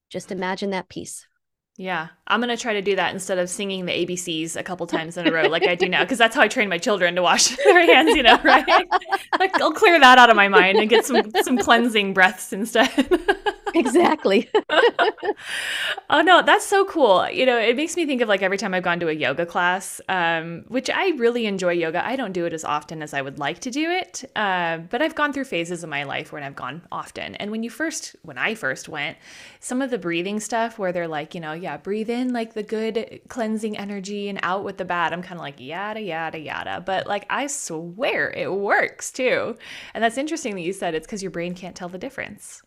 Just 0.09 0.31
imagine 0.31 0.69
that 0.69 0.89
peace. 0.89 1.25
Yeah, 1.77 2.09
I'm 2.27 2.39
gonna 2.39 2.55
try 2.55 2.73
to 2.73 2.81
do 2.81 2.95
that 2.97 3.13
instead 3.13 3.37
of 3.37 3.49
singing 3.49 3.85
the 3.85 3.93
ABCs 3.93 4.55
a 4.55 4.63
couple 4.63 4.85
times 4.97 5.17
in 5.17 5.27
a 5.27 5.31
row 5.31 5.47
like 5.47 5.67
I 5.67 5.75
do 5.75 5.89
now, 5.89 6.03
because 6.03 6.17
that's 6.17 6.35
how 6.35 6.41
I 6.41 6.47
train 6.49 6.69
my 6.69 6.77
children 6.77 7.15
to 7.15 7.21
wash 7.21 7.55
their 7.63 7.85
hands. 7.85 8.15
You 8.15 8.23
know, 8.23 8.39
right? 8.43 8.65
like 9.39 9.59
I'll 9.61 9.73
clear 9.73 9.99
that 9.99 10.17
out 10.17 10.29
of 10.29 10.35
my 10.35 10.49
mind 10.49 10.77
and 10.77 10.89
get 10.89 11.05
some 11.05 11.31
some 11.43 11.57
cleansing 11.57 12.13
breaths 12.13 12.53
instead. 12.53 13.07
Exactly. 13.75 14.49
oh 16.09 16.21
no, 16.21 16.41
that's 16.41 16.65
so 16.65 16.85
cool. 16.85 17.29
You 17.29 17.45
know, 17.45 17.59
it 17.59 17.75
makes 17.75 17.95
me 17.95 18.05
think 18.05 18.21
of 18.21 18.29
like 18.29 18.41
every 18.41 18.57
time 18.57 18.73
I've 18.73 18.83
gone 18.83 18.99
to 19.01 19.09
a 19.09 19.13
yoga 19.13 19.45
class, 19.45 20.01
um, 20.09 20.63
which 20.67 20.89
I 20.89 21.09
really 21.17 21.45
enjoy 21.45 21.73
yoga. 21.73 22.05
I 22.05 22.15
don't 22.15 22.31
do 22.31 22.45
it 22.45 22.53
as 22.53 22.63
often 22.63 23.01
as 23.01 23.13
I 23.13 23.21
would 23.21 23.39
like 23.39 23.59
to 23.59 23.71
do 23.71 23.89
it, 23.89 24.23
uh, 24.35 24.77
but 24.77 25.01
I've 25.01 25.15
gone 25.15 25.33
through 25.33 25.45
phases 25.45 25.83
of 25.83 25.89
my 25.89 26.03
life 26.03 26.31
when 26.31 26.43
I've 26.43 26.55
gone 26.55 26.81
often. 26.91 27.35
And 27.35 27.51
when 27.51 27.63
you 27.63 27.69
first, 27.69 28.15
when 28.23 28.37
I 28.37 28.55
first 28.55 28.89
went, 28.89 29.17
some 29.59 29.81
of 29.81 29.91
the 29.91 29.97
breathing 29.97 30.39
stuff 30.39 30.79
where 30.79 30.91
they're 30.91 31.07
like, 31.07 31.35
you 31.35 31.41
know, 31.41 31.53
yeah, 31.53 31.77
breathe 31.77 32.09
in 32.09 32.33
like 32.33 32.53
the 32.53 32.63
good 32.63 33.21
cleansing 33.27 33.77
energy 33.77 34.29
and 34.29 34.39
out 34.43 34.63
with 34.63 34.77
the 34.77 34.85
bad. 34.85 35.13
I'm 35.13 35.21
kind 35.21 35.39
of 35.39 35.41
like 35.41 35.59
yada 35.59 36.01
yada 36.01 36.39
yada, 36.39 36.81
but 36.85 37.07
like 37.07 37.25
I 37.29 37.47
swear 37.47 38.31
it 38.31 38.51
works 38.51 39.11
too. 39.11 39.57
And 39.93 40.03
that's 40.03 40.17
interesting 40.17 40.55
that 40.55 40.61
you 40.61 40.73
said 40.73 40.95
it's 40.95 41.07
because 41.07 41.21
your 41.21 41.31
brain 41.31 41.55
can't 41.55 41.75
tell 41.75 41.89
the 41.89 41.97
difference. 41.97 42.61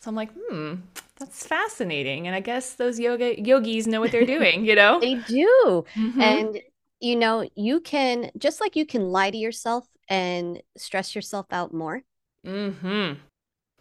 So 0.00 0.10
I'm 0.10 0.14
like, 0.14 0.30
hmm, 0.32 0.74
that's 1.18 1.46
fascinating. 1.46 2.26
And 2.26 2.36
I 2.36 2.40
guess 2.40 2.74
those 2.74 3.00
yoga 3.00 3.40
yogis 3.40 3.86
know 3.86 4.00
what 4.00 4.12
they're 4.12 4.26
doing, 4.26 4.64
you 4.64 4.74
know? 4.74 5.00
they 5.00 5.14
do. 5.14 5.84
Mm-hmm. 5.94 6.20
And 6.20 6.60
you 7.00 7.16
know, 7.16 7.48
you 7.54 7.80
can 7.80 8.30
just 8.38 8.60
like 8.60 8.76
you 8.76 8.86
can 8.86 9.10
lie 9.10 9.30
to 9.30 9.36
yourself 9.36 9.86
and 10.08 10.62
stress 10.76 11.14
yourself 11.14 11.46
out 11.50 11.74
more. 11.74 12.02
Mm-hmm. 12.46 13.20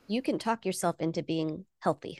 You 0.07 0.21
can 0.21 0.39
talk 0.39 0.65
yourself 0.65 0.97
into 0.99 1.23
being 1.23 1.65
healthy. 1.79 2.19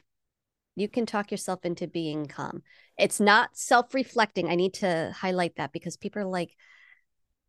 You 0.76 0.90
can 0.90 1.06
talk 1.06 1.32
yourself 1.32 1.64
into 1.64 1.88
being 1.88 2.26
calm. 2.26 2.62
It's 2.98 3.20
not 3.20 3.58
self-reflecting. 3.58 4.50
I 4.50 4.56
need 4.56 4.74
to 4.76 5.14
highlight 5.16 5.56
that 5.56 5.72
because 5.72 5.96
people 5.96 6.22
are 6.22 6.26
like, 6.26 6.52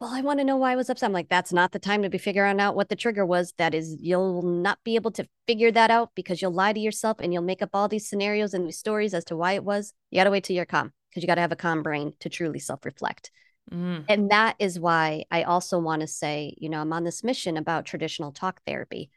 well, 0.01 0.11
I 0.13 0.21
want 0.21 0.41
to 0.41 0.45
know 0.45 0.57
why 0.57 0.73
I 0.73 0.77
was 0.77 0.91
upset. 0.91 1.09
I'm 1.09 1.13
like, 1.15 1.31
that's 1.31 1.55
not 1.55 1.73
the 1.73 1.79
time 1.79 2.03
to 2.03 2.11
be 2.11 2.19
figuring 2.19 2.61
out 2.61 2.77
what 2.77 2.91
the 2.91 2.97
trigger 2.97 3.25
was. 3.25 3.55
That 3.57 3.75
is, 3.75 3.97
you'll 3.99 4.43
not 4.43 4.79
be 4.85 4.95
able 4.95 5.11
to 5.13 5.27
figure 5.47 5.73
that 5.73 5.91
out 5.91 6.11
because 6.15 6.43
you'll 6.43 6.53
lie 6.53 6.75
to 6.75 6.81
yourself 6.81 7.19
and 7.19 7.33
you'll 7.33 7.43
make 7.43 7.63
up 7.63 7.71
all 7.73 7.89
these 7.89 8.09
scenarios 8.09 8.53
and 8.53 8.67
these 8.67 8.79
stories 8.79 9.15
as 9.15 9.25
to 9.27 9.37
why 9.37 9.53
it 9.53 9.65
was. 9.65 9.95
You 10.11 10.21
got 10.21 10.25
to 10.25 10.31
wait 10.31 10.45
till 10.45 10.55
you're 10.55 10.67
calm 10.67 10.93
because 11.09 11.23
you 11.23 11.27
got 11.27 11.37
to 11.37 11.41
have 11.41 11.53
a 11.53 11.57
calm 11.57 11.83
brain 11.83 12.13
to 12.21 12.29
truly 12.29 12.59
self 12.59 12.85
reflect. 12.85 13.31
Mm. 13.73 14.05
And 14.09 14.31
that 14.31 14.57
is 14.59 14.79
why 14.79 15.25
I 15.31 15.45
also 15.45 15.79
want 15.79 16.03
to 16.03 16.07
say, 16.07 16.55
you 16.59 16.69
know, 16.69 16.81
I'm 16.81 16.93
on 16.93 17.05
this 17.05 17.25
mission 17.25 17.57
about 17.57 17.87
traditional 17.87 18.33
talk 18.33 18.61
therapy. 18.67 19.11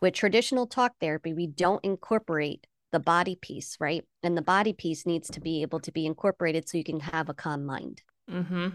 With 0.00 0.12
traditional 0.12 0.66
talk 0.66 0.92
therapy, 1.00 1.32
we 1.32 1.46
don't 1.46 1.84
incorporate 1.84 2.66
the 2.92 3.00
body 3.00 3.34
piece, 3.34 3.76
right? 3.80 4.04
And 4.22 4.36
the 4.36 4.42
body 4.42 4.74
piece 4.74 5.06
needs 5.06 5.30
to 5.30 5.40
be 5.40 5.62
able 5.62 5.80
to 5.80 5.90
be 5.90 6.06
incorporated 6.06 6.68
so 6.68 6.78
you 6.78 6.84
can 6.84 7.00
have 7.00 7.28
a 7.28 7.34
calm 7.34 7.64
mind. 7.64 8.02
Mm-hmm. 8.30 8.68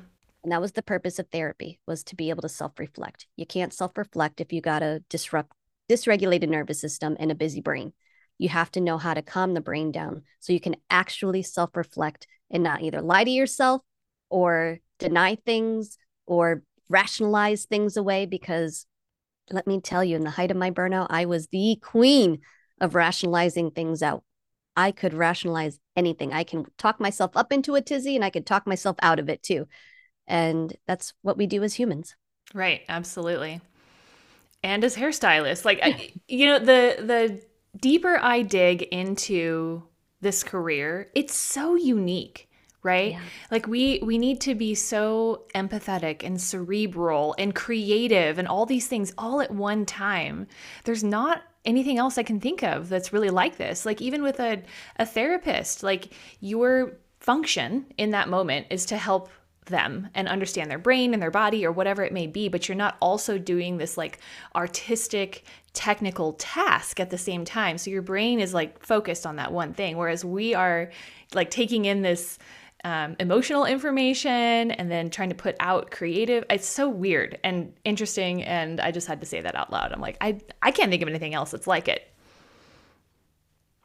And 0.43 0.51
that 0.51 0.61
was 0.61 0.73
the 0.73 0.83
purpose 0.83 1.19
of 1.19 1.27
therapy 1.29 1.79
was 1.87 2.03
to 2.05 2.15
be 2.15 2.29
able 2.29 2.41
to 2.41 2.49
self-reflect. 2.49 3.27
You 3.37 3.45
can't 3.45 3.73
self-reflect 3.73 4.41
if 4.41 4.51
you 4.51 4.61
got 4.61 4.83
a 4.83 5.03
disrupt 5.09 5.53
dysregulated 5.89 6.49
nervous 6.49 6.79
system 6.79 7.15
and 7.19 7.31
a 7.31 7.35
busy 7.35 7.61
brain. 7.61 7.93
You 8.37 8.49
have 8.49 8.71
to 8.71 8.81
know 8.81 8.97
how 8.97 9.13
to 9.13 9.21
calm 9.21 9.53
the 9.53 9.61
brain 9.61 9.91
down 9.91 10.23
so 10.39 10.53
you 10.53 10.59
can 10.59 10.75
actually 10.89 11.43
self-reflect 11.43 12.27
and 12.49 12.63
not 12.63 12.81
either 12.81 13.01
lie 13.01 13.23
to 13.23 13.29
yourself 13.29 13.81
or 14.29 14.79
deny 14.99 15.35
things 15.35 15.97
or 16.25 16.63
rationalize 16.89 17.65
things 17.65 17.97
away 17.97 18.25
because 18.25 18.85
let 19.51 19.67
me 19.67 19.79
tell 19.81 20.03
you 20.03 20.15
in 20.15 20.23
the 20.23 20.29
height 20.29 20.51
of 20.51 20.57
my 20.57 20.71
burnout 20.71 21.07
i 21.09 21.25
was 21.25 21.47
the 21.47 21.77
queen 21.81 22.39
of 22.79 22.95
rationalizing 22.95 23.71
things 23.71 24.03
out 24.03 24.23
i 24.75 24.91
could 24.91 25.13
rationalize 25.13 25.79
anything 25.95 26.33
i 26.33 26.43
can 26.43 26.65
talk 26.77 26.99
myself 26.99 27.31
up 27.35 27.51
into 27.51 27.75
a 27.75 27.81
tizzy 27.81 28.15
and 28.15 28.23
i 28.23 28.29
could 28.29 28.45
talk 28.45 28.67
myself 28.67 28.95
out 29.01 29.19
of 29.19 29.29
it 29.29 29.41
too 29.41 29.67
and 30.27 30.75
that's 30.87 31.13
what 31.21 31.37
we 31.37 31.47
do 31.47 31.63
as 31.63 31.75
humans. 31.75 32.15
Right 32.53 32.81
absolutely. 32.89 33.61
And 34.63 34.83
as 34.83 34.95
hairstylists 34.95 35.65
like 35.65 35.79
I, 35.81 36.11
you 36.27 36.45
know 36.45 36.59
the 36.59 36.95
the 36.99 37.41
deeper 37.79 38.19
i 38.21 38.43
dig 38.43 38.83
into 38.83 39.83
this 40.21 40.43
career 40.43 41.09
it's 41.15 41.35
so 41.35 41.73
unique 41.75 42.47
right? 42.83 43.13
Yeah. 43.13 43.21
like 43.49 43.65
we 43.65 43.99
we 44.03 44.17
need 44.17 44.41
to 44.41 44.55
be 44.55 44.75
so 44.75 45.43
empathetic 45.55 46.23
and 46.23 46.39
cerebral 46.39 47.33
and 47.37 47.55
creative 47.55 48.37
and 48.37 48.47
all 48.47 48.65
these 48.65 48.87
things 48.87 49.13
all 49.17 49.41
at 49.41 49.51
one 49.51 49.85
time. 49.85 50.47
There's 50.83 51.03
not 51.03 51.41
anything 51.65 51.97
else 51.97 52.17
i 52.17 52.23
can 52.23 52.41
think 52.41 52.61
of 52.61 52.89
that's 52.89 53.13
really 53.13 53.29
like 53.29 53.57
this. 53.57 53.85
Like 53.85 54.01
even 54.01 54.21
with 54.21 54.39
a, 54.39 54.61
a 54.97 55.05
therapist 55.05 55.81
like 55.81 56.13
your 56.41 56.97
function 57.19 57.85
in 57.97 58.11
that 58.11 58.27
moment 58.27 58.67
is 58.69 58.85
to 58.87 58.97
help 58.97 59.29
them 59.65 60.09
and 60.13 60.27
understand 60.27 60.69
their 60.69 60.77
brain 60.77 61.13
and 61.13 61.21
their 61.21 61.31
body 61.31 61.65
or 61.65 61.71
whatever 61.71 62.03
it 62.03 62.13
may 62.13 62.27
be 62.27 62.47
but 62.49 62.67
you're 62.67 62.75
not 62.75 62.97
also 63.01 63.37
doing 63.37 63.77
this 63.77 63.97
like 63.97 64.19
artistic 64.55 65.43
technical 65.73 66.33
task 66.33 66.99
at 66.99 67.09
the 67.09 67.17
same 67.17 67.45
time 67.45 67.77
so 67.77 67.89
your 67.89 68.01
brain 68.01 68.39
is 68.39 68.53
like 68.53 68.83
focused 68.83 69.25
on 69.25 69.37
that 69.37 69.51
one 69.51 69.73
thing 69.73 69.97
whereas 69.97 70.23
we 70.23 70.53
are 70.53 70.89
like 71.33 71.49
taking 71.49 71.85
in 71.85 72.01
this 72.01 72.37
um, 72.83 73.15
emotional 73.19 73.65
information 73.65 74.71
and 74.71 74.91
then 74.91 75.09
trying 75.09 75.29
to 75.29 75.35
put 75.35 75.55
out 75.59 75.89
creative. 75.89 76.43
It's 76.49 76.67
so 76.67 76.89
weird 76.89 77.39
and 77.43 77.73
interesting. 77.85 78.43
And 78.43 78.81
I 78.81 78.91
just 78.91 79.07
had 79.07 79.21
to 79.21 79.25
say 79.25 79.39
that 79.39 79.55
out 79.55 79.71
loud. 79.71 79.93
I'm 79.93 80.01
like, 80.01 80.17
I, 80.19 80.41
I 80.61 80.71
can't 80.71 80.91
think 80.91 81.01
of 81.01 81.07
anything 81.07 81.33
else 81.33 81.51
that's 81.51 81.67
like 81.67 81.87
it. 81.87 82.11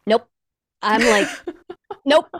Nope. 0.07 0.29
I'm 0.83 1.03
like, 1.03 1.29
nope. 2.05 2.27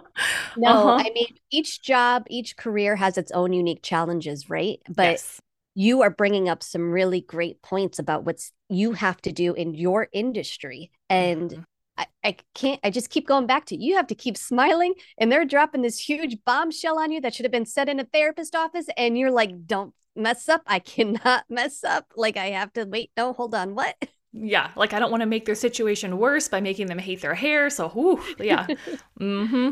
No, 0.57 0.71
uh-huh. 0.71 1.05
I 1.07 1.11
mean, 1.15 1.37
each 1.53 1.83
job, 1.83 2.25
each 2.29 2.57
career 2.57 2.97
has 2.97 3.17
its 3.17 3.31
own 3.31 3.53
unique 3.53 3.83
challenges, 3.83 4.51
right? 4.51 4.81
But 4.89 5.13
yes. 5.13 5.41
you 5.77 6.03
are 6.03 6.11
bringing 6.11 6.49
up 6.49 6.65
some 6.65 6.91
really 6.91 7.21
great 7.21 7.63
points 7.63 8.01
about 8.01 8.25
what's 8.25 8.51
you 8.69 8.93
have 8.93 9.21
to 9.23 9.31
do 9.31 9.55
in 9.55 9.75
your 9.75 10.09
industry. 10.13 10.91
And 11.09 11.51
mm-hmm. 11.51 11.63
I, 11.97 12.07
I 12.25 12.37
can't, 12.55 12.81
I 12.83 12.91
just 12.91 13.11
keep 13.11 13.29
going 13.29 13.47
back 13.47 13.67
to 13.67 13.77
you 13.77 13.95
have 13.97 14.09
to 14.09 14.17
keep 14.17 14.37
smiling 14.37 14.95
and 15.17 15.31
they're 15.31 15.45
dropping 15.45 15.83
this 15.83 15.99
huge 15.99 16.39
bombshell 16.45 16.99
on 16.99 17.13
you 17.13 17.21
that 17.21 17.35
should 17.35 17.45
have 17.45 17.53
been 17.53 17.67
said 17.67 17.89
in 17.89 18.01
a 18.01 18.05
therapist 18.05 18.57
office. 18.57 18.87
And 18.97 19.17
you're 19.17 19.31
like, 19.31 19.67
don't 19.67 19.95
mess 20.17 20.49
up. 20.49 20.63
I 20.67 20.81
cannot 20.81 21.45
mess 21.49 21.85
up. 21.85 22.07
Like, 22.17 22.37
I 22.37 22.47
have 22.47 22.73
to 22.73 22.85
wait. 22.85 23.13
No, 23.17 23.33
hold 23.33 23.55
on. 23.55 23.75
What? 23.75 23.97
Yeah. 24.33 24.71
Like, 24.77 24.93
I 24.93 24.99
don't 24.99 25.11
want 25.11 25.23
to 25.23 25.27
make 25.27 25.45
their 25.47 25.55
situation 25.55 26.19
worse 26.19 26.49
by 26.49 26.61
making 26.61 26.87
them 26.87 26.99
hate 26.99 27.21
their 27.21 27.35
hair. 27.35 27.71
So, 27.71 27.89
whew, 27.89 28.23
yeah. 28.39 28.67
mm 29.21 29.49
hmm. 29.49 29.71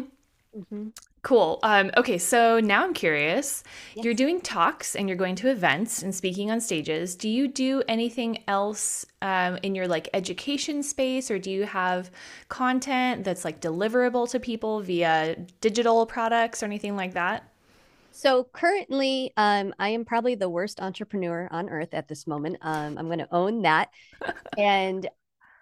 Mm-hmm. 0.57 0.89
Cool. 1.23 1.59
Um, 1.63 1.91
okay, 1.97 2.19
so 2.19 2.61
now 2.61 2.85
I'm 2.85 2.95
curious. 2.95 3.65
Yes. 3.95 4.05
You're 4.05 4.15
doing 4.15 4.41
talks 4.41 4.95
and 4.95 5.09
you're 5.09 5.19
going 5.19 5.35
to 5.37 5.51
events 5.51 6.03
and 6.03 6.15
speaking 6.15 6.51
on 6.51 6.61
stages. 6.61 7.15
Do 7.15 7.29
you 7.29 7.49
do 7.49 7.83
anything 7.89 8.45
else 8.47 9.05
um, 9.23 9.59
in 9.63 9.75
your 9.75 9.89
like 9.89 10.09
education 10.15 10.83
space, 10.83 11.31
or 11.31 11.39
do 11.39 11.51
you 11.51 11.65
have 11.65 12.11
content 12.49 13.25
that's 13.25 13.45
like 13.45 13.61
deliverable 13.61 14.31
to 14.31 14.41
people 14.41 14.81
via 14.81 15.37
digital 15.61 16.07
products 16.07 16.63
or 16.63 16.67
anything 16.67 16.97
like 16.97 17.15
that? 17.15 17.51
So 18.17 18.49
currently, 18.51 19.31
um, 19.37 19.75
I 19.79 19.91
am 19.91 20.07
probably 20.07 20.37
the 20.37 20.49
worst 20.49 20.81
entrepreneur 20.81 21.49
on 21.51 21.69
earth 21.69 21.93
at 21.93 22.09
this 22.09 22.27
moment. 22.27 22.57
Um, 22.63 22.97
I'm 22.97 23.07
going 23.09 23.19
to 23.19 23.29
own 23.31 23.61
that, 23.63 23.91
and 24.57 25.07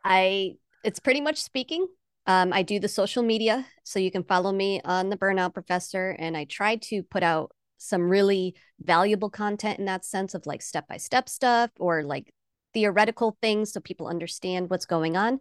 I 0.05 0.55
it's 0.85 1.01
pretty 1.01 1.21
much 1.21 1.43
speaking 1.43 1.89
um, 2.27 2.53
I 2.53 2.63
do 2.63 2.79
the 2.79 2.89
social 2.89 3.25
media, 3.25 3.67
so 3.83 3.99
you 3.99 4.13
can 4.13 4.23
follow 4.23 4.53
me 4.53 4.81
on 4.85 5.11
the 5.11 5.17
Burnout 5.17 5.53
Professor, 5.53 6.17
and 6.19 6.37
I 6.37 6.45
try 6.45 6.77
to 6.77 7.03
put 7.03 7.25
out 7.25 7.51
some 7.79 8.09
really 8.09 8.55
valuable 8.81 9.31
content 9.31 9.81
in 9.81 9.87
that 9.87 10.05
sense 10.05 10.33
of 10.35 10.47
like 10.47 10.63
step 10.63 10.87
by 10.87 10.97
step 10.97 11.29
stuff 11.29 11.71
or 11.81 12.05
like 12.05 12.33
theoretical 12.73 13.37
things 13.43 13.73
so 13.73 13.81
people 13.81 14.07
understand 14.07 14.71
what's 14.71 14.87
going 14.87 15.17
on. 15.17 15.41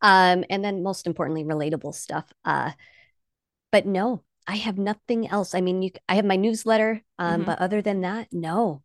Um, 0.00 0.44
and 0.48 0.64
then 0.64 0.82
most 0.82 1.06
importantly, 1.06 1.44
relatable 1.44 1.94
stuff. 1.94 2.24
Uh, 2.42 2.72
but 3.70 3.86
no, 3.86 4.24
I 4.46 4.56
have 4.56 4.78
nothing 4.78 5.28
else. 5.28 5.54
I 5.54 5.60
mean, 5.60 5.82
you, 5.82 5.90
I 6.08 6.16
have 6.16 6.24
my 6.24 6.36
newsletter, 6.36 7.02
um, 7.18 7.40
mm-hmm. 7.40 7.44
but 7.44 7.58
other 7.60 7.80
than 7.80 8.02
that, 8.02 8.28
no. 8.32 8.82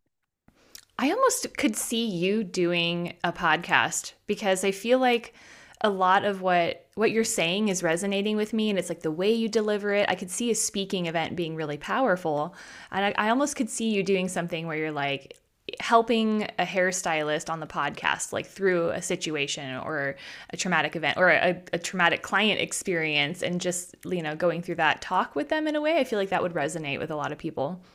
I 0.98 1.10
almost 1.10 1.56
could 1.56 1.76
see 1.76 2.06
you 2.06 2.44
doing 2.44 3.14
a 3.24 3.32
podcast 3.32 4.12
because 4.26 4.64
I 4.64 4.70
feel 4.70 4.98
like 4.98 5.34
a 5.80 5.90
lot 5.90 6.24
of 6.24 6.42
what 6.42 6.86
what 6.94 7.10
you're 7.10 7.24
saying 7.24 7.68
is 7.68 7.82
resonating 7.82 8.36
with 8.36 8.52
me 8.52 8.68
and 8.68 8.78
it's 8.78 8.90
like 8.90 9.00
the 9.00 9.10
way 9.10 9.32
you 9.32 9.48
deliver 9.48 9.94
it 9.94 10.04
i 10.10 10.14
could 10.14 10.30
see 10.30 10.50
a 10.50 10.54
speaking 10.54 11.06
event 11.06 11.36
being 11.36 11.56
really 11.56 11.78
powerful 11.78 12.54
and 12.90 13.04
i, 13.06 13.26
I 13.26 13.30
almost 13.30 13.56
could 13.56 13.70
see 13.70 13.90
you 13.90 14.02
doing 14.02 14.28
something 14.28 14.66
where 14.66 14.76
you're 14.76 14.92
like 14.92 15.38
helping 15.80 16.44
a 16.58 16.64
hairstylist 16.64 17.50
on 17.50 17.60
the 17.60 17.66
podcast 17.66 18.32
like 18.32 18.46
through 18.46 18.90
a 18.90 19.02
situation 19.02 19.76
or 19.78 20.16
a 20.50 20.56
traumatic 20.56 20.96
event 20.96 21.16
or 21.16 21.28
a, 21.28 21.62
a 21.72 21.78
traumatic 21.78 22.22
client 22.22 22.60
experience 22.60 23.42
and 23.42 23.60
just 23.60 23.94
you 24.04 24.22
know 24.22 24.34
going 24.34 24.62
through 24.62 24.74
that 24.74 25.00
talk 25.00 25.36
with 25.36 25.48
them 25.48 25.68
in 25.68 25.76
a 25.76 25.80
way 25.80 25.98
i 25.98 26.04
feel 26.04 26.18
like 26.18 26.30
that 26.30 26.42
would 26.42 26.54
resonate 26.54 26.98
with 26.98 27.10
a 27.10 27.16
lot 27.16 27.32
of 27.32 27.38
people 27.38 27.80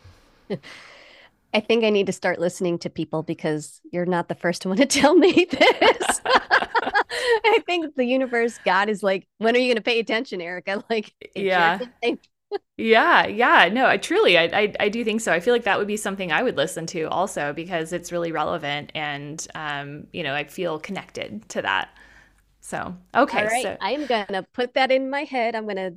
I 1.55 1.61
think 1.61 1.85
I 1.85 1.89
need 1.89 2.07
to 2.07 2.11
start 2.11 2.37
listening 2.37 2.77
to 2.79 2.89
people 2.89 3.23
because 3.23 3.79
you're 3.89 4.05
not 4.05 4.27
the 4.27 4.35
first 4.35 4.65
one 4.65 4.75
to 4.75 4.85
tell 4.85 5.15
me 5.15 5.47
this. 5.49 6.21
I 6.25 7.59
think 7.65 7.95
the 7.95 8.03
universe, 8.03 8.59
God 8.65 8.89
is 8.89 9.01
like, 9.01 9.25
when 9.37 9.55
are 9.55 9.59
you 9.59 9.67
going 9.67 9.77
to 9.77 9.81
pay 9.81 9.99
attention, 9.99 10.41
Erica? 10.41 10.83
Like, 10.89 11.13
yeah. 11.33 11.79
Yeah, 12.77 13.25
yeah, 13.27 13.69
no, 13.71 13.85
I 13.85 13.97
truly, 13.97 14.37
I, 14.37 14.43
I, 14.45 14.73
I, 14.79 14.89
do 14.89 15.03
think 15.03 15.21
so. 15.21 15.31
I 15.31 15.39
feel 15.39 15.53
like 15.53 15.63
that 15.63 15.77
would 15.77 15.87
be 15.87 15.97
something 15.97 16.31
I 16.31 16.43
would 16.43 16.57
listen 16.57 16.85
to 16.87 17.03
also 17.03 17.53
because 17.53 17.93
it's 17.93 18.11
really 18.11 18.31
relevant, 18.31 18.91
and 18.95 19.45
um, 19.55 20.07
you 20.13 20.23
know, 20.23 20.33
I 20.33 20.43
feel 20.45 20.79
connected 20.79 21.47
to 21.49 21.61
that. 21.61 21.89
So, 22.61 22.95
okay, 23.15 23.41
All 23.41 23.45
right. 23.45 23.63
So. 23.63 23.77
I'm 23.79 24.05
gonna 24.07 24.43
put 24.53 24.73
that 24.73 24.91
in 24.91 25.09
my 25.09 25.23
head. 25.23 25.55
I'm 25.55 25.67
gonna 25.67 25.93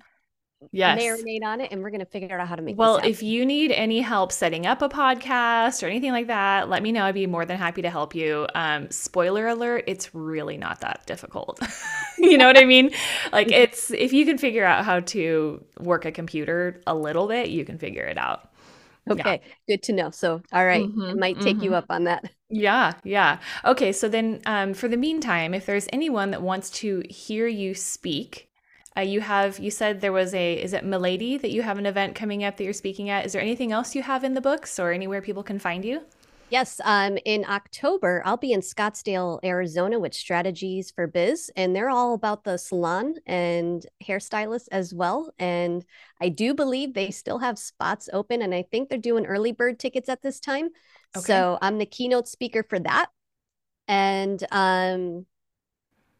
yes. 0.72 1.00
marinate 1.00 1.44
on 1.44 1.60
it 1.60 1.70
and 1.72 1.82
we're 1.82 1.90
going 1.90 2.00
to 2.00 2.06
figure 2.06 2.38
out 2.38 2.48
how 2.48 2.56
to 2.56 2.62
make 2.62 2.76
well 2.76 2.96
if 2.96 3.22
you 3.22 3.46
need 3.46 3.70
any 3.70 4.00
help 4.00 4.32
setting 4.32 4.66
up 4.66 4.82
a 4.82 4.88
podcast 4.88 5.82
or 5.82 5.86
anything 5.86 6.12
like 6.12 6.26
that 6.26 6.68
let 6.68 6.82
me 6.82 6.92
know. 6.92 7.04
I'd 7.04 7.14
be 7.14 7.26
more 7.26 7.44
than 7.44 7.58
happy 7.58 7.82
to 7.82 7.90
help 7.90 8.14
you. 8.14 8.46
Um, 8.54 8.90
spoiler 8.90 9.46
alert 9.48 9.84
it's 9.86 10.14
really 10.14 10.56
not 10.56 10.80
that 10.80 11.06
difficult. 11.06 11.60
You 12.20 12.36
know 12.36 12.48
what 12.48 12.58
i 12.58 12.64
mean? 12.64 12.90
Like 13.30 13.52
it's 13.52 13.92
if 13.92 14.12
you 14.12 14.26
can 14.26 14.38
figure 14.38 14.64
out 14.64 14.84
how 14.84 14.98
to 15.00 15.64
work 15.78 16.04
a 16.04 16.10
computer 16.10 16.80
a 16.84 16.94
little 16.94 17.28
bit 17.28 17.48
you 17.50 17.64
can 17.64 17.78
figure 17.78 18.04
it 18.04 18.18
out. 18.18 18.50
Okay 19.08 19.40
yeah. 19.40 19.52
good 19.68 19.82
to 19.84 19.92
know. 19.92 20.10
So 20.10 20.42
all 20.52 20.66
right 20.66 20.84
mm-hmm, 20.84 21.02
i 21.02 21.14
might 21.14 21.40
take 21.40 21.56
mm-hmm. 21.56 21.66
you 21.66 21.74
up 21.76 21.86
on 21.90 22.04
that. 22.04 22.24
Yeah 22.50 22.94
yeah. 23.04 23.38
Okay 23.64 23.92
so 23.92 24.08
then 24.08 24.40
um, 24.46 24.74
for 24.74 24.88
the 24.88 24.96
meantime 24.96 25.54
if 25.54 25.64
there's 25.64 25.86
anyone 25.92 26.32
that 26.32 26.42
wants 26.42 26.70
to 26.70 27.04
hear 27.08 27.46
you 27.46 27.72
speak 27.72 28.47
uh, 28.98 29.02
you 29.02 29.20
have 29.20 29.58
you 29.58 29.70
said 29.70 30.00
there 30.00 30.12
was 30.12 30.34
a 30.34 30.54
is 30.54 30.72
it 30.72 30.84
Milady 30.84 31.38
that 31.38 31.50
you 31.50 31.62
have 31.62 31.78
an 31.78 31.86
event 31.86 32.14
coming 32.14 32.42
up 32.44 32.56
that 32.56 32.64
you're 32.64 32.72
speaking 32.72 33.10
at. 33.10 33.24
Is 33.24 33.32
there 33.32 33.42
anything 33.42 33.70
else 33.70 33.94
you 33.94 34.02
have 34.02 34.24
in 34.24 34.34
the 34.34 34.40
books 34.40 34.78
or 34.78 34.92
anywhere 34.92 35.22
people 35.22 35.42
can 35.42 35.58
find 35.58 35.84
you? 35.84 36.02
Yes, 36.50 36.80
um, 36.82 37.18
in 37.26 37.44
October, 37.46 38.22
I'll 38.24 38.38
be 38.38 38.52
in 38.52 38.60
Scottsdale, 38.60 39.38
Arizona 39.44 39.98
with 39.98 40.14
Strategies 40.14 40.90
for 40.90 41.06
Biz, 41.06 41.50
and 41.56 41.76
they're 41.76 41.90
all 41.90 42.14
about 42.14 42.44
the 42.44 42.56
salon 42.56 43.16
and 43.26 43.84
hairstylists 44.02 44.68
as 44.72 44.94
well. 44.94 45.30
And 45.38 45.84
I 46.22 46.30
do 46.30 46.54
believe 46.54 46.94
they 46.94 47.10
still 47.10 47.38
have 47.40 47.58
spots 47.58 48.08
open, 48.14 48.40
and 48.40 48.54
I 48.54 48.62
think 48.62 48.88
they're 48.88 48.98
doing 48.98 49.26
early 49.26 49.52
bird 49.52 49.78
tickets 49.78 50.08
at 50.08 50.22
this 50.22 50.40
time. 50.40 50.70
Okay. 51.14 51.26
So 51.26 51.58
I'm 51.60 51.76
the 51.76 51.84
keynote 51.84 52.28
speaker 52.28 52.64
for 52.66 52.78
that. 52.78 53.10
And 53.86 54.42
um, 54.50 55.26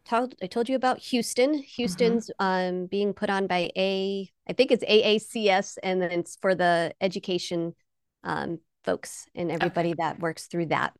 told 0.09 0.35
I 0.41 0.47
told 0.47 0.69
you 0.69 0.75
about 0.75 0.99
Houston. 0.99 1.51
Mm-hmm. 1.51 1.61
Houston's 1.61 2.31
mm-hmm. 2.39 2.79
um, 2.79 2.85
being 2.87 3.13
put 3.13 3.29
on 3.29 3.47
by 3.47 3.71
a 3.77 4.29
I 4.47 4.53
think 4.53 4.71
it's 4.71 4.83
AACS, 4.83 5.77
and 5.83 6.01
then 6.01 6.11
it's 6.11 6.37
for 6.41 6.55
the 6.55 6.93
education 6.99 7.75
um, 8.23 8.59
folks 8.83 9.27
and 9.35 9.51
everybody 9.51 9.89
okay. 9.89 9.97
that 9.99 10.19
works 10.19 10.47
through 10.47 10.67
that. 10.67 10.93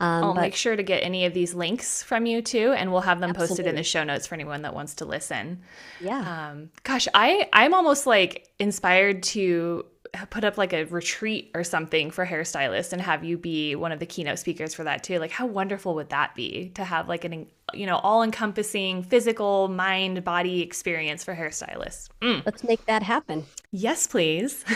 Um, 0.00 0.24
I'll 0.24 0.34
but, 0.34 0.40
make 0.40 0.54
sure 0.54 0.74
to 0.74 0.82
get 0.82 1.02
any 1.02 1.24
of 1.26 1.34
these 1.34 1.54
links 1.54 2.02
from 2.02 2.26
you 2.26 2.42
too, 2.42 2.72
and 2.72 2.90
we'll 2.90 3.02
have 3.02 3.20
them 3.20 3.30
absolutely. 3.30 3.48
posted 3.48 3.66
in 3.66 3.74
the 3.76 3.82
show 3.82 4.04
notes 4.04 4.26
for 4.26 4.34
anyone 4.34 4.62
that 4.62 4.74
wants 4.74 4.94
to 4.94 5.04
listen. 5.04 5.62
Yeah. 6.00 6.50
Um, 6.50 6.70
gosh, 6.82 7.06
I 7.14 7.48
I'm 7.52 7.74
almost 7.74 8.06
like 8.06 8.48
inspired 8.58 9.22
to 9.24 9.84
put 10.30 10.44
up 10.44 10.56
like 10.58 10.72
a 10.72 10.84
retreat 10.84 11.50
or 11.54 11.64
something 11.64 12.10
for 12.10 12.24
hairstylists 12.26 12.92
and 12.92 13.02
have 13.02 13.24
you 13.24 13.36
be 13.36 13.74
one 13.74 13.92
of 13.92 13.98
the 13.98 14.06
keynote 14.06 14.38
speakers 14.38 14.74
for 14.74 14.84
that 14.84 15.02
too. 15.02 15.18
Like 15.18 15.30
how 15.30 15.46
wonderful 15.46 15.94
would 15.96 16.10
that 16.10 16.34
be 16.34 16.70
to 16.74 16.84
have 16.84 17.08
like 17.08 17.24
an 17.24 17.46
you 17.72 17.86
know 17.86 17.96
all-encompassing 17.96 19.02
physical 19.02 19.68
mind 19.68 20.24
body 20.24 20.62
experience 20.62 21.24
for 21.24 21.34
hairstylists. 21.34 22.08
Mm. 22.20 22.44
Let's 22.44 22.62
make 22.64 22.84
that 22.86 23.02
happen. 23.02 23.44
Yes, 23.72 24.06
please. 24.06 24.64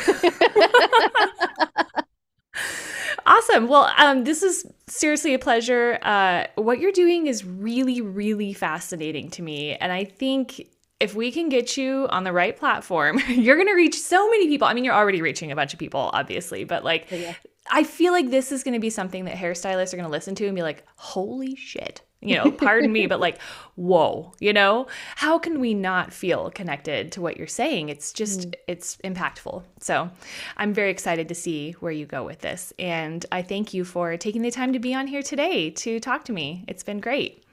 awesome. 3.26 3.68
Well, 3.68 3.92
um, 3.96 4.24
this 4.24 4.42
is 4.42 4.66
seriously 4.86 5.34
a 5.34 5.38
pleasure. 5.38 5.98
Uh, 6.02 6.44
what 6.56 6.80
you're 6.80 6.92
doing 6.92 7.26
is 7.26 7.44
really, 7.44 8.00
really 8.00 8.52
fascinating 8.52 9.30
to 9.30 9.42
me. 9.42 9.74
And 9.76 9.92
I 9.92 10.04
think 10.04 10.66
if 11.00 11.14
we 11.14 11.30
can 11.30 11.48
get 11.48 11.76
you 11.76 12.06
on 12.10 12.24
the 12.24 12.32
right 12.32 12.56
platform, 12.56 13.20
you're 13.28 13.56
going 13.56 13.68
to 13.68 13.74
reach 13.74 13.98
so 13.98 14.28
many 14.30 14.48
people. 14.48 14.66
I 14.66 14.74
mean, 14.74 14.84
you're 14.84 14.94
already 14.94 15.22
reaching 15.22 15.52
a 15.52 15.56
bunch 15.56 15.72
of 15.72 15.78
people, 15.78 16.10
obviously, 16.12 16.64
but 16.64 16.84
like, 16.84 17.10
yeah. 17.10 17.34
I 17.70 17.84
feel 17.84 18.12
like 18.12 18.30
this 18.30 18.50
is 18.50 18.64
going 18.64 18.74
to 18.74 18.80
be 18.80 18.90
something 18.90 19.26
that 19.26 19.36
hairstylists 19.36 19.92
are 19.92 19.96
going 19.96 20.08
to 20.08 20.10
listen 20.10 20.34
to 20.36 20.46
and 20.46 20.56
be 20.56 20.62
like, 20.62 20.84
holy 20.96 21.54
shit. 21.54 22.00
You 22.20 22.34
know, 22.36 22.50
pardon 22.50 22.90
me, 22.92 23.06
but 23.06 23.20
like, 23.20 23.40
whoa, 23.76 24.32
you 24.40 24.52
know, 24.52 24.88
how 25.14 25.38
can 25.38 25.60
we 25.60 25.72
not 25.72 26.12
feel 26.12 26.50
connected 26.50 27.12
to 27.12 27.20
what 27.20 27.36
you're 27.36 27.46
saying? 27.46 27.90
It's 27.90 28.12
just, 28.12 28.50
mm. 28.50 28.54
it's 28.66 28.96
impactful. 29.04 29.62
So 29.78 30.10
I'm 30.56 30.74
very 30.74 30.90
excited 30.90 31.28
to 31.28 31.34
see 31.36 31.72
where 31.72 31.92
you 31.92 32.06
go 32.06 32.24
with 32.24 32.40
this. 32.40 32.72
And 32.76 33.24
I 33.30 33.42
thank 33.42 33.72
you 33.72 33.84
for 33.84 34.16
taking 34.16 34.42
the 34.42 34.50
time 34.50 34.72
to 34.72 34.80
be 34.80 34.94
on 34.94 35.06
here 35.06 35.22
today 35.22 35.70
to 35.70 36.00
talk 36.00 36.24
to 36.24 36.32
me. 36.32 36.64
It's 36.66 36.82
been 36.82 36.98
great 36.98 37.44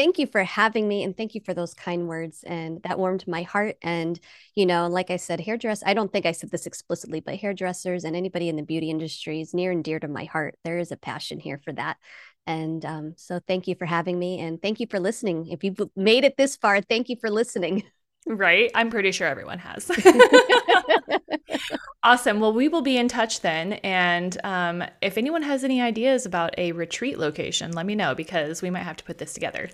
thank 0.00 0.18
you 0.18 0.26
for 0.26 0.42
having 0.42 0.88
me 0.88 1.02
and 1.02 1.14
thank 1.14 1.34
you 1.34 1.42
for 1.44 1.52
those 1.52 1.74
kind 1.74 2.08
words 2.08 2.42
and 2.44 2.82
that 2.84 2.98
warmed 2.98 3.28
my 3.28 3.42
heart 3.42 3.76
and 3.82 4.18
you 4.54 4.64
know 4.64 4.86
like 4.86 5.10
i 5.10 5.16
said 5.16 5.38
hairdress 5.38 5.82
i 5.84 5.92
don't 5.92 6.10
think 6.10 6.24
i 6.24 6.32
said 6.32 6.50
this 6.50 6.64
explicitly 6.64 7.20
but 7.20 7.36
hairdressers 7.36 8.04
and 8.04 8.16
anybody 8.16 8.48
in 8.48 8.56
the 8.56 8.62
beauty 8.62 8.88
industry 8.88 9.42
is 9.42 9.52
near 9.52 9.70
and 9.70 9.84
dear 9.84 10.00
to 10.00 10.08
my 10.08 10.24
heart 10.24 10.56
there 10.64 10.78
is 10.78 10.90
a 10.90 10.96
passion 10.96 11.38
here 11.38 11.60
for 11.62 11.74
that 11.74 11.98
and 12.46 12.86
um, 12.86 13.12
so 13.18 13.40
thank 13.46 13.68
you 13.68 13.74
for 13.74 13.84
having 13.84 14.18
me 14.18 14.40
and 14.40 14.62
thank 14.62 14.80
you 14.80 14.86
for 14.90 14.98
listening 14.98 15.46
if 15.48 15.62
you've 15.62 15.78
made 15.94 16.24
it 16.24 16.38
this 16.38 16.56
far 16.56 16.80
thank 16.80 17.10
you 17.10 17.16
for 17.20 17.28
listening 17.28 17.82
Right? 18.26 18.70
I'm 18.74 18.90
pretty 18.90 19.12
sure 19.12 19.26
everyone 19.26 19.58
has. 19.58 19.90
awesome. 22.02 22.38
Well, 22.38 22.52
we 22.52 22.68
will 22.68 22.82
be 22.82 22.98
in 22.98 23.08
touch 23.08 23.40
then. 23.40 23.72
And 23.82 24.36
um, 24.44 24.84
if 25.00 25.16
anyone 25.16 25.42
has 25.42 25.64
any 25.64 25.80
ideas 25.80 26.26
about 26.26 26.54
a 26.58 26.72
retreat 26.72 27.18
location, 27.18 27.72
let 27.72 27.86
me 27.86 27.94
know 27.94 28.14
because 28.14 28.60
we 28.60 28.68
might 28.68 28.82
have 28.82 28.98
to 28.98 29.04
put 29.04 29.16
this 29.16 29.32
together. 29.32 29.70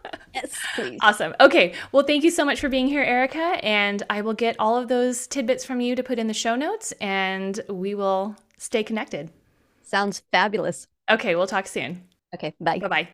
yes, 0.34 0.54
please. 0.74 0.98
Awesome. 1.02 1.34
Okay. 1.40 1.74
Well, 1.92 2.04
thank 2.04 2.24
you 2.24 2.30
so 2.30 2.44
much 2.44 2.60
for 2.60 2.68
being 2.68 2.86
here, 2.86 3.02
Erica. 3.02 3.58
And 3.62 4.02
I 4.10 4.20
will 4.22 4.34
get 4.34 4.56
all 4.58 4.76
of 4.76 4.88
those 4.88 5.26
tidbits 5.26 5.64
from 5.64 5.80
you 5.80 5.94
to 5.96 6.02
put 6.02 6.18
in 6.18 6.26
the 6.26 6.34
show 6.34 6.56
notes 6.56 6.92
and 7.00 7.60
we 7.68 7.94
will 7.94 8.36
stay 8.58 8.82
connected. 8.82 9.30
Sounds 9.82 10.22
fabulous. 10.32 10.86
Okay. 11.10 11.34
We'll 11.34 11.46
talk 11.46 11.66
soon. 11.66 12.04
Okay. 12.34 12.54
Bye. 12.60 12.78
Bye 12.78 12.88
bye. 12.88 13.08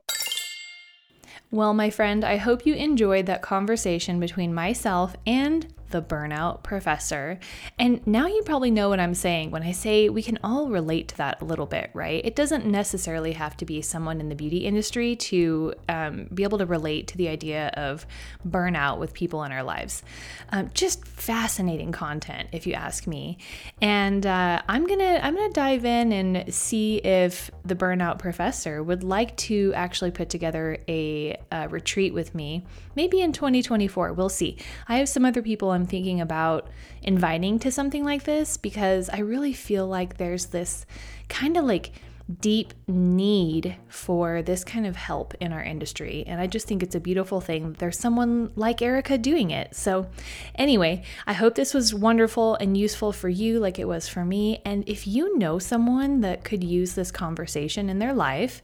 Well, 1.51 1.73
my 1.73 1.89
friend, 1.89 2.25
I 2.25 2.37
hope 2.37 2.67
you 2.67 2.75
enjoyed 2.75 3.27
that 3.27 3.41
conversation 3.41 4.21
between 4.21 4.53
myself 4.53 5.17
and 5.27 5.73
the 5.91 6.03
burnout 6.03 6.63
professor. 6.63 7.39
And 7.79 8.07
now 8.07 8.27
you 8.27 8.43
probably 8.45 8.71
know 8.71 8.89
what 8.89 9.01
I'm 9.01 9.15
saying 9.15 9.51
when 9.51 9.63
I 9.63 9.73
say 9.73 10.09
we 10.09 10.23
can 10.23 10.39
all 10.43 10.69
relate 10.69 11.09
to 11.09 11.17
that 11.19 11.41
a 11.41 11.45
little 11.45 11.67
bit, 11.67 11.91
right? 11.95 12.25
It 12.25 12.37
doesn't 12.37 12.67
necessarily 12.67 13.33
have 13.33 13.57
to 13.59 13.65
be 13.65 13.83
someone 13.83 14.21
in 14.21 14.29
the 14.29 14.35
beauty 14.35 14.59
industry 14.59 15.17
to 15.17 15.75
um, 15.89 16.29
be 16.33 16.43
able 16.43 16.59
to 16.59 16.67
relate 16.67 17.09
to 17.09 17.17
the 17.17 17.29
idea 17.29 17.69
of 17.75 18.07
burnout 18.47 18.99
with 18.99 19.13
people 19.13 19.45
in 19.45 19.53
our 19.53 19.63
lives. 19.63 20.03
Um, 20.51 20.71
just 20.75 21.07
fascinating 21.07 21.93
content, 21.93 22.49
if 22.53 22.67
you 22.67 22.75
ask 22.75 23.07
me. 23.07 23.39
And 23.81 24.25
uh, 24.27 24.63
I'm 24.69 24.87
gonna 24.87 25.21
I'm 25.23 25.35
gonna 25.35 25.53
dive 25.53 25.85
in 25.85 26.13
and 26.13 26.53
see 26.53 26.97
if 26.99 27.51
the 27.65 27.75
burnout 27.75 28.19
professor 28.19 28.83
would 28.83 29.03
like 29.03 29.37
to 29.37 29.73
actually 29.75 30.11
put 30.11 30.29
together 30.29 30.79
a, 30.89 31.37
a 31.53 31.69
retreat 31.69 32.15
with 32.15 32.35
me, 32.35 32.65
maybe 32.97 33.21
in 33.21 33.33
2024. 33.33 34.13
We'll 34.13 34.29
see. 34.29 34.57
I 34.89 34.99
have 34.99 35.09
some 35.09 35.25
other 35.25 35.43
people 35.43 35.73
I'm 35.79 35.87
thinking 35.87 36.21
about 36.21 36.69
inviting 37.03 37.61
to 37.61 37.71
something 37.71 38.05
like 38.05 38.25
this 38.25 38.57
because 38.57 39.09
I 39.09 39.21
really 39.21 39.53
feel 39.53 39.87
like 39.87 40.17
there's 40.17 40.47
this 40.47 40.85
kind 41.29 41.57
of 41.57 41.65
like 41.65 41.93
deep 42.41 42.75
need 42.87 43.77
for 43.89 44.43
this 44.43 44.63
kind 44.63 44.87
of 44.87 44.97
help 44.97 45.35
in 45.41 45.53
our 45.53 45.63
industry. 45.63 46.25
And 46.27 46.41
I 46.41 46.47
just 46.47 46.67
think 46.67 46.83
it's 46.83 46.95
a 46.95 47.01
beautiful 47.01 47.41
thing. 47.41 47.75
There's 47.79 47.99
someone 47.99 48.53
like 48.55 48.83
Erica 48.83 49.17
doing 49.17 49.51
it. 49.51 49.75
So, 49.75 50.09
anyway, 50.55 51.05
I 51.27 51.33
hope 51.33 51.55
this 51.55 51.73
was 51.73 51.95
wonderful 51.95 52.57
and 52.57 52.77
useful 52.77 53.13
for 53.13 53.29
you, 53.29 53.61
like 53.61 53.79
it 53.79 53.89
was 53.89 54.09
for 54.09 54.25
me. 54.25 54.61
And 54.65 54.87
if 54.87 55.07
you 55.07 55.39
know 55.39 55.59
someone 55.59 56.21
that 56.21 56.45
could 56.45 56.63
use 56.63 56.95
this 56.95 57.11
conversation 57.11 57.89
in 57.89 57.99
their 57.99 58.13
life, 58.13 58.63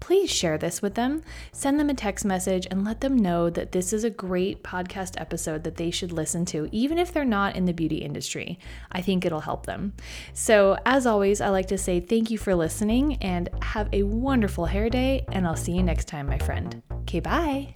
please 0.00 0.30
share 0.30 0.58
this 0.58 0.82
with 0.82 0.94
them. 0.94 1.22
Send 1.52 1.78
them 1.78 1.90
a 1.90 1.94
text 1.94 2.24
message 2.24 2.66
and 2.70 2.84
let 2.84 3.00
them 3.00 3.16
know 3.16 3.50
that 3.50 3.72
this 3.72 3.92
is 3.92 4.04
a 4.04 4.10
great 4.10 4.62
podcast 4.62 5.20
episode 5.20 5.64
that 5.64 5.76
they 5.76 5.90
should 5.90 6.12
listen 6.12 6.44
to, 6.46 6.68
even 6.72 6.98
if 6.98 7.12
they're 7.12 7.24
not 7.24 7.56
in 7.56 7.64
the 7.64 7.72
beauty 7.72 7.96
industry. 7.96 8.58
I 8.92 9.02
think 9.02 9.24
it'll 9.24 9.40
help 9.40 9.66
them. 9.66 9.94
So, 10.32 10.76
as 10.86 11.06
always, 11.06 11.40
I 11.40 11.48
like 11.48 11.68
to 11.68 11.78
say 11.78 12.00
thank 12.00 12.30
you 12.30 12.38
for 12.38 12.54
listening 12.54 13.16
and 13.22 13.48
have 13.62 13.88
a 13.92 14.02
wonderful 14.04 14.66
hair 14.66 14.88
day, 14.88 15.24
and 15.32 15.46
I'll 15.46 15.56
see 15.56 15.72
you 15.72 15.82
next 15.82 16.08
time, 16.08 16.26
my 16.26 16.38
friend. 16.38 16.82
Okay, 17.02 17.20
bye. 17.20 17.74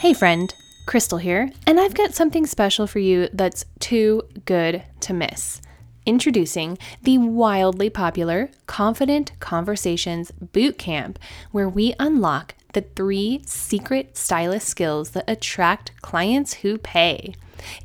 Hey, 0.00 0.14
friend. 0.14 0.54
Crystal 0.86 1.18
here, 1.18 1.50
and 1.66 1.78
I've 1.78 1.92
got 1.92 2.14
something 2.14 2.46
special 2.46 2.86
for 2.86 2.98
you 2.98 3.28
that's 3.34 3.66
too 3.78 4.22
good 4.46 4.82
to 5.00 5.12
miss. 5.12 5.60
Introducing 6.08 6.78
the 7.02 7.18
wildly 7.18 7.90
popular 7.90 8.48
Confident 8.66 9.32
Conversations 9.40 10.32
Bootcamp, 10.42 11.16
where 11.52 11.68
we 11.68 11.94
unlock 12.00 12.54
the 12.72 12.80
three 12.80 13.42
secret 13.44 14.16
stylist 14.16 14.66
skills 14.66 15.10
that 15.10 15.28
attract 15.28 15.92
clients 16.00 16.54
who 16.54 16.78
pay. 16.78 17.34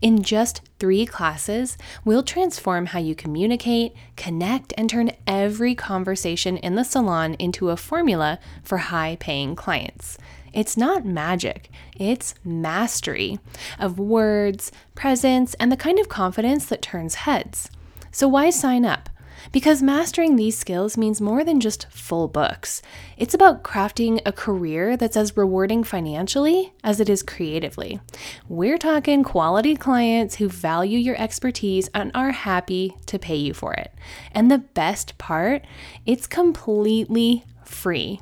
In 0.02 0.24
just 0.24 0.62
three 0.80 1.06
classes, 1.06 1.78
we'll 2.06 2.24
transform 2.24 2.86
how 2.86 3.00
you 3.00 3.14
communicate, 3.14 3.94
connect, 4.16 4.74
and 4.78 4.90
turn 4.90 5.12
every 5.28 5.76
conversation 5.76 6.56
in 6.56 6.76
the 6.76 6.86
salon 6.86 7.34
into 7.34 7.72
a 7.72 7.76
formula 7.76 8.40
for 8.64 8.78
high 8.78 9.18
paying 9.20 9.54
clients. 9.54 10.18
It's 10.54 10.78
not 10.78 11.06
magic, 11.06 11.70
it's 11.98 12.36
mastery 12.46 13.40
of 13.78 14.00
words, 14.00 14.72
presence, 14.96 15.56
and 15.56 15.70
the 15.70 15.76
kind 15.76 16.00
of 16.00 16.08
confidence 16.08 16.68
that 16.68 16.82
turns 16.82 17.16
heads. 17.16 17.70
So, 18.14 18.28
why 18.28 18.52
sign 18.52 18.86
up? 18.86 19.10
Because 19.52 19.82
mastering 19.82 20.36
these 20.36 20.56
skills 20.56 20.98
means 20.98 21.20
more 21.20 21.44
than 21.44 21.60
just 21.60 21.88
full 21.90 22.28
books. 22.28 22.84
It's 23.18 23.34
about 23.34 23.64
crafting 23.64 24.22
a 24.24 24.32
career 24.32 24.96
that's 24.96 25.18
as 25.18 25.36
rewarding 25.36 25.84
financially 25.84 26.74
as 26.84 27.00
it 27.00 27.10
is 27.10 27.24
creatively. 27.24 28.00
We're 28.48 28.78
talking 28.78 29.24
quality 29.24 29.76
clients 29.76 30.36
who 30.36 30.48
value 30.48 31.00
your 31.00 31.20
expertise 31.20 31.90
and 31.96 32.12
are 32.14 32.32
happy 32.32 32.96
to 33.08 33.18
pay 33.18 33.36
you 33.36 33.54
for 33.56 33.74
it. 33.74 33.92
And 34.32 34.50
the 34.50 34.60
best 34.60 35.18
part, 35.18 35.66
it's 36.06 36.28
completely 36.28 37.44
free. 37.66 38.22